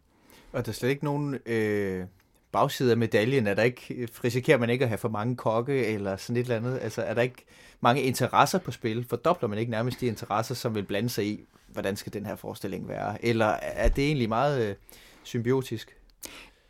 Og 0.54 0.65
der 0.65 0.71
er 0.71 0.73
slet 0.73 0.89
ikke 0.89 1.06
nogen 1.06 1.38
øh, 1.45 2.06
bagside 2.51 2.91
af 2.91 2.97
medaljen? 2.97 3.47
Er 3.47 3.54
der 3.54 3.63
ikke, 3.63 4.08
risikerer 4.23 4.58
man 4.58 4.69
ikke 4.69 4.86
at 4.86 4.89
have 4.89 4.97
for 4.97 5.10
mange 5.10 5.36
kokke 5.36 5.86
eller 5.86 6.17
sådan 6.17 6.36
et 6.36 6.41
eller 6.41 6.56
andet? 6.56 6.80
Altså 6.82 7.01
er 7.01 7.13
der 7.13 7.21
ikke 7.21 7.45
mange 7.82 8.01
interesser 8.01 8.60
på 8.60 8.71
spil? 8.71 9.06
Fordobler 9.10 9.49
man 9.49 9.60
ikke 9.60 9.71
nærmest 9.71 10.01
de 10.01 10.08
interesser, 10.08 10.56
som 10.56 10.75
vil 10.75 10.84
blande 10.84 11.10
sig 11.10 11.25
i, 11.25 11.45
hvordan 11.67 11.95
skal 11.95 12.13
den 12.13 12.25
her 12.25 12.36
forestilling 12.36 12.88
være? 12.88 13.25
Eller 13.25 13.45
er 13.62 13.89
det 13.89 14.06
egentlig 14.06 14.30
meget 14.30 14.69
øh, 14.69 14.75
symbiotisk? 15.23 15.95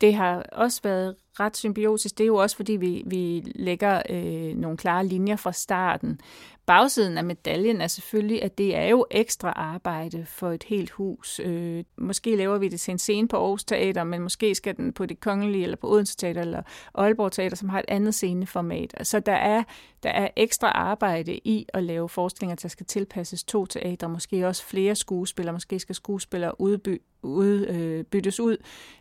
Det 0.00 0.14
har 0.14 0.42
også 0.52 0.80
været 0.82 1.16
ret 1.40 1.56
symbiotisk. 1.56 2.18
Det 2.18 2.24
er 2.24 2.28
jo 2.28 2.36
også, 2.36 2.56
fordi 2.56 2.72
vi, 2.72 3.02
vi 3.06 3.52
lægger 3.54 4.02
øh, 4.10 4.56
nogle 4.56 4.76
klare 4.76 5.06
linjer 5.06 5.36
fra 5.36 5.52
starten. 5.52 6.20
Bagsiden 6.66 7.18
af 7.18 7.24
medaljen 7.24 7.80
er 7.80 7.86
selvfølgelig, 7.86 8.42
at 8.42 8.58
det 8.58 8.76
er 8.76 8.84
jo 8.84 9.06
ekstra 9.10 9.50
arbejde 9.50 10.26
for 10.26 10.50
et 10.50 10.62
helt 10.62 10.90
hus. 10.90 11.40
Øh, 11.44 11.84
måske 11.98 12.36
laver 12.36 12.58
vi 12.58 12.68
det 12.68 12.80
til 12.80 12.92
en 12.92 12.98
scene 12.98 13.28
på 13.28 13.36
Aarhus 13.36 13.64
Teater, 13.64 14.04
men 14.04 14.22
måske 14.22 14.54
skal 14.54 14.76
den 14.76 14.92
på 14.92 15.06
det 15.06 15.20
kongelige, 15.20 15.62
eller 15.62 15.76
på 15.76 15.90
Odense 15.92 16.16
Teater, 16.16 16.40
eller 16.40 16.62
Aalborg 16.94 17.32
Teater, 17.32 17.56
som 17.56 17.68
har 17.68 17.78
et 17.78 17.84
andet 17.88 18.14
sceneformat. 18.14 18.94
Så 19.02 19.20
der 19.20 19.32
er, 19.32 19.62
der 20.02 20.10
er 20.10 20.28
ekstra 20.36 20.68
arbejde 20.68 21.34
i 21.44 21.66
at 21.68 21.82
lave 21.82 22.08
forestillinger, 22.08 22.56
der 22.56 22.68
skal 22.68 22.86
tilpasses 22.86 23.44
to 23.44 23.66
teater, 23.66 24.08
måske 24.08 24.46
også 24.46 24.64
flere 24.64 24.94
skuespillere, 24.94 25.52
måske 25.52 25.78
skal 25.78 25.94
skuespillere 25.94 26.60
udby, 26.60 27.02
ud, 27.22 27.66
øh, 27.66 28.04
byttes 28.04 28.40
ud, 28.40 28.56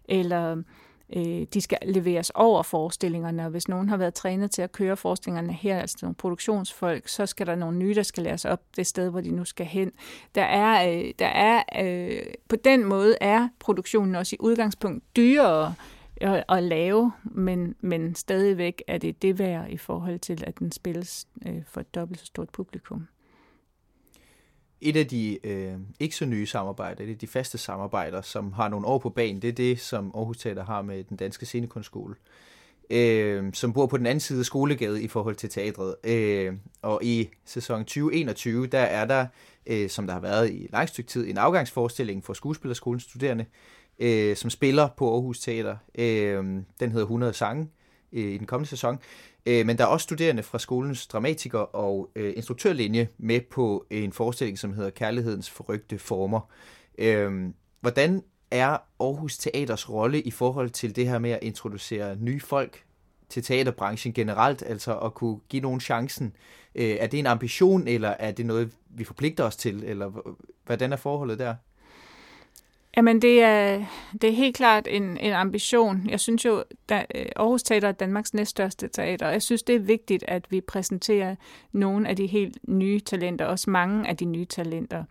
eller 0.05 0.63
øh, 1.15 1.45
de 1.53 1.61
skal 1.61 1.77
leveres 1.85 2.29
over 2.29 2.63
forestillingerne, 2.63 3.45
og 3.45 3.51
hvis 3.51 3.67
nogen 3.67 3.89
har 3.89 3.97
været 3.97 4.13
trænet 4.13 4.51
til 4.51 4.61
at 4.61 4.71
køre 4.71 4.97
forestillingerne 4.97 5.53
her, 5.53 5.79
altså 5.79 5.97
nogle 6.01 6.15
produktionsfolk, 6.15 7.07
så 7.07 7.25
skal 7.25 7.47
der 7.47 7.55
nogle 7.55 7.77
nye, 7.77 7.95
der 7.95 8.03
skal 8.03 8.23
læres 8.23 8.45
op 8.45 8.61
det 8.75 8.87
sted, 8.87 9.09
hvor 9.09 9.21
de 9.21 9.31
nu 9.31 9.45
skal 9.45 9.65
hen. 9.65 9.91
Der 10.35 10.43
er, 10.43 10.89
øh, 10.89 11.13
der 11.19 11.27
er 11.27 11.63
øh, 11.81 12.33
på 12.47 12.55
den 12.55 12.85
måde 12.85 13.15
er 13.21 13.49
produktionen 13.59 14.15
også 14.15 14.35
i 14.35 14.37
udgangspunkt 14.39 15.15
dyrere 15.15 15.73
at, 16.21 16.43
at 16.49 16.63
lave, 16.63 17.11
men, 17.23 17.75
men 17.81 18.15
stadigvæk 18.15 18.83
er 18.87 18.97
det 18.97 19.21
det 19.21 19.39
værd 19.39 19.69
i 19.69 19.77
forhold 19.77 20.19
til, 20.19 20.43
at 20.47 20.59
den 20.59 20.71
spilles 20.71 21.27
øh, 21.45 21.63
for 21.67 21.81
et 21.81 21.95
dobbelt 21.95 22.19
så 22.19 22.25
stort 22.25 22.49
publikum. 22.49 23.07
Et 24.81 24.97
af 24.97 25.07
de 25.07 25.47
øh, 25.47 25.73
ikke 25.99 26.15
så 26.15 26.25
nye 26.25 26.45
samarbejder, 26.45 27.05
det 27.05 27.11
er 27.11 27.17
de 27.17 27.27
faste 27.27 27.57
samarbejder, 27.57 28.21
som 28.21 28.53
har 28.53 28.69
nogle 28.69 28.87
år 28.87 28.97
på 28.97 29.09
banen, 29.09 29.41
det 29.41 29.47
er 29.47 29.53
det, 29.53 29.79
som 29.79 30.11
Aarhus 30.15 30.37
Teater 30.37 30.65
har 30.65 30.81
med 30.81 31.03
den 31.03 31.17
danske 31.17 31.45
scenekunstskole, 31.45 32.15
øh, 32.89 33.53
som 33.53 33.73
bor 33.73 33.85
på 33.85 33.97
den 33.97 34.05
anden 34.05 34.19
side 34.19 34.39
af 34.39 34.45
skolegade 34.45 35.03
i 35.03 35.07
forhold 35.07 35.35
til 35.35 35.49
teatret. 35.49 35.95
Øh, 36.03 36.53
og 36.81 37.03
i 37.03 37.29
sæson 37.45 37.79
2021, 37.79 38.67
der 38.67 38.79
er 38.79 39.05
der, 39.05 39.25
øh, 39.65 39.89
som 39.89 40.07
der 40.07 40.13
har 40.13 40.21
været 40.21 40.51
i 40.51 40.67
lang 40.71 40.89
stykke 40.89 41.09
tid, 41.09 41.29
en 41.29 41.37
afgangsforestilling 41.37 42.23
for 42.23 42.33
skuespillerskolens 42.33 43.03
studerende, 43.03 43.45
øh, 43.99 44.35
som 44.35 44.49
spiller 44.49 44.87
på 44.97 45.13
Aarhus 45.13 45.39
Teater. 45.39 45.75
Øh, 45.95 46.43
den 46.79 46.91
hedder 46.91 47.05
100 47.05 47.33
sange 47.33 47.69
øh, 48.13 48.31
i 48.33 48.37
den 48.37 48.47
kommende 48.47 48.69
sæson. 48.69 48.99
Øh, 49.45 49.65
men 49.65 49.77
der 49.77 49.83
er 49.83 49.87
også 49.87 50.03
studerende 50.03 50.43
fra 50.43 50.59
skolens 50.59 51.07
dramatiker- 51.07 51.75
og 51.75 52.09
øh, 52.15 52.33
instruktørlinje 52.35 53.07
med 53.17 53.41
på 53.51 53.85
en 53.89 54.13
forestilling, 54.13 54.59
som 54.59 54.73
hedder 54.73 54.89
Kærlighedens 54.89 55.49
forrygte 55.49 55.99
former. 55.99 56.49
Øh, 56.97 57.49
hvordan 57.81 58.23
er 58.51 58.77
Aarhus 58.99 59.37
Teaters 59.37 59.89
rolle 59.89 60.21
i 60.21 60.31
forhold 60.31 60.69
til 60.69 60.95
det 60.95 61.07
her 61.07 61.19
med 61.19 61.31
at 61.31 61.39
introducere 61.41 62.15
nye 62.15 62.39
folk 62.39 62.83
til 63.29 63.43
teaterbranchen 63.43 64.13
generelt, 64.13 64.63
altså 64.63 64.97
at 64.97 65.13
kunne 65.13 65.39
give 65.49 65.61
nogen 65.61 65.79
chancen? 65.79 66.35
Øh, 66.75 66.89
er 66.99 67.07
det 67.07 67.19
en 67.19 67.27
ambition, 67.27 67.87
eller 67.87 68.09
er 68.09 68.31
det 68.31 68.45
noget, 68.45 68.71
vi 68.89 69.03
forpligter 69.03 69.43
os 69.43 69.55
til, 69.55 69.83
eller 69.83 70.35
hvordan 70.65 70.93
er 70.93 70.97
forholdet 70.97 71.39
der? 71.39 71.55
Jamen, 72.97 73.21
det 73.21 73.41
er, 73.43 73.85
det 74.21 74.29
er 74.29 74.33
helt 74.33 74.55
klart 74.55 74.87
en, 74.89 75.17
en 75.17 75.33
ambition. 75.33 76.09
Jeg 76.09 76.19
synes 76.19 76.45
jo, 76.45 76.63
at 76.89 77.05
øh, 77.15 77.25
Aarhus 77.35 77.63
Teater 77.63 77.87
er 77.87 77.91
Danmarks 77.91 78.33
næststørste 78.33 78.87
teater, 78.87 79.27
og 79.27 79.33
jeg 79.33 79.41
synes, 79.41 79.63
det 79.63 79.75
er 79.75 79.79
vigtigt, 79.79 80.23
at 80.27 80.51
vi 80.51 80.61
præsenterer 80.61 81.35
nogle 81.71 82.09
af 82.09 82.15
de 82.15 82.27
helt 82.27 82.57
nye 82.67 82.99
talenter, 82.99 83.45
også 83.45 83.69
mange 83.69 84.07
af 84.07 84.17
de 84.17 84.25
nye 84.25 84.45
talenter. 84.45 85.03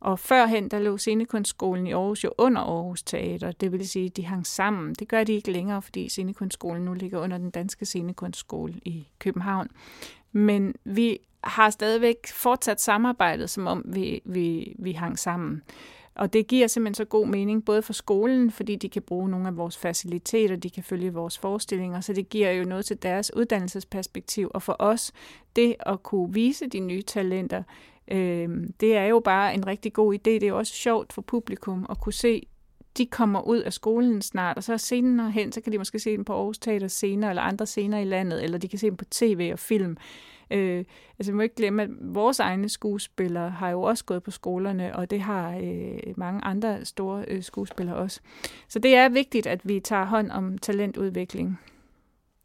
Og 0.00 0.18
førhen, 0.18 0.68
der 0.68 0.78
lå 0.78 0.96
Scenekunstskolen 0.96 1.86
i 1.86 1.92
Aarhus 1.92 2.24
jo 2.24 2.30
under 2.38 2.60
Aarhus 2.60 3.02
Teater, 3.02 3.52
det 3.52 3.72
vil 3.72 3.88
sige, 3.88 4.06
at 4.06 4.16
de 4.16 4.24
hang 4.24 4.46
sammen. 4.46 4.94
Det 4.94 5.08
gør 5.08 5.24
de 5.24 5.32
ikke 5.32 5.52
længere, 5.52 5.82
fordi 5.82 6.08
Scenekunstskolen 6.08 6.84
nu 6.84 6.94
ligger 6.94 7.20
under 7.20 7.38
den 7.38 7.50
danske 7.50 7.86
Scenekunstskole 7.86 8.74
i 8.84 9.08
København. 9.18 9.68
Men 10.32 10.74
vi 10.84 11.18
har 11.44 11.70
stadigvæk 11.70 12.16
fortsat 12.26 12.80
samarbejdet, 12.80 13.50
som 13.50 13.66
om 13.66 13.84
vi, 13.86 14.20
vi, 14.24 14.76
vi 14.78 14.92
hang 14.92 15.18
sammen. 15.18 15.62
Og 16.14 16.32
det 16.32 16.46
giver 16.46 16.66
simpelthen 16.66 16.94
så 16.94 17.04
god 17.04 17.26
mening, 17.26 17.64
både 17.64 17.82
for 17.82 17.92
skolen, 17.92 18.50
fordi 18.50 18.76
de 18.76 18.88
kan 18.88 19.02
bruge 19.02 19.28
nogle 19.28 19.48
af 19.48 19.56
vores 19.56 19.76
faciliteter, 19.76 20.56
de 20.56 20.70
kan 20.70 20.82
følge 20.82 21.12
vores 21.12 21.38
forestillinger, 21.38 22.00
så 22.00 22.12
det 22.12 22.28
giver 22.28 22.50
jo 22.50 22.64
noget 22.64 22.84
til 22.84 23.02
deres 23.02 23.34
uddannelsesperspektiv. 23.36 24.50
Og 24.54 24.62
for 24.62 24.76
os, 24.78 25.12
det 25.56 25.74
at 25.80 26.02
kunne 26.02 26.34
vise 26.34 26.66
de 26.66 26.80
nye 26.80 27.02
talenter, 27.02 27.62
øh, 28.08 28.48
det 28.80 28.96
er 28.96 29.04
jo 29.04 29.20
bare 29.20 29.54
en 29.54 29.66
rigtig 29.66 29.92
god 29.92 30.14
idé. 30.14 30.18
Det 30.24 30.42
er 30.42 30.48
jo 30.48 30.58
også 30.58 30.72
sjovt 30.72 31.12
for 31.12 31.22
publikum 31.22 31.86
at 31.90 32.00
kunne 32.00 32.12
se, 32.12 32.46
de 32.98 33.06
kommer 33.06 33.40
ud 33.40 33.58
af 33.58 33.72
skolen 33.72 34.22
snart, 34.22 34.56
og 34.56 34.64
så 34.64 34.78
senere 34.78 35.30
hen, 35.30 35.52
så 35.52 35.60
kan 35.60 35.72
de 35.72 35.78
måske 35.78 35.98
se 35.98 36.16
dem 36.16 36.24
på 36.24 36.32
Aarhus 36.32 36.58
Teater 36.58 36.88
senere, 36.88 37.30
eller 37.30 37.42
andre 37.42 37.66
scener 37.66 37.98
i 37.98 38.04
landet, 38.04 38.44
eller 38.44 38.58
de 38.58 38.68
kan 38.68 38.78
se 38.78 38.86
dem 38.86 38.96
på 38.96 39.04
tv 39.04 39.50
og 39.52 39.58
film. 39.58 39.90
Øh, 39.90 40.33
Øh, 40.54 40.84
altså 41.18 41.32
vi 41.32 41.36
må 41.36 41.42
ikke 41.42 41.54
glemme, 41.54 41.82
at 41.82 41.88
vores 42.00 42.40
egne 42.40 42.68
skuespillere 42.68 43.50
har 43.50 43.70
jo 43.70 43.82
også 43.82 44.04
gået 44.04 44.22
på 44.22 44.30
skolerne, 44.30 44.96
og 44.96 45.10
det 45.10 45.20
har 45.20 45.56
øh, 45.62 45.98
mange 46.16 46.44
andre 46.44 46.84
store 46.84 47.24
øh, 47.28 47.42
skuespillere 47.42 47.96
også. 47.96 48.20
Så 48.68 48.78
det 48.78 48.94
er 48.94 49.08
vigtigt, 49.08 49.46
at 49.46 49.60
vi 49.64 49.80
tager 49.80 50.04
hånd 50.04 50.30
om 50.30 50.58
talentudvikling. 50.58 51.60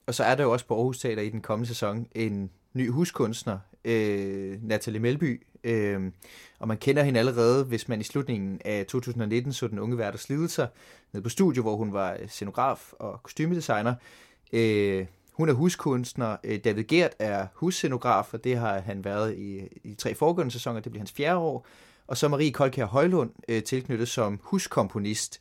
Og 0.07 0.16
så 0.16 0.24
er 0.24 0.36
der 0.36 0.43
jo 0.43 0.51
også 0.51 0.66
på 0.66 0.76
Aarhus 0.76 0.99
Teater 0.99 1.22
i 1.22 1.30
den 1.30 1.41
kommende 1.41 1.68
sæson 1.68 2.07
en 2.16 2.49
ny 2.74 2.89
huskunstner, 2.91 3.57
øh, 3.86 4.57
Natalie 4.64 4.99
Melby, 4.99 5.41
øh, 5.64 6.12
og 6.60 6.68
man 6.68 6.78
kender 6.78 7.03
hende 7.03 7.20
allerede, 7.20 7.66
hvis 7.66 7.88
man 7.88 7.99
i 7.99 8.03
slutningen 8.03 8.62
af 8.66 8.86
2019 8.86 9.53
så 9.53 9.68
den 9.68 9.80
unge 9.80 9.97
værters 9.97 10.30
lidelser 10.30 10.68
nede 11.14 11.24
på 11.24 11.30
studio, 11.30 11.62
hvor 11.62 11.76
hun 11.76 11.93
var 11.93 12.18
scenograf 12.28 12.93
og 12.93 13.24
kostymedesigner. 13.24 13.95
Øh, 14.53 15.05
hun 15.40 15.50
er 15.50 15.54
huskunstner. 15.54 16.38
Øh, 16.44 16.60
David 16.64 16.84
Gert 16.84 17.16
er 17.20 17.48
husscenograf, 17.54 18.34
og 18.34 18.44
det 18.44 18.58
har 18.58 18.80
han 18.80 19.06
været 19.06 19.38
i, 19.38 19.60
i 19.84 19.94
tre 19.94 20.16
foregående 20.16 20.52
sæsoner. 20.52 20.80
Det 20.80 20.92
bliver 20.92 21.02
hans 21.02 21.12
fjerde 21.12 21.38
år. 21.38 21.68
Og 22.08 22.18
så 22.18 22.28
Marie 22.28 22.52
Kolkær 22.52 22.86
Højlund 22.86 23.32
øh, 23.50 23.64
tilknyttet 23.64 24.08
som 24.08 24.40
huskomponist. 24.44 25.40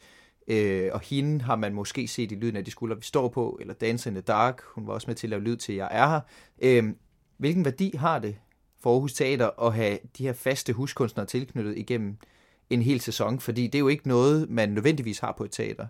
Øh, 0.48 0.90
og 0.92 1.00
hende 1.00 1.44
har 1.44 1.56
man 1.56 1.74
måske 1.74 2.08
set 2.08 2.32
i 2.32 2.34
Lyden 2.34 2.56
af 2.56 2.64
de 2.64 2.70
skuldre, 2.70 2.96
vi 2.96 3.02
står 3.02 3.28
på, 3.28 3.58
eller 3.60 3.74
Dance 3.74 4.08
in 4.08 4.14
the 4.14 4.22
Dark. 4.22 4.62
Hun 4.74 4.86
var 4.86 4.92
også 4.92 5.06
med 5.06 5.14
til 5.14 5.26
at 5.26 5.30
lave 5.30 5.42
lyd 5.42 5.56
til 5.56 5.74
Jeg 5.74 5.88
er 5.90 6.08
her. 6.08 6.20
Øh, 6.62 6.92
hvilken 7.38 7.64
værdi 7.64 7.96
har 7.96 8.18
det 8.18 8.36
for 8.82 8.92
Aarhus 8.92 9.12
Teater 9.12 9.66
at 9.66 9.74
have 9.74 9.98
de 10.18 10.22
her 10.22 10.32
faste 10.32 10.72
huskunstnere 10.72 11.26
tilknyttet 11.26 11.78
igennem 11.78 12.16
en 12.70 12.82
hel 12.82 13.00
sæson? 13.00 13.40
Fordi 13.40 13.66
det 13.66 13.74
er 13.74 13.80
jo 13.80 13.88
ikke 13.88 14.08
noget, 14.08 14.50
man 14.50 14.68
nødvendigvis 14.68 15.18
har 15.18 15.34
på 15.38 15.44
et 15.44 15.50
teater. 15.50 15.86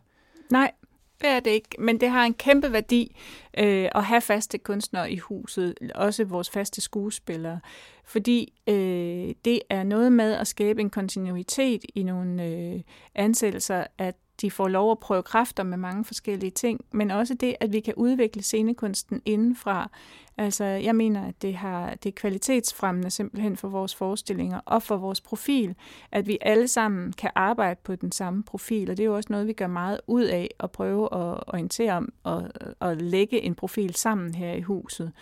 Nej, 0.51 0.73
det 1.21 1.31
er 1.31 1.41
det 1.41 1.51
ikke, 1.51 1.69
men 1.79 2.01
det 2.01 2.11
har 2.11 2.25
en 2.25 2.35
kæmpe 2.35 2.73
værdi 2.73 3.17
øh, 3.59 3.89
at 3.95 4.05
have 4.05 4.21
faste 4.21 4.59
kunstnere 4.59 5.13
i 5.13 5.17
huset, 5.17 5.75
også 5.95 6.25
vores 6.25 6.51
faste 6.51 6.81
skuespillere, 6.81 7.61
fordi 8.05 8.53
øh, 8.67 9.35
det 9.45 9.61
er 9.71 9.83
noget 9.83 10.13
med 10.13 10.33
at 10.33 10.47
skabe 10.47 10.81
en 10.81 10.91
kontinuitet 10.91 11.85
i 11.95 12.03
nogle 12.03 12.45
øh, 12.45 12.81
ansættelser, 13.15 13.85
at 13.99 14.17
de 14.41 14.51
får 14.51 14.69
lov 14.69 14.91
at 14.91 14.99
prøve 14.99 15.23
kræfter 15.23 15.63
med 15.63 15.79
mange 15.79 16.05
forskellige 16.05 16.51
ting, 16.51 16.81
men 16.93 17.11
også 17.11 17.35
det, 17.35 17.57
at 17.61 17.73
vi 17.73 17.81
kan 17.81 17.95
udvikle 17.97 18.43
scenekunsten 18.43 19.23
indenfra. 19.25 19.91
Altså, 20.39 20.65
jeg 20.65 20.97
mener, 20.97 21.27
at 21.27 21.43
det, 21.43 21.55
har, 21.55 21.95
det 21.95 22.09
er 22.09 22.13
kvalitetsfremmende 22.17 23.11
simpelthen 23.11 23.57
for 23.57 23.69
vores 23.69 23.95
forestillinger 23.95 24.61
og 24.65 24.83
for 24.83 24.97
vores 24.97 25.21
profil, 25.21 25.75
at 26.13 26.27
vi 26.27 26.39
alle 26.41 26.69
sammen 26.69 27.13
kan 27.13 27.31
arbejde 27.35 27.81
på 27.85 27.95
den 27.97 28.13
samme 28.13 28.43
profil, 28.43 28.91
og 28.91 28.97
det 28.97 29.03
er 29.03 29.07
jo 29.07 29.17
også 29.17 29.33
noget, 29.33 29.47
vi 29.47 29.53
gør 29.53 29.67
meget 29.67 30.01
ud 30.07 30.25
af 30.25 30.51
at 30.61 30.71
prøve 30.71 31.05
at 31.05 31.45
orientere 31.47 31.93
om 31.93 32.13
og, 32.23 32.51
og 32.81 32.97
lægge 32.97 33.41
en 33.43 33.55
profil 33.55 33.95
sammen 33.95 34.35
her 34.35 34.53
i 34.53 34.61
huset. 34.61 35.13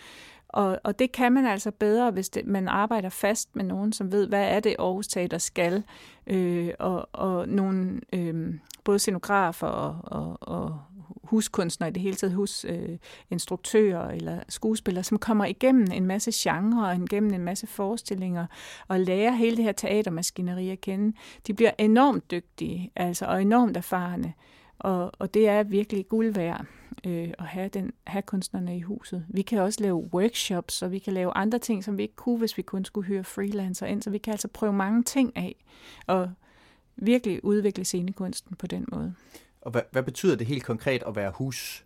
Og, 0.47 0.79
og 0.83 0.99
det 0.99 1.11
kan 1.11 1.31
man 1.31 1.45
altså 1.45 1.71
bedre, 1.71 2.11
hvis 2.11 2.29
det, 2.29 2.45
man 2.45 2.67
arbejder 2.67 3.09
fast 3.09 3.55
med 3.55 3.63
nogen, 3.63 3.93
som 3.93 4.11
ved, 4.11 4.27
hvad 4.27 4.43
er 4.43 4.59
det 4.59 4.75
Aarhus 4.79 5.07
Teater 5.07 5.37
skal, 5.37 5.83
øh, 6.27 6.69
og, 6.79 7.09
og 7.11 7.47
nogle 7.47 8.01
øh, 8.13 8.53
både 8.83 8.99
scenografer 8.99 9.67
og, 9.67 9.99
og, 10.03 10.37
og 10.41 10.79
huskunstnere, 11.23 11.89
i 11.89 11.93
det 11.93 12.01
hele 12.01 12.15
taget 12.15 12.33
husinstruktører 12.33 14.07
øh, 14.07 14.15
eller 14.15 14.39
skuespillere, 14.49 15.03
som 15.03 15.19
kommer 15.19 15.45
igennem 15.45 15.87
en 15.93 16.05
masse 16.05 16.31
genrer 16.33 16.89
og 16.89 16.95
igennem 16.95 17.33
en 17.33 17.43
masse 17.43 17.67
forestillinger 17.67 18.45
og 18.87 18.99
lærer 18.99 19.31
hele 19.31 19.57
det 19.57 19.65
her 19.65 19.71
teatermaskineri 19.71 20.69
at 20.69 20.81
kende. 20.81 21.17
De 21.47 21.53
bliver 21.53 21.71
enormt 21.77 22.31
dygtige 22.31 22.91
altså, 22.95 23.25
og 23.25 23.41
enormt 23.41 23.77
erfarne, 23.77 24.33
og, 24.79 25.11
og 25.19 25.33
det 25.33 25.47
er 25.47 25.63
virkelig 25.63 26.07
guld 26.07 26.33
værd 26.33 26.65
øh, 27.05 27.33
at 27.39 27.45
have, 27.45 27.67
den, 27.67 27.91
have 28.07 28.21
kunstnerne 28.21 28.77
i 28.77 28.81
huset. 28.81 29.25
Vi 29.29 29.41
kan 29.41 29.59
også 29.59 29.83
lave 29.83 30.09
workshops, 30.13 30.81
og 30.81 30.91
vi 30.91 30.99
kan 30.99 31.13
lave 31.13 31.31
andre 31.35 31.59
ting, 31.59 31.83
som 31.83 31.97
vi 31.97 32.03
ikke 32.03 32.15
kunne, 32.15 32.37
hvis 32.37 32.57
vi 32.57 32.61
kun 32.61 32.85
skulle 32.85 33.07
høre 33.07 33.23
freelancer 33.23 33.85
ind. 33.85 34.01
Så 34.01 34.09
vi 34.09 34.17
kan 34.17 34.31
altså 34.31 34.47
prøve 34.47 34.73
mange 34.73 35.03
ting 35.03 35.37
af, 35.37 35.55
og 36.07 36.31
virkelig 36.95 37.45
udvikle 37.45 37.85
scenekunsten 37.85 38.55
på 38.55 38.67
den 38.67 38.85
måde. 38.91 39.13
Og 39.67 39.71
hvad, 39.71 39.81
hvad 39.91 40.03
betyder 40.03 40.35
det 40.35 40.47
helt 40.47 40.63
konkret 40.63 41.03
at 41.07 41.15
være 41.15 41.31
hus 41.35 41.85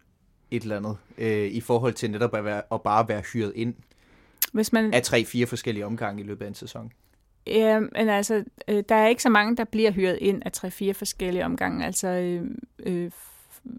et 0.51 0.63
eller 0.63 0.77
andet, 0.77 0.97
øh, 1.17 1.47
i 1.47 1.61
forhold 1.61 1.93
til 1.93 2.11
netop 2.11 2.36
at, 2.36 2.45
være, 2.45 2.61
at 2.71 2.82
bare 2.82 3.07
være 3.07 3.21
hyret 3.34 3.53
ind 3.55 3.75
Hvis 4.53 4.73
man... 4.73 4.93
af 4.93 5.03
tre-fire 5.03 5.47
forskellige 5.47 5.86
omgange 5.86 6.23
i 6.23 6.25
løbet 6.25 6.45
af 6.45 6.49
en 6.49 6.55
sæson? 6.55 6.91
Ja, 7.47 7.79
men 7.79 8.09
altså, 8.09 8.43
øh, 8.67 8.84
der 8.89 8.95
er 8.95 9.07
ikke 9.07 9.23
så 9.23 9.29
mange, 9.29 9.55
der 9.57 9.63
bliver 9.63 9.91
hyret 9.91 10.17
ind 10.21 10.41
af 10.45 10.51
tre-fire 10.51 10.93
forskellige 10.93 11.45
omgange. 11.45 11.86
Altså, 11.86 12.07
øh, 12.07 12.45
øh, 12.79 13.11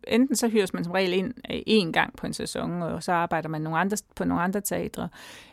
enten 0.08 0.36
så 0.36 0.48
hyres 0.48 0.74
man 0.74 0.84
som 0.84 0.92
regel 0.92 1.12
ind 1.12 1.34
én 1.68 1.92
gang 1.92 2.16
på 2.16 2.26
en 2.26 2.32
sæson, 2.32 2.82
og 2.82 3.02
så 3.02 3.12
arbejder 3.12 3.48
man 3.48 3.60
nogle 3.60 3.78
andre, 3.78 3.96
på 4.16 4.24
nogle 4.24 4.42
andre 4.42 4.60
teatre. 4.60 5.08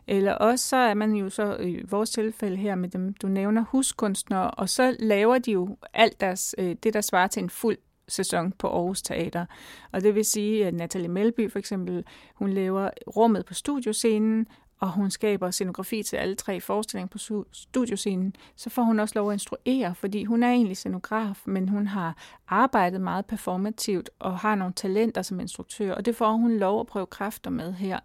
Eller 0.08 0.34
også 0.34 0.68
så 0.68 0.76
er 0.76 0.94
man 0.94 1.14
jo 1.14 1.30
så 1.30 1.58
i 1.58 1.82
vores 1.90 2.10
tilfælde 2.10 2.58
her 2.58 2.76
med 2.76 2.90
dem, 2.90 3.14
du 3.14 3.28
nævner, 3.28 3.66
huskunstnere, 3.70 4.52
og 4.52 4.70
så 4.70 4.96
laver 5.00 5.38
de 5.38 5.52
jo 5.52 5.78
alt 5.94 6.22
deres, 6.22 6.56
øh, 6.58 6.76
det, 6.84 6.94
der 6.94 7.02
svarer 7.02 7.28
til 7.28 7.44
en 7.44 7.50
fuld 7.50 7.78
sæson 8.10 8.52
på 8.52 8.68
Aarhus 8.68 9.02
Teater. 9.02 9.46
Og 9.92 10.02
det 10.02 10.16
vil 10.16 10.26
sige, 10.26 10.68
at 10.68 10.74
Natalie 10.74 11.08
Melby 11.08 11.52
for 11.52 11.60
eksempel, 11.60 12.06
hun 12.36 12.50
laver 12.50 12.90
rummet 13.08 13.46
på 13.46 13.54
studioscenen, 13.54 14.48
og 14.80 14.92
hun 14.92 15.12
skaber 15.12 15.52
scenografi 15.52 16.04
til 16.04 16.16
alle 16.16 16.36
tre 16.36 16.62
forestillinger 16.62 17.08
på 17.08 17.46
studioscenen, 17.52 18.36
så 18.56 18.70
får 18.70 18.82
hun 18.82 19.00
også 19.00 19.14
lov 19.16 19.30
at 19.30 19.34
instruere, 19.34 19.96
fordi 19.96 20.24
hun 20.24 20.44
er 20.44 20.50
egentlig 20.50 20.78
scenograf, 20.78 21.42
men 21.46 21.70
hun 21.70 21.88
har 21.88 22.18
arbejdet 22.48 23.02
meget 23.02 23.26
performativt 23.26 24.10
og 24.20 24.40
har 24.40 24.56
nogle 24.56 24.74
talenter 24.74 25.22
som 25.22 25.40
instruktør, 25.40 25.94
og 25.94 26.06
det 26.06 26.16
får 26.16 26.32
hun 26.32 26.58
lov 26.58 26.80
at 26.80 26.88
prøve 26.88 27.06
kræfter 27.06 27.50
med 27.50 27.74
her. 27.74 28.00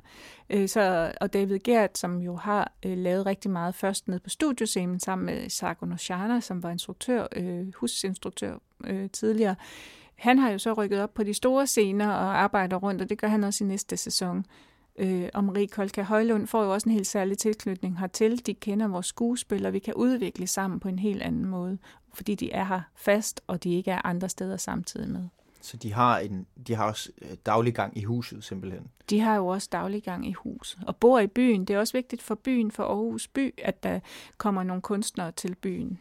Øh, 0.51 0.69
så, 0.69 1.13
og 1.21 1.33
David 1.33 1.59
Gert, 1.59 1.99
som 1.99 2.19
jo 2.19 2.37
har 2.37 2.73
øh, 2.87 2.99
lavet 2.99 3.27
rigtig 3.27 3.51
meget 3.51 3.75
først 3.75 4.09
ned 4.09 4.21
på 4.21 4.31
studioscenen 4.31 5.01
sammen 5.01 5.27
med 5.27 5.51
Sargon 5.51 5.93
Oshana, 5.93 6.41
som 6.41 6.63
var 6.63 6.71
instruktør, 6.71 7.27
øh, 7.37 7.75
husinstruktør 7.75 8.59
tidligere, 9.13 9.55
han 10.15 10.39
har 10.39 10.51
jo 10.51 10.59
så 10.59 10.73
rykket 10.73 11.03
op 11.03 11.15
på 11.15 11.23
de 11.23 11.35
store 11.35 11.67
scener 11.67 12.09
og 12.09 12.43
arbejder 12.43 12.77
rundt, 12.77 13.03
og 13.03 13.09
det 13.09 13.19
gør 13.19 13.29
han 13.29 13.45
også 13.45 13.65
i 13.65 13.67
næste 13.67 13.97
sæson. 13.97 14.45
Øh, 14.99 15.29
og 15.35 15.45
Marie 15.45 15.67
Kolka 15.67 16.03
Højlund 16.03 16.47
får 16.47 16.65
jo 16.65 16.73
også 16.73 16.89
en 16.89 16.95
helt 16.95 17.07
særlig 17.07 17.39
tilknytning 17.39 17.99
hertil. 17.99 18.47
De 18.47 18.55
kender 18.55 18.89
vores 18.89 19.07
skuespillere, 19.07 19.73
vi 19.73 19.79
kan 19.79 19.95
udvikle 19.95 20.47
sammen 20.47 20.81
på 20.81 20.89
en 20.89 20.99
helt 20.99 21.23
anden 21.23 21.45
måde, 21.45 21.79
fordi 22.13 22.35
de 22.35 22.53
er 22.53 22.65
her 22.65 22.81
fast, 22.95 23.41
og 23.47 23.65
de 23.65 23.75
ikke 23.75 23.91
er 23.91 24.07
andre 24.07 24.29
steder 24.29 24.57
samtidig 24.57 25.09
med. 25.09 25.29
Så 25.61 25.77
de 25.77 25.93
har, 25.93 26.19
en, 26.19 26.47
de 26.67 26.75
har 26.75 26.87
også 26.87 27.11
øh, 27.23 27.37
daglig 27.47 27.75
gang 27.75 27.99
i 27.99 28.03
huset 28.03 28.45
simpelthen? 28.45 28.91
De 29.11 29.21
har 29.21 29.37
jo 29.37 29.47
også 29.47 29.69
daglig 29.73 30.03
gang 30.03 30.27
i 30.27 30.33
huset 30.33 30.79
og 30.87 30.97
bor 30.97 31.19
i 31.21 31.27
byen. 31.27 31.65
Det 31.65 31.75
er 31.75 31.79
også 31.79 31.93
vigtigt 31.93 32.23
for 32.23 32.35
byen, 32.35 32.71
for 32.71 32.85
Aarhus 32.85 33.29
by, 33.29 33.55
at 33.59 33.83
der 33.83 34.01
kommer 34.39 34.63
nogle 34.63 34.83
kunstnere 34.83 35.33
til 35.33 35.55
byen. 35.55 36.01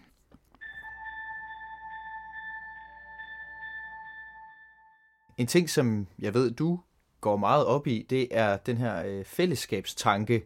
En 5.37 5.47
ting, 5.47 5.69
som 5.69 6.07
jeg 6.19 6.33
ved, 6.33 6.51
du 6.51 6.79
går 7.23 7.37
meget 7.37 7.65
op 7.65 7.87
i, 7.87 8.05
det 8.09 8.27
er 8.31 8.57
den 8.57 8.77
her 8.77 9.05
øh, 9.05 9.25
fællesskabstanke, 9.25 10.43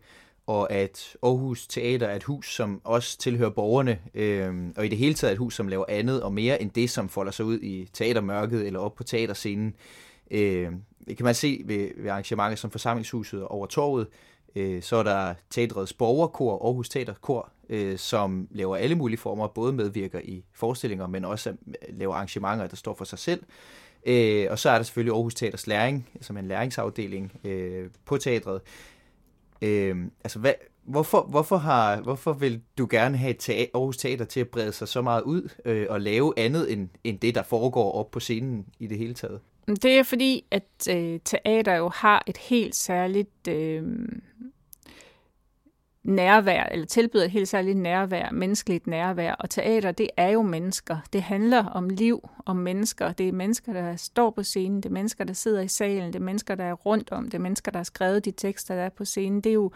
og 0.48 0.72
at 0.72 1.16
Aarhus 1.24 1.68
Teater 1.68 2.08
er 2.08 2.16
et 2.16 2.24
hus, 2.24 2.56
som 2.56 2.82
også 2.84 3.18
tilhører 3.18 3.50
borgerne, 3.50 4.00
øh, 4.14 4.54
og 4.76 4.86
i 4.86 4.90
det 4.90 4.98
hele 4.98 5.14
taget 5.14 5.32
et 5.32 5.38
hus, 5.38 5.56
som 5.56 5.68
laver 5.68 5.86
andet 5.88 6.24
og 6.24 6.34
mere 6.34 6.62
end 6.62 6.72
det, 6.72 6.90
som 6.90 7.10
folder 7.10 7.32
sig 7.32 7.46
ud 7.46 7.60
i 7.60 7.90
teatermørket 7.94 8.68
eller 8.68 8.80
op 8.80 8.96
på 8.96 9.04
teaterscenen. 9.04 9.74
Øh, 10.32 10.72
det 11.08 11.18
kan 11.18 11.24
man 11.24 11.36
se 11.36 11.62
ved, 11.66 11.90
ved 11.98 12.10
arrangementer 12.10 12.56
som 12.56 12.72
forsamlingshuset 12.72 13.44
over 13.44 13.66
torvet. 13.66 14.08
Øh, 14.56 14.82
så 14.82 14.96
er 14.96 15.04
der 15.04 15.34
teatrets 15.50 15.94
borgerkor, 15.94 16.66
Aarhus 16.66 16.90
Teaterkor, 16.90 17.50
øh, 17.70 17.98
som 17.98 18.48
laver 18.52 18.76
alle 18.76 18.96
mulige 18.96 19.18
former, 19.18 19.48
både 19.48 19.74
medvirker 19.74 20.20
i 20.24 20.44
forestillinger, 20.54 21.08
men 21.08 21.26
også 21.26 21.50
øh, 21.50 21.56
laver 21.90 22.14
arrangementer, 22.14 22.68
der 22.68 22.76
står 22.76 22.96
for 22.96 23.06
sig 23.06 23.20
selv. 23.20 23.44
Øh, 24.06 24.48
og 24.50 24.60
så 24.60 24.70
er 24.70 24.76
der 24.76 24.84
selvfølgelig 24.84 25.14
Aarhus 25.14 25.36
Teaters 25.36 25.68
Læring, 25.68 26.10
som 26.22 26.36
er 26.36 26.40
en 26.40 26.48
læringsafdeling 26.48 27.40
øh, 27.44 27.90
på 28.06 28.18
teatret. 28.18 28.62
Øh, 29.62 29.96
altså, 30.24 30.40
hvad, 30.40 30.54
hvorfor, 30.84 31.22
hvorfor, 31.22 31.58
har, 31.58 32.02
hvorfor 32.02 32.34
vil 32.34 32.62
du 32.78 32.88
gerne 32.90 33.18
have 33.18 33.34
teater, 33.40 33.72
Aarhus 33.74 33.98
Teater 33.98 34.26
til 34.26 34.40
at 34.40 34.48
brede 34.48 34.72
sig 34.72 34.88
så 34.88 35.02
meget 35.02 35.22
ud 35.22 35.50
øh, 35.66 35.86
og 35.90 36.02
lave 36.02 36.34
andet 36.38 36.72
end, 36.72 36.90
end 37.04 37.20
det, 37.20 37.36
der 37.36 37.44
foregår 37.44 37.92
op 37.92 38.12
på 38.12 38.20
scenen 38.20 38.66
i 38.80 38.88
det 38.88 38.98
hele 38.98 39.14
taget? 39.14 39.40
Det 39.68 39.86
er 40.00 40.04
fordi, 40.04 40.46
at 40.52 40.88
øh, 40.90 41.20
teater 41.26 41.76
jo 41.76 41.90
har 41.90 42.24
et 42.28 42.38
helt 42.38 42.76
særligt 42.76 43.48
øh, 43.50 43.84
nærvær, 46.08 46.64
eller 46.64 46.86
tilbyder 46.86 47.26
et 47.26 47.32
helt 47.32 47.48
særligt 47.48 47.78
nærvær, 47.78 48.32
menneskeligt 48.32 48.88
nærvær. 48.88 49.34
Og 49.34 49.50
teater, 49.50 49.92
det 49.92 50.10
er 50.18 50.30
jo 50.30 50.42
mennesker. 50.42 50.98
Det 51.14 51.22
handler 51.22 51.66
om 51.66 51.90
liv, 51.90 52.30
om 52.46 52.56
mennesker. 52.56 53.12
Det 53.12 53.28
er 53.28 53.32
mennesker, 53.32 53.74
der 53.74 53.96
står 53.96 54.30
på 54.30 54.44
scenen. 54.44 54.78
Det 54.78 54.90
er 54.90 54.94
mennesker, 54.94 55.24
der 55.24 55.34
sidder 55.34 55.62
i 55.62 55.68
salen. 55.68 56.14
Det 56.14 56.20
er 56.20 56.24
mennesker, 56.24 56.56
der 56.56 56.64
er 56.64 56.74
rundt 56.74 57.12
om. 57.12 57.26
Det 57.26 57.34
er 57.34 57.40
mennesker, 57.40 57.72
der 57.72 57.80
har 57.80 57.84
skrevet 57.84 58.26
de 58.26 58.32
tekster, 58.32 58.76
der 58.76 58.82
er 58.82 58.90
på 58.90 59.06
scenen. 59.06 59.42
Det 59.42 59.50
er 59.50 59.54
jo, 59.54 59.72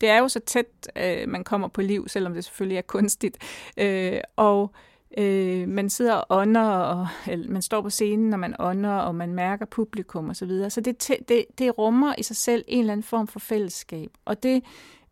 det 0.00 0.08
er 0.08 0.18
jo 0.18 0.28
så 0.28 0.40
tæt, 0.40 0.88
øh, 0.96 1.28
man 1.28 1.44
kommer 1.44 1.68
på 1.68 1.80
liv, 1.82 2.08
selvom 2.08 2.34
det 2.34 2.44
selvfølgelig 2.44 2.78
er 2.78 2.82
kunstigt. 2.82 3.38
Øh, 3.76 4.20
og 4.36 4.70
øh, 5.18 5.68
man 5.68 5.90
sidder 5.90 6.14
og 6.14 6.26
ånder, 6.38 6.68
og 6.68 7.08
eller, 7.26 7.50
man 7.50 7.62
står 7.62 7.80
på 7.80 7.90
scenen, 7.90 8.30
når 8.30 8.38
man 8.38 8.54
ånder, 8.58 8.96
og 8.96 9.14
man 9.14 9.34
mærker 9.34 9.66
publikum 9.66 10.30
osv. 10.30 10.34
Så, 10.34 10.46
videre. 10.46 10.70
så 10.70 10.80
det, 10.80 11.10
det, 11.28 11.44
det 11.58 11.78
rummer 11.78 12.14
i 12.18 12.22
sig 12.22 12.36
selv 12.36 12.64
en 12.68 12.80
eller 12.80 12.92
anden 12.92 13.04
form 13.04 13.26
for 13.26 13.38
fællesskab. 13.38 14.10
Og 14.24 14.42
det 14.42 14.56
øh, 14.56 14.62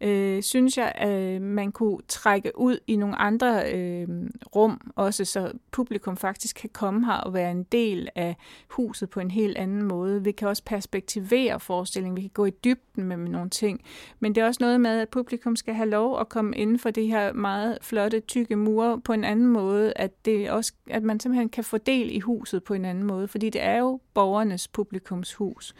øh, 0.01 0.43
synes 0.43 0.79
jeg, 0.79 0.93
at 0.95 1.43
man 1.43 1.73
kunne 1.73 1.99
trække 2.09 2.59
ud 2.59 2.79
i 2.87 2.97
nogle 2.97 3.17
andre 3.17 3.73
øh, 3.75 4.09
rum, 4.57 4.93
også 4.97 5.25
så 5.25 5.53
publikum 5.71 6.17
faktisk 6.17 6.57
kan 6.57 6.71
komme 6.73 7.07
her 7.07 7.13
og 7.13 7.35
være 7.35 7.51
en 7.51 7.63
del 7.63 8.09
af 8.15 8.37
huset 8.69 9.11
på 9.11 9.21
en 9.21 9.31
helt 9.31 9.59
anden 9.59 9.83
måde. 9.83 10.25
Vi 10.25 10.33
kan 10.33 10.49
også 10.49 10.63
perspektivere 10.67 11.61
forestillingen, 11.61 12.17
vi 12.17 12.21
kan 12.21 12.31
gå 12.35 12.45
i 12.45 12.51
dybden 12.51 13.05
med, 13.05 13.17
med 13.17 13.31
nogle 13.31 13.51
ting, 13.51 13.81
men 14.21 14.35
det 14.35 14.41
er 14.41 14.47
også 14.47 14.59
noget 14.61 14.81
med, 14.81 15.01
at 15.01 15.09
publikum 15.09 15.57
skal 15.57 15.75
have 15.75 15.89
lov 15.89 16.21
at 16.21 16.29
komme 16.29 16.57
inden 16.57 16.79
for 16.79 16.91
det 16.91 17.07
her 17.07 17.33
meget 17.33 17.79
flotte, 17.83 18.21
tykke 18.21 18.57
mure 18.57 19.01
på 19.01 19.13
en 19.13 19.25
anden 19.25 19.47
måde, 19.47 19.93
at, 19.97 20.25
det 20.25 20.51
også, 20.51 20.73
at 20.91 21.03
man 21.03 21.21
simpelthen 21.21 21.49
kan 21.49 21.65
få 21.65 21.79
del 21.79 22.17
i 22.17 22.21
huset 22.21 22.65
på 22.65 22.75
en 22.75 22.85
anden 22.85 23.05
måde, 23.05 23.29
fordi 23.29 23.51
det 23.51 23.63
er 23.63 23.79
jo 23.79 24.01
borgernes 24.15 24.69
publikumshus. 24.69 25.75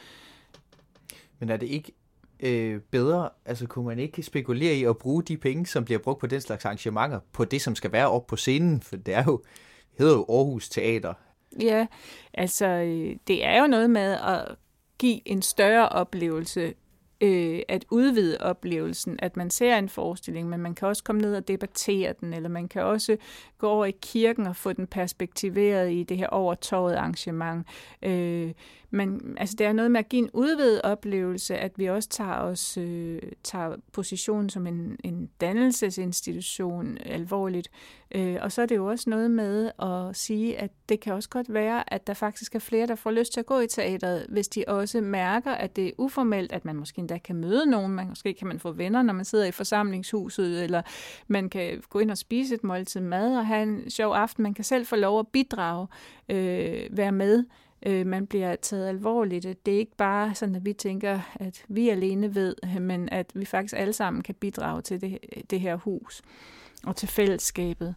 Men 1.39 1.51
er 1.51 1.57
det 1.57 1.67
ikke 1.67 1.93
øh, 2.45 2.81
bedre? 2.81 3.29
Altså 3.45 3.67
kunne 3.67 3.87
man 3.87 3.99
ikke 3.99 4.23
spekulere 4.23 4.75
i 4.75 4.85
at 4.85 4.99
bruge 4.99 5.23
de 5.23 5.37
penge, 5.37 5.67
som 5.67 5.85
bliver 5.85 5.99
brugt 5.99 6.21
på 6.21 6.27
den 6.27 6.41
slags 6.41 6.65
arrangementer, 6.65 7.21
på 7.33 7.45
det, 7.45 7.63
som 7.63 7.75
skal 7.75 7.93
være 7.93 8.11
op 8.11 8.27
på 8.27 8.37
scenen? 8.37 8.83
For 8.83 8.97
det 8.97 9.15
er 9.15 9.25
jo, 9.27 9.43
hedder 9.99 10.15
jo 10.15 10.25
Aarhus 10.29 10.69
Teater. 10.69 11.15
Ja, 11.61 11.87
altså 12.35 12.67
øh, 12.67 13.17
det 13.27 13.45
er 13.45 13.61
jo 13.61 13.67
noget 13.67 13.91
med 13.91 14.13
at 14.13 14.55
give 14.99 15.29
en 15.29 15.43
større 15.43 15.89
oplevelse 15.89 16.75
øh, 17.21 17.61
at 17.69 17.85
udvide 17.91 18.39
oplevelsen, 18.41 19.19
at 19.19 19.37
man 19.37 19.51
ser 19.51 19.77
en 19.77 19.89
forestilling, 19.89 20.49
men 20.49 20.61
man 20.61 20.75
kan 20.75 20.89
også 20.89 21.05
komme 21.05 21.23
ned 21.23 21.37
og 21.37 21.49
debattere 21.49 22.15
den, 22.21 22.35
eller 22.35 22.49
man 22.49 22.69
kan 22.69 22.83
også 22.83 23.17
gå 23.59 23.69
over 23.69 23.85
i 23.85 23.95
kirken 24.03 24.47
og 24.47 24.57
få 24.57 24.73
den 24.73 24.87
perspektiveret 24.87 25.93
i 25.93 26.03
det 26.03 26.17
her 26.17 26.27
overtorvet 26.27 26.95
arrangement. 26.95 27.67
Øh, 28.03 28.53
men 28.95 29.37
altså, 29.37 29.57
det 29.59 29.67
er 29.67 29.73
noget 29.73 29.91
med 29.91 30.01
at 30.01 30.09
give 30.09 30.23
en 30.23 30.31
udvidet 30.33 30.83
oplevelse, 30.83 31.57
at 31.57 31.73
vi 31.77 31.87
også 31.87 32.09
tager 32.09 32.35
os 32.35 32.79
øh, 32.79 33.23
tager 33.43 33.77
positionen 33.93 34.51
som 34.51 34.67
en, 34.67 34.97
en 35.05 35.31
dannelsesinstitution 35.41 36.99
alvorligt. 37.01 37.71
Øh, 38.15 38.37
og 38.41 38.53
så 38.53 38.63
er 38.63 38.67
det 38.67 38.77
jo 38.77 38.87
også 38.87 39.11
noget 39.11 39.31
med 39.31 39.71
at 39.83 40.17
sige, 40.17 40.59
at 40.59 40.71
det 40.89 41.01
kan 41.01 41.13
også 41.13 41.29
godt 41.29 41.55
være, 41.55 41.95
at 41.95 42.07
der 42.07 42.15
faktisk 42.15 42.55
er 42.55 42.59
flere, 42.59 42.87
der 42.87 42.95
får 42.95 43.11
lyst 43.11 43.33
til 43.33 43.41
at 43.41 43.47
gå 43.47 43.61
i 43.61 43.67
teateret, 43.67 44.27
hvis 44.29 44.49
de 44.49 44.65
også 44.69 45.01
mærker, 45.01 45.53
at 45.53 45.77
det 45.77 45.87
er 45.87 45.93
uformelt, 45.99 46.53
at 46.53 46.65
man 46.65 46.77
måske 46.77 46.99
endda 46.99 47.19
kan 47.19 47.37
møde 47.37 47.67
nogen, 47.67 47.93
man 47.93 48.09
måske 48.09 48.35
kan 48.35 48.49
man 48.49 48.59
få 48.59 48.73
venner, 48.73 49.03
når 49.03 49.13
man 49.13 49.25
sidder 49.25 49.45
i 49.45 49.51
forsamlingshuset, 49.51 50.65
eller 50.65 50.83
man 51.29 51.51
kan 51.51 51.83
gå 51.91 51.99
ind 51.99 52.11
og 52.11 52.19
spise 52.19 52.55
et 52.55 52.65
måltid 52.65 53.01
mad 53.01 53.37
og 53.37 53.47
have 53.47 53.63
en 53.63 53.91
sjov 53.91 54.13
aften. 54.13 54.43
Man 54.43 54.55
kan 54.55 54.65
selv 54.65 54.87
få 54.87 54.97
lov 54.97 55.19
at 55.19 55.29
bidrage, 55.29 55.87
øh, 56.29 56.87
være 56.91 57.13
med 57.13 57.45
øh, 57.87 58.07
man 58.07 58.27
bliver 58.27 58.57
taget 58.57 58.89
alvorligt. 58.89 59.67
Det 59.67 59.75
er 59.75 59.79
ikke 59.79 59.97
bare 59.97 60.35
sådan, 60.35 60.55
at 60.55 60.65
vi 60.65 60.73
tænker, 60.73 61.21
at 61.35 61.65
vi 61.69 61.89
alene 61.89 62.35
ved, 62.35 62.55
men 62.81 63.09
at 63.09 63.31
vi 63.35 63.45
faktisk 63.45 63.75
alle 63.77 63.93
sammen 63.93 64.23
kan 64.23 64.35
bidrage 64.35 64.83
til 64.83 65.01
det, 65.01 65.19
det 65.51 65.61
her 65.61 65.77
hus 65.77 66.23
og 66.85 66.97
til 66.97 67.09
fællesskabet. 67.09 67.95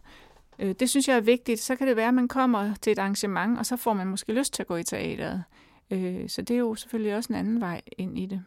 Øh, 0.58 0.74
det 0.80 0.90
synes 0.90 1.08
jeg 1.08 1.16
er 1.16 1.20
vigtigt. 1.20 1.60
Så 1.60 1.76
kan 1.76 1.88
det 1.88 1.96
være, 1.96 2.08
at 2.08 2.14
man 2.14 2.28
kommer 2.28 2.74
til 2.82 2.90
et 2.90 2.98
arrangement, 2.98 3.58
og 3.58 3.66
så 3.66 3.76
får 3.76 3.92
man 3.92 4.06
måske 4.06 4.32
lyst 4.32 4.54
til 4.54 4.62
at 4.62 4.66
gå 4.66 4.76
i 4.76 4.82
teateret. 4.82 5.44
Øh, 5.90 6.28
så 6.28 6.42
det 6.42 6.54
er 6.54 6.58
jo 6.58 6.74
selvfølgelig 6.74 7.16
også 7.16 7.32
en 7.32 7.38
anden 7.38 7.60
vej 7.60 7.80
ind 7.98 8.18
i 8.18 8.26
det. 8.26 8.42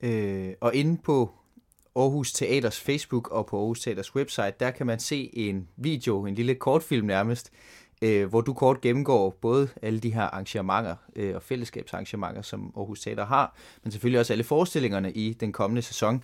Øh, 0.00 0.54
og 0.60 0.74
inde 0.74 0.96
på 0.96 1.30
Aarhus 1.96 2.32
Teaters 2.32 2.80
Facebook 2.80 3.28
og 3.28 3.46
på 3.46 3.58
Aarhus 3.58 3.80
Teaters 3.80 4.14
website, 4.16 4.54
der 4.60 4.70
kan 4.70 4.86
man 4.86 4.98
se 4.98 5.30
en 5.32 5.68
video, 5.76 6.26
en 6.26 6.34
lille 6.34 6.54
kortfilm 6.54 7.06
nærmest, 7.06 7.52
øh, 8.02 8.28
hvor 8.28 8.40
du 8.40 8.52
kort 8.52 8.80
gennemgår 8.80 9.38
både 9.40 9.68
alle 9.82 10.00
de 10.00 10.14
her 10.14 10.22
arrangementer 10.22 10.96
øh, 11.16 11.34
og 11.34 11.42
fællesskabsarrangementer, 11.42 12.42
som 12.42 12.72
Aarhus 12.76 13.00
Teater 13.00 13.26
har, 13.26 13.56
men 13.82 13.92
selvfølgelig 13.92 14.20
også 14.20 14.32
alle 14.32 14.44
forestillingerne 14.44 15.12
i 15.12 15.32
den 15.32 15.52
kommende 15.52 15.82
sæson. 15.82 16.22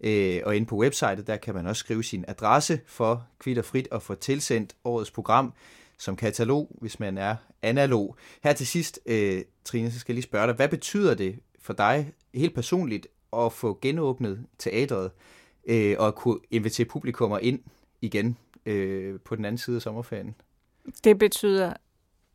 Øh, 0.00 0.40
og 0.44 0.56
inde 0.56 0.66
på 0.66 0.76
websitet, 0.76 1.26
der 1.26 1.36
kan 1.36 1.54
man 1.54 1.66
også 1.66 1.80
skrive 1.80 2.04
sin 2.04 2.24
adresse 2.28 2.80
for 2.86 3.26
kvitt 3.38 3.58
og 3.58 3.64
frit 3.64 3.88
og 3.88 4.02
få 4.02 4.14
tilsendt 4.14 4.76
årets 4.84 5.10
program 5.10 5.52
som 5.98 6.16
katalog, 6.16 6.76
hvis 6.80 7.00
man 7.00 7.18
er 7.18 7.36
analog. 7.62 8.16
Her 8.44 8.52
til 8.52 8.66
sidst, 8.66 9.00
øh, 9.06 9.42
Trine, 9.64 9.90
så 9.90 9.98
skal 9.98 10.12
jeg 10.12 10.14
lige 10.14 10.22
spørge 10.22 10.46
dig, 10.46 10.54
hvad 10.54 10.68
betyder 10.68 11.14
det 11.14 11.38
for 11.60 11.72
dig 11.72 12.12
helt 12.34 12.54
personligt 12.54 13.06
at 13.36 13.52
få 13.52 13.78
genåbnet 13.82 14.46
teatret 14.58 15.10
øh, 15.66 15.96
og 15.98 16.06
at 16.06 16.14
kunne 16.14 16.38
invitere 16.50 16.86
publikummer 16.86 17.38
ind 17.38 17.60
igen 18.00 18.36
øh, 18.66 19.20
på 19.24 19.36
den 19.36 19.44
anden 19.44 19.58
side 19.58 19.76
af 19.76 19.82
sommerferien? 19.82 20.34
Det 21.04 21.18
betyder 21.18 21.72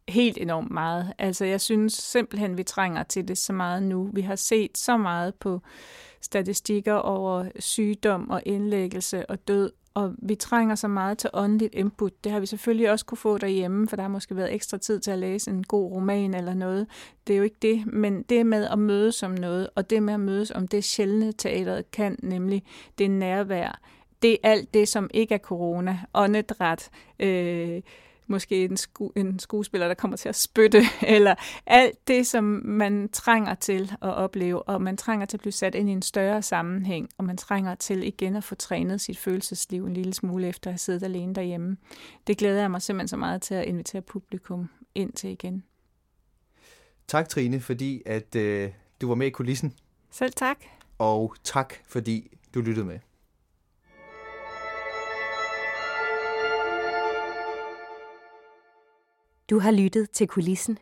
helt 0.08 0.38
enormt 0.38 0.72
meget. 0.72 1.14
Altså, 1.18 1.46
jeg 1.46 1.62
synes 1.62 1.94
simpelthen, 1.94 2.58
vi 2.58 2.64
trænger 2.64 3.04
til 3.04 3.28
det 3.28 3.38
så 3.38 3.54
meget 3.54 3.84
nu. 3.84 4.10
Vi 4.14 4.22
har 4.22 4.36
set 4.36 4.78
så 4.78 4.98
meget 4.98 5.36
på 5.36 5.62
statistikker 6.22 6.94
over 6.94 7.46
sygdom 7.60 8.30
og 8.30 8.42
indlæggelse 8.46 9.30
og 9.30 9.48
død, 9.48 9.72
og 9.94 10.14
vi 10.18 10.36
trænger 10.36 10.76
så 10.76 10.88
meget 10.88 11.18
til 11.18 11.30
åndeligt 11.34 11.76
input. 11.76 12.24
Det 12.24 12.32
har 12.32 12.40
vi 12.40 12.46
selvfølgelig 12.46 12.92
også 12.92 13.06
kunne 13.06 13.18
få 13.18 13.38
derhjemme, 13.38 13.88
for 13.88 13.96
der 13.96 14.04
har 14.04 14.10
måske 14.10 14.36
været 14.36 14.54
ekstra 14.54 14.78
tid 14.78 15.00
til 15.00 15.12
at 15.12 15.20
læse 15.20 15.52
en 15.52 15.64
god 15.64 15.92
roman 15.92 16.34
eller 16.34 16.54
noget. 16.54 16.88
Det 17.28 17.34
er 17.34 17.38
jo 17.38 17.44
ikke 17.44 17.58
det, 17.62 17.94
men 17.94 18.24
det 18.24 18.46
med 18.46 18.68
at 18.68 18.80
mødes 18.80 19.24
om 19.24 19.32
noget, 19.32 19.70
og 19.76 19.90
det 19.90 20.04
med 20.04 20.14
at 20.14 20.20
mødes 20.20 20.52
om 20.52 20.68
det 20.68 20.84
sjældne 20.84 21.32
teateret 21.32 21.92
kan, 21.92 22.18
nemlig 22.24 22.64
det 22.98 23.12
nærvær. 23.12 23.80
Det 24.22 24.32
er 24.32 24.50
alt 24.50 24.74
det, 24.74 24.88
som 24.88 25.10
ikke 25.14 25.34
er 25.34 25.40
corona, 25.40 26.00
åndedræt, 26.14 26.90
øh, 27.20 27.82
måske 28.28 28.64
en, 28.66 28.78
sku, 28.78 29.10
en 29.16 29.40
skuespiller, 29.40 29.88
der 29.88 29.96
kommer 29.96 30.18
til 30.18 30.30
at 30.30 30.36
spytte, 30.36 30.82
eller 31.16 31.36
alt 31.66 32.08
det, 32.08 32.28
som 32.28 32.44
man 32.66 33.10
trænger 33.10 33.56
til 33.56 33.92
at 34.02 34.14
opleve, 34.14 34.64
og 34.64 34.82
man 34.82 34.98
trænger 34.98 35.26
til 35.26 35.38
at 35.38 35.42
blive 35.42 35.52
sat 35.52 35.76
ind 35.76 35.90
i 35.90 35.92
en 35.92 36.02
større 36.02 36.42
sammenhæng, 36.42 37.10
og 37.18 37.24
man 37.26 37.38
trænger 37.38 37.76
til 37.76 38.04
igen 38.04 38.36
at 38.36 38.44
få 38.44 38.56
trænet 38.56 39.02
sit 39.02 39.18
følelsesliv 39.18 39.86
en 39.86 39.94
lille 39.94 40.14
smule 40.14 40.48
efter 40.48 40.70
at 40.70 40.74
have 40.74 40.78
siddet 40.78 41.04
alene 41.04 41.36
derhjemme. 41.36 41.78
Det 42.28 42.38
glæder 42.38 42.62
jeg 42.62 42.72
mig 42.72 42.82
simpelthen 42.82 43.08
så 43.08 43.18
meget 43.18 43.42
til 43.42 43.56
at 43.56 43.66
invitere 43.66 44.02
publikum 44.02 44.70
ind 44.96 45.14
til 45.14 45.30
igen. 45.30 45.64
Tak 47.08 47.30
Trine, 47.30 47.60
fordi 47.60 48.02
at 48.06 48.36
øh, 48.36 48.70
du 49.02 49.08
var 49.08 49.16
med 49.16 49.28
i 49.28 49.30
kulissen. 49.30 49.74
Selv 50.12 50.34
tak. 50.34 50.58
Og 50.98 51.36
tak, 51.44 51.74
fordi 51.88 52.38
du 52.54 52.62
lyttede 52.62 52.86
med. 52.86 53.00
Du 59.50 59.60
har 59.60 59.72
lyttet 59.72 60.12
til 60.12 60.28
Kulissen. 60.28 60.78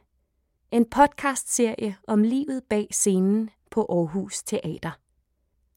En 0.71 0.89
podcastserie 0.89 1.97
om 2.07 2.23
livet 2.23 2.63
bag 2.69 2.87
scenen 2.91 3.49
på 3.71 3.85
Aarhus 3.89 4.43
Teater. 4.43 4.91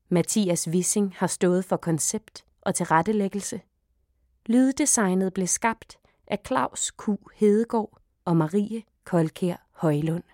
Mathias 0.09 0.68
Wissing 0.68 1.14
har 1.16 1.26
stået 1.26 1.64
for 1.64 1.76
koncept 1.76 2.45
og 2.61 2.74
tilrettelæggelse. 2.74 3.61
Lyddesignet 4.47 5.35
blev 5.35 5.47
skabt 5.47 5.99
af 6.26 6.39
Claus 6.47 6.93
Q. 6.93 7.09
Hedegaard 7.35 7.99
og 8.24 8.37
Marie 8.37 8.82
Kolkær 9.05 9.57
Højlund. 9.72 10.24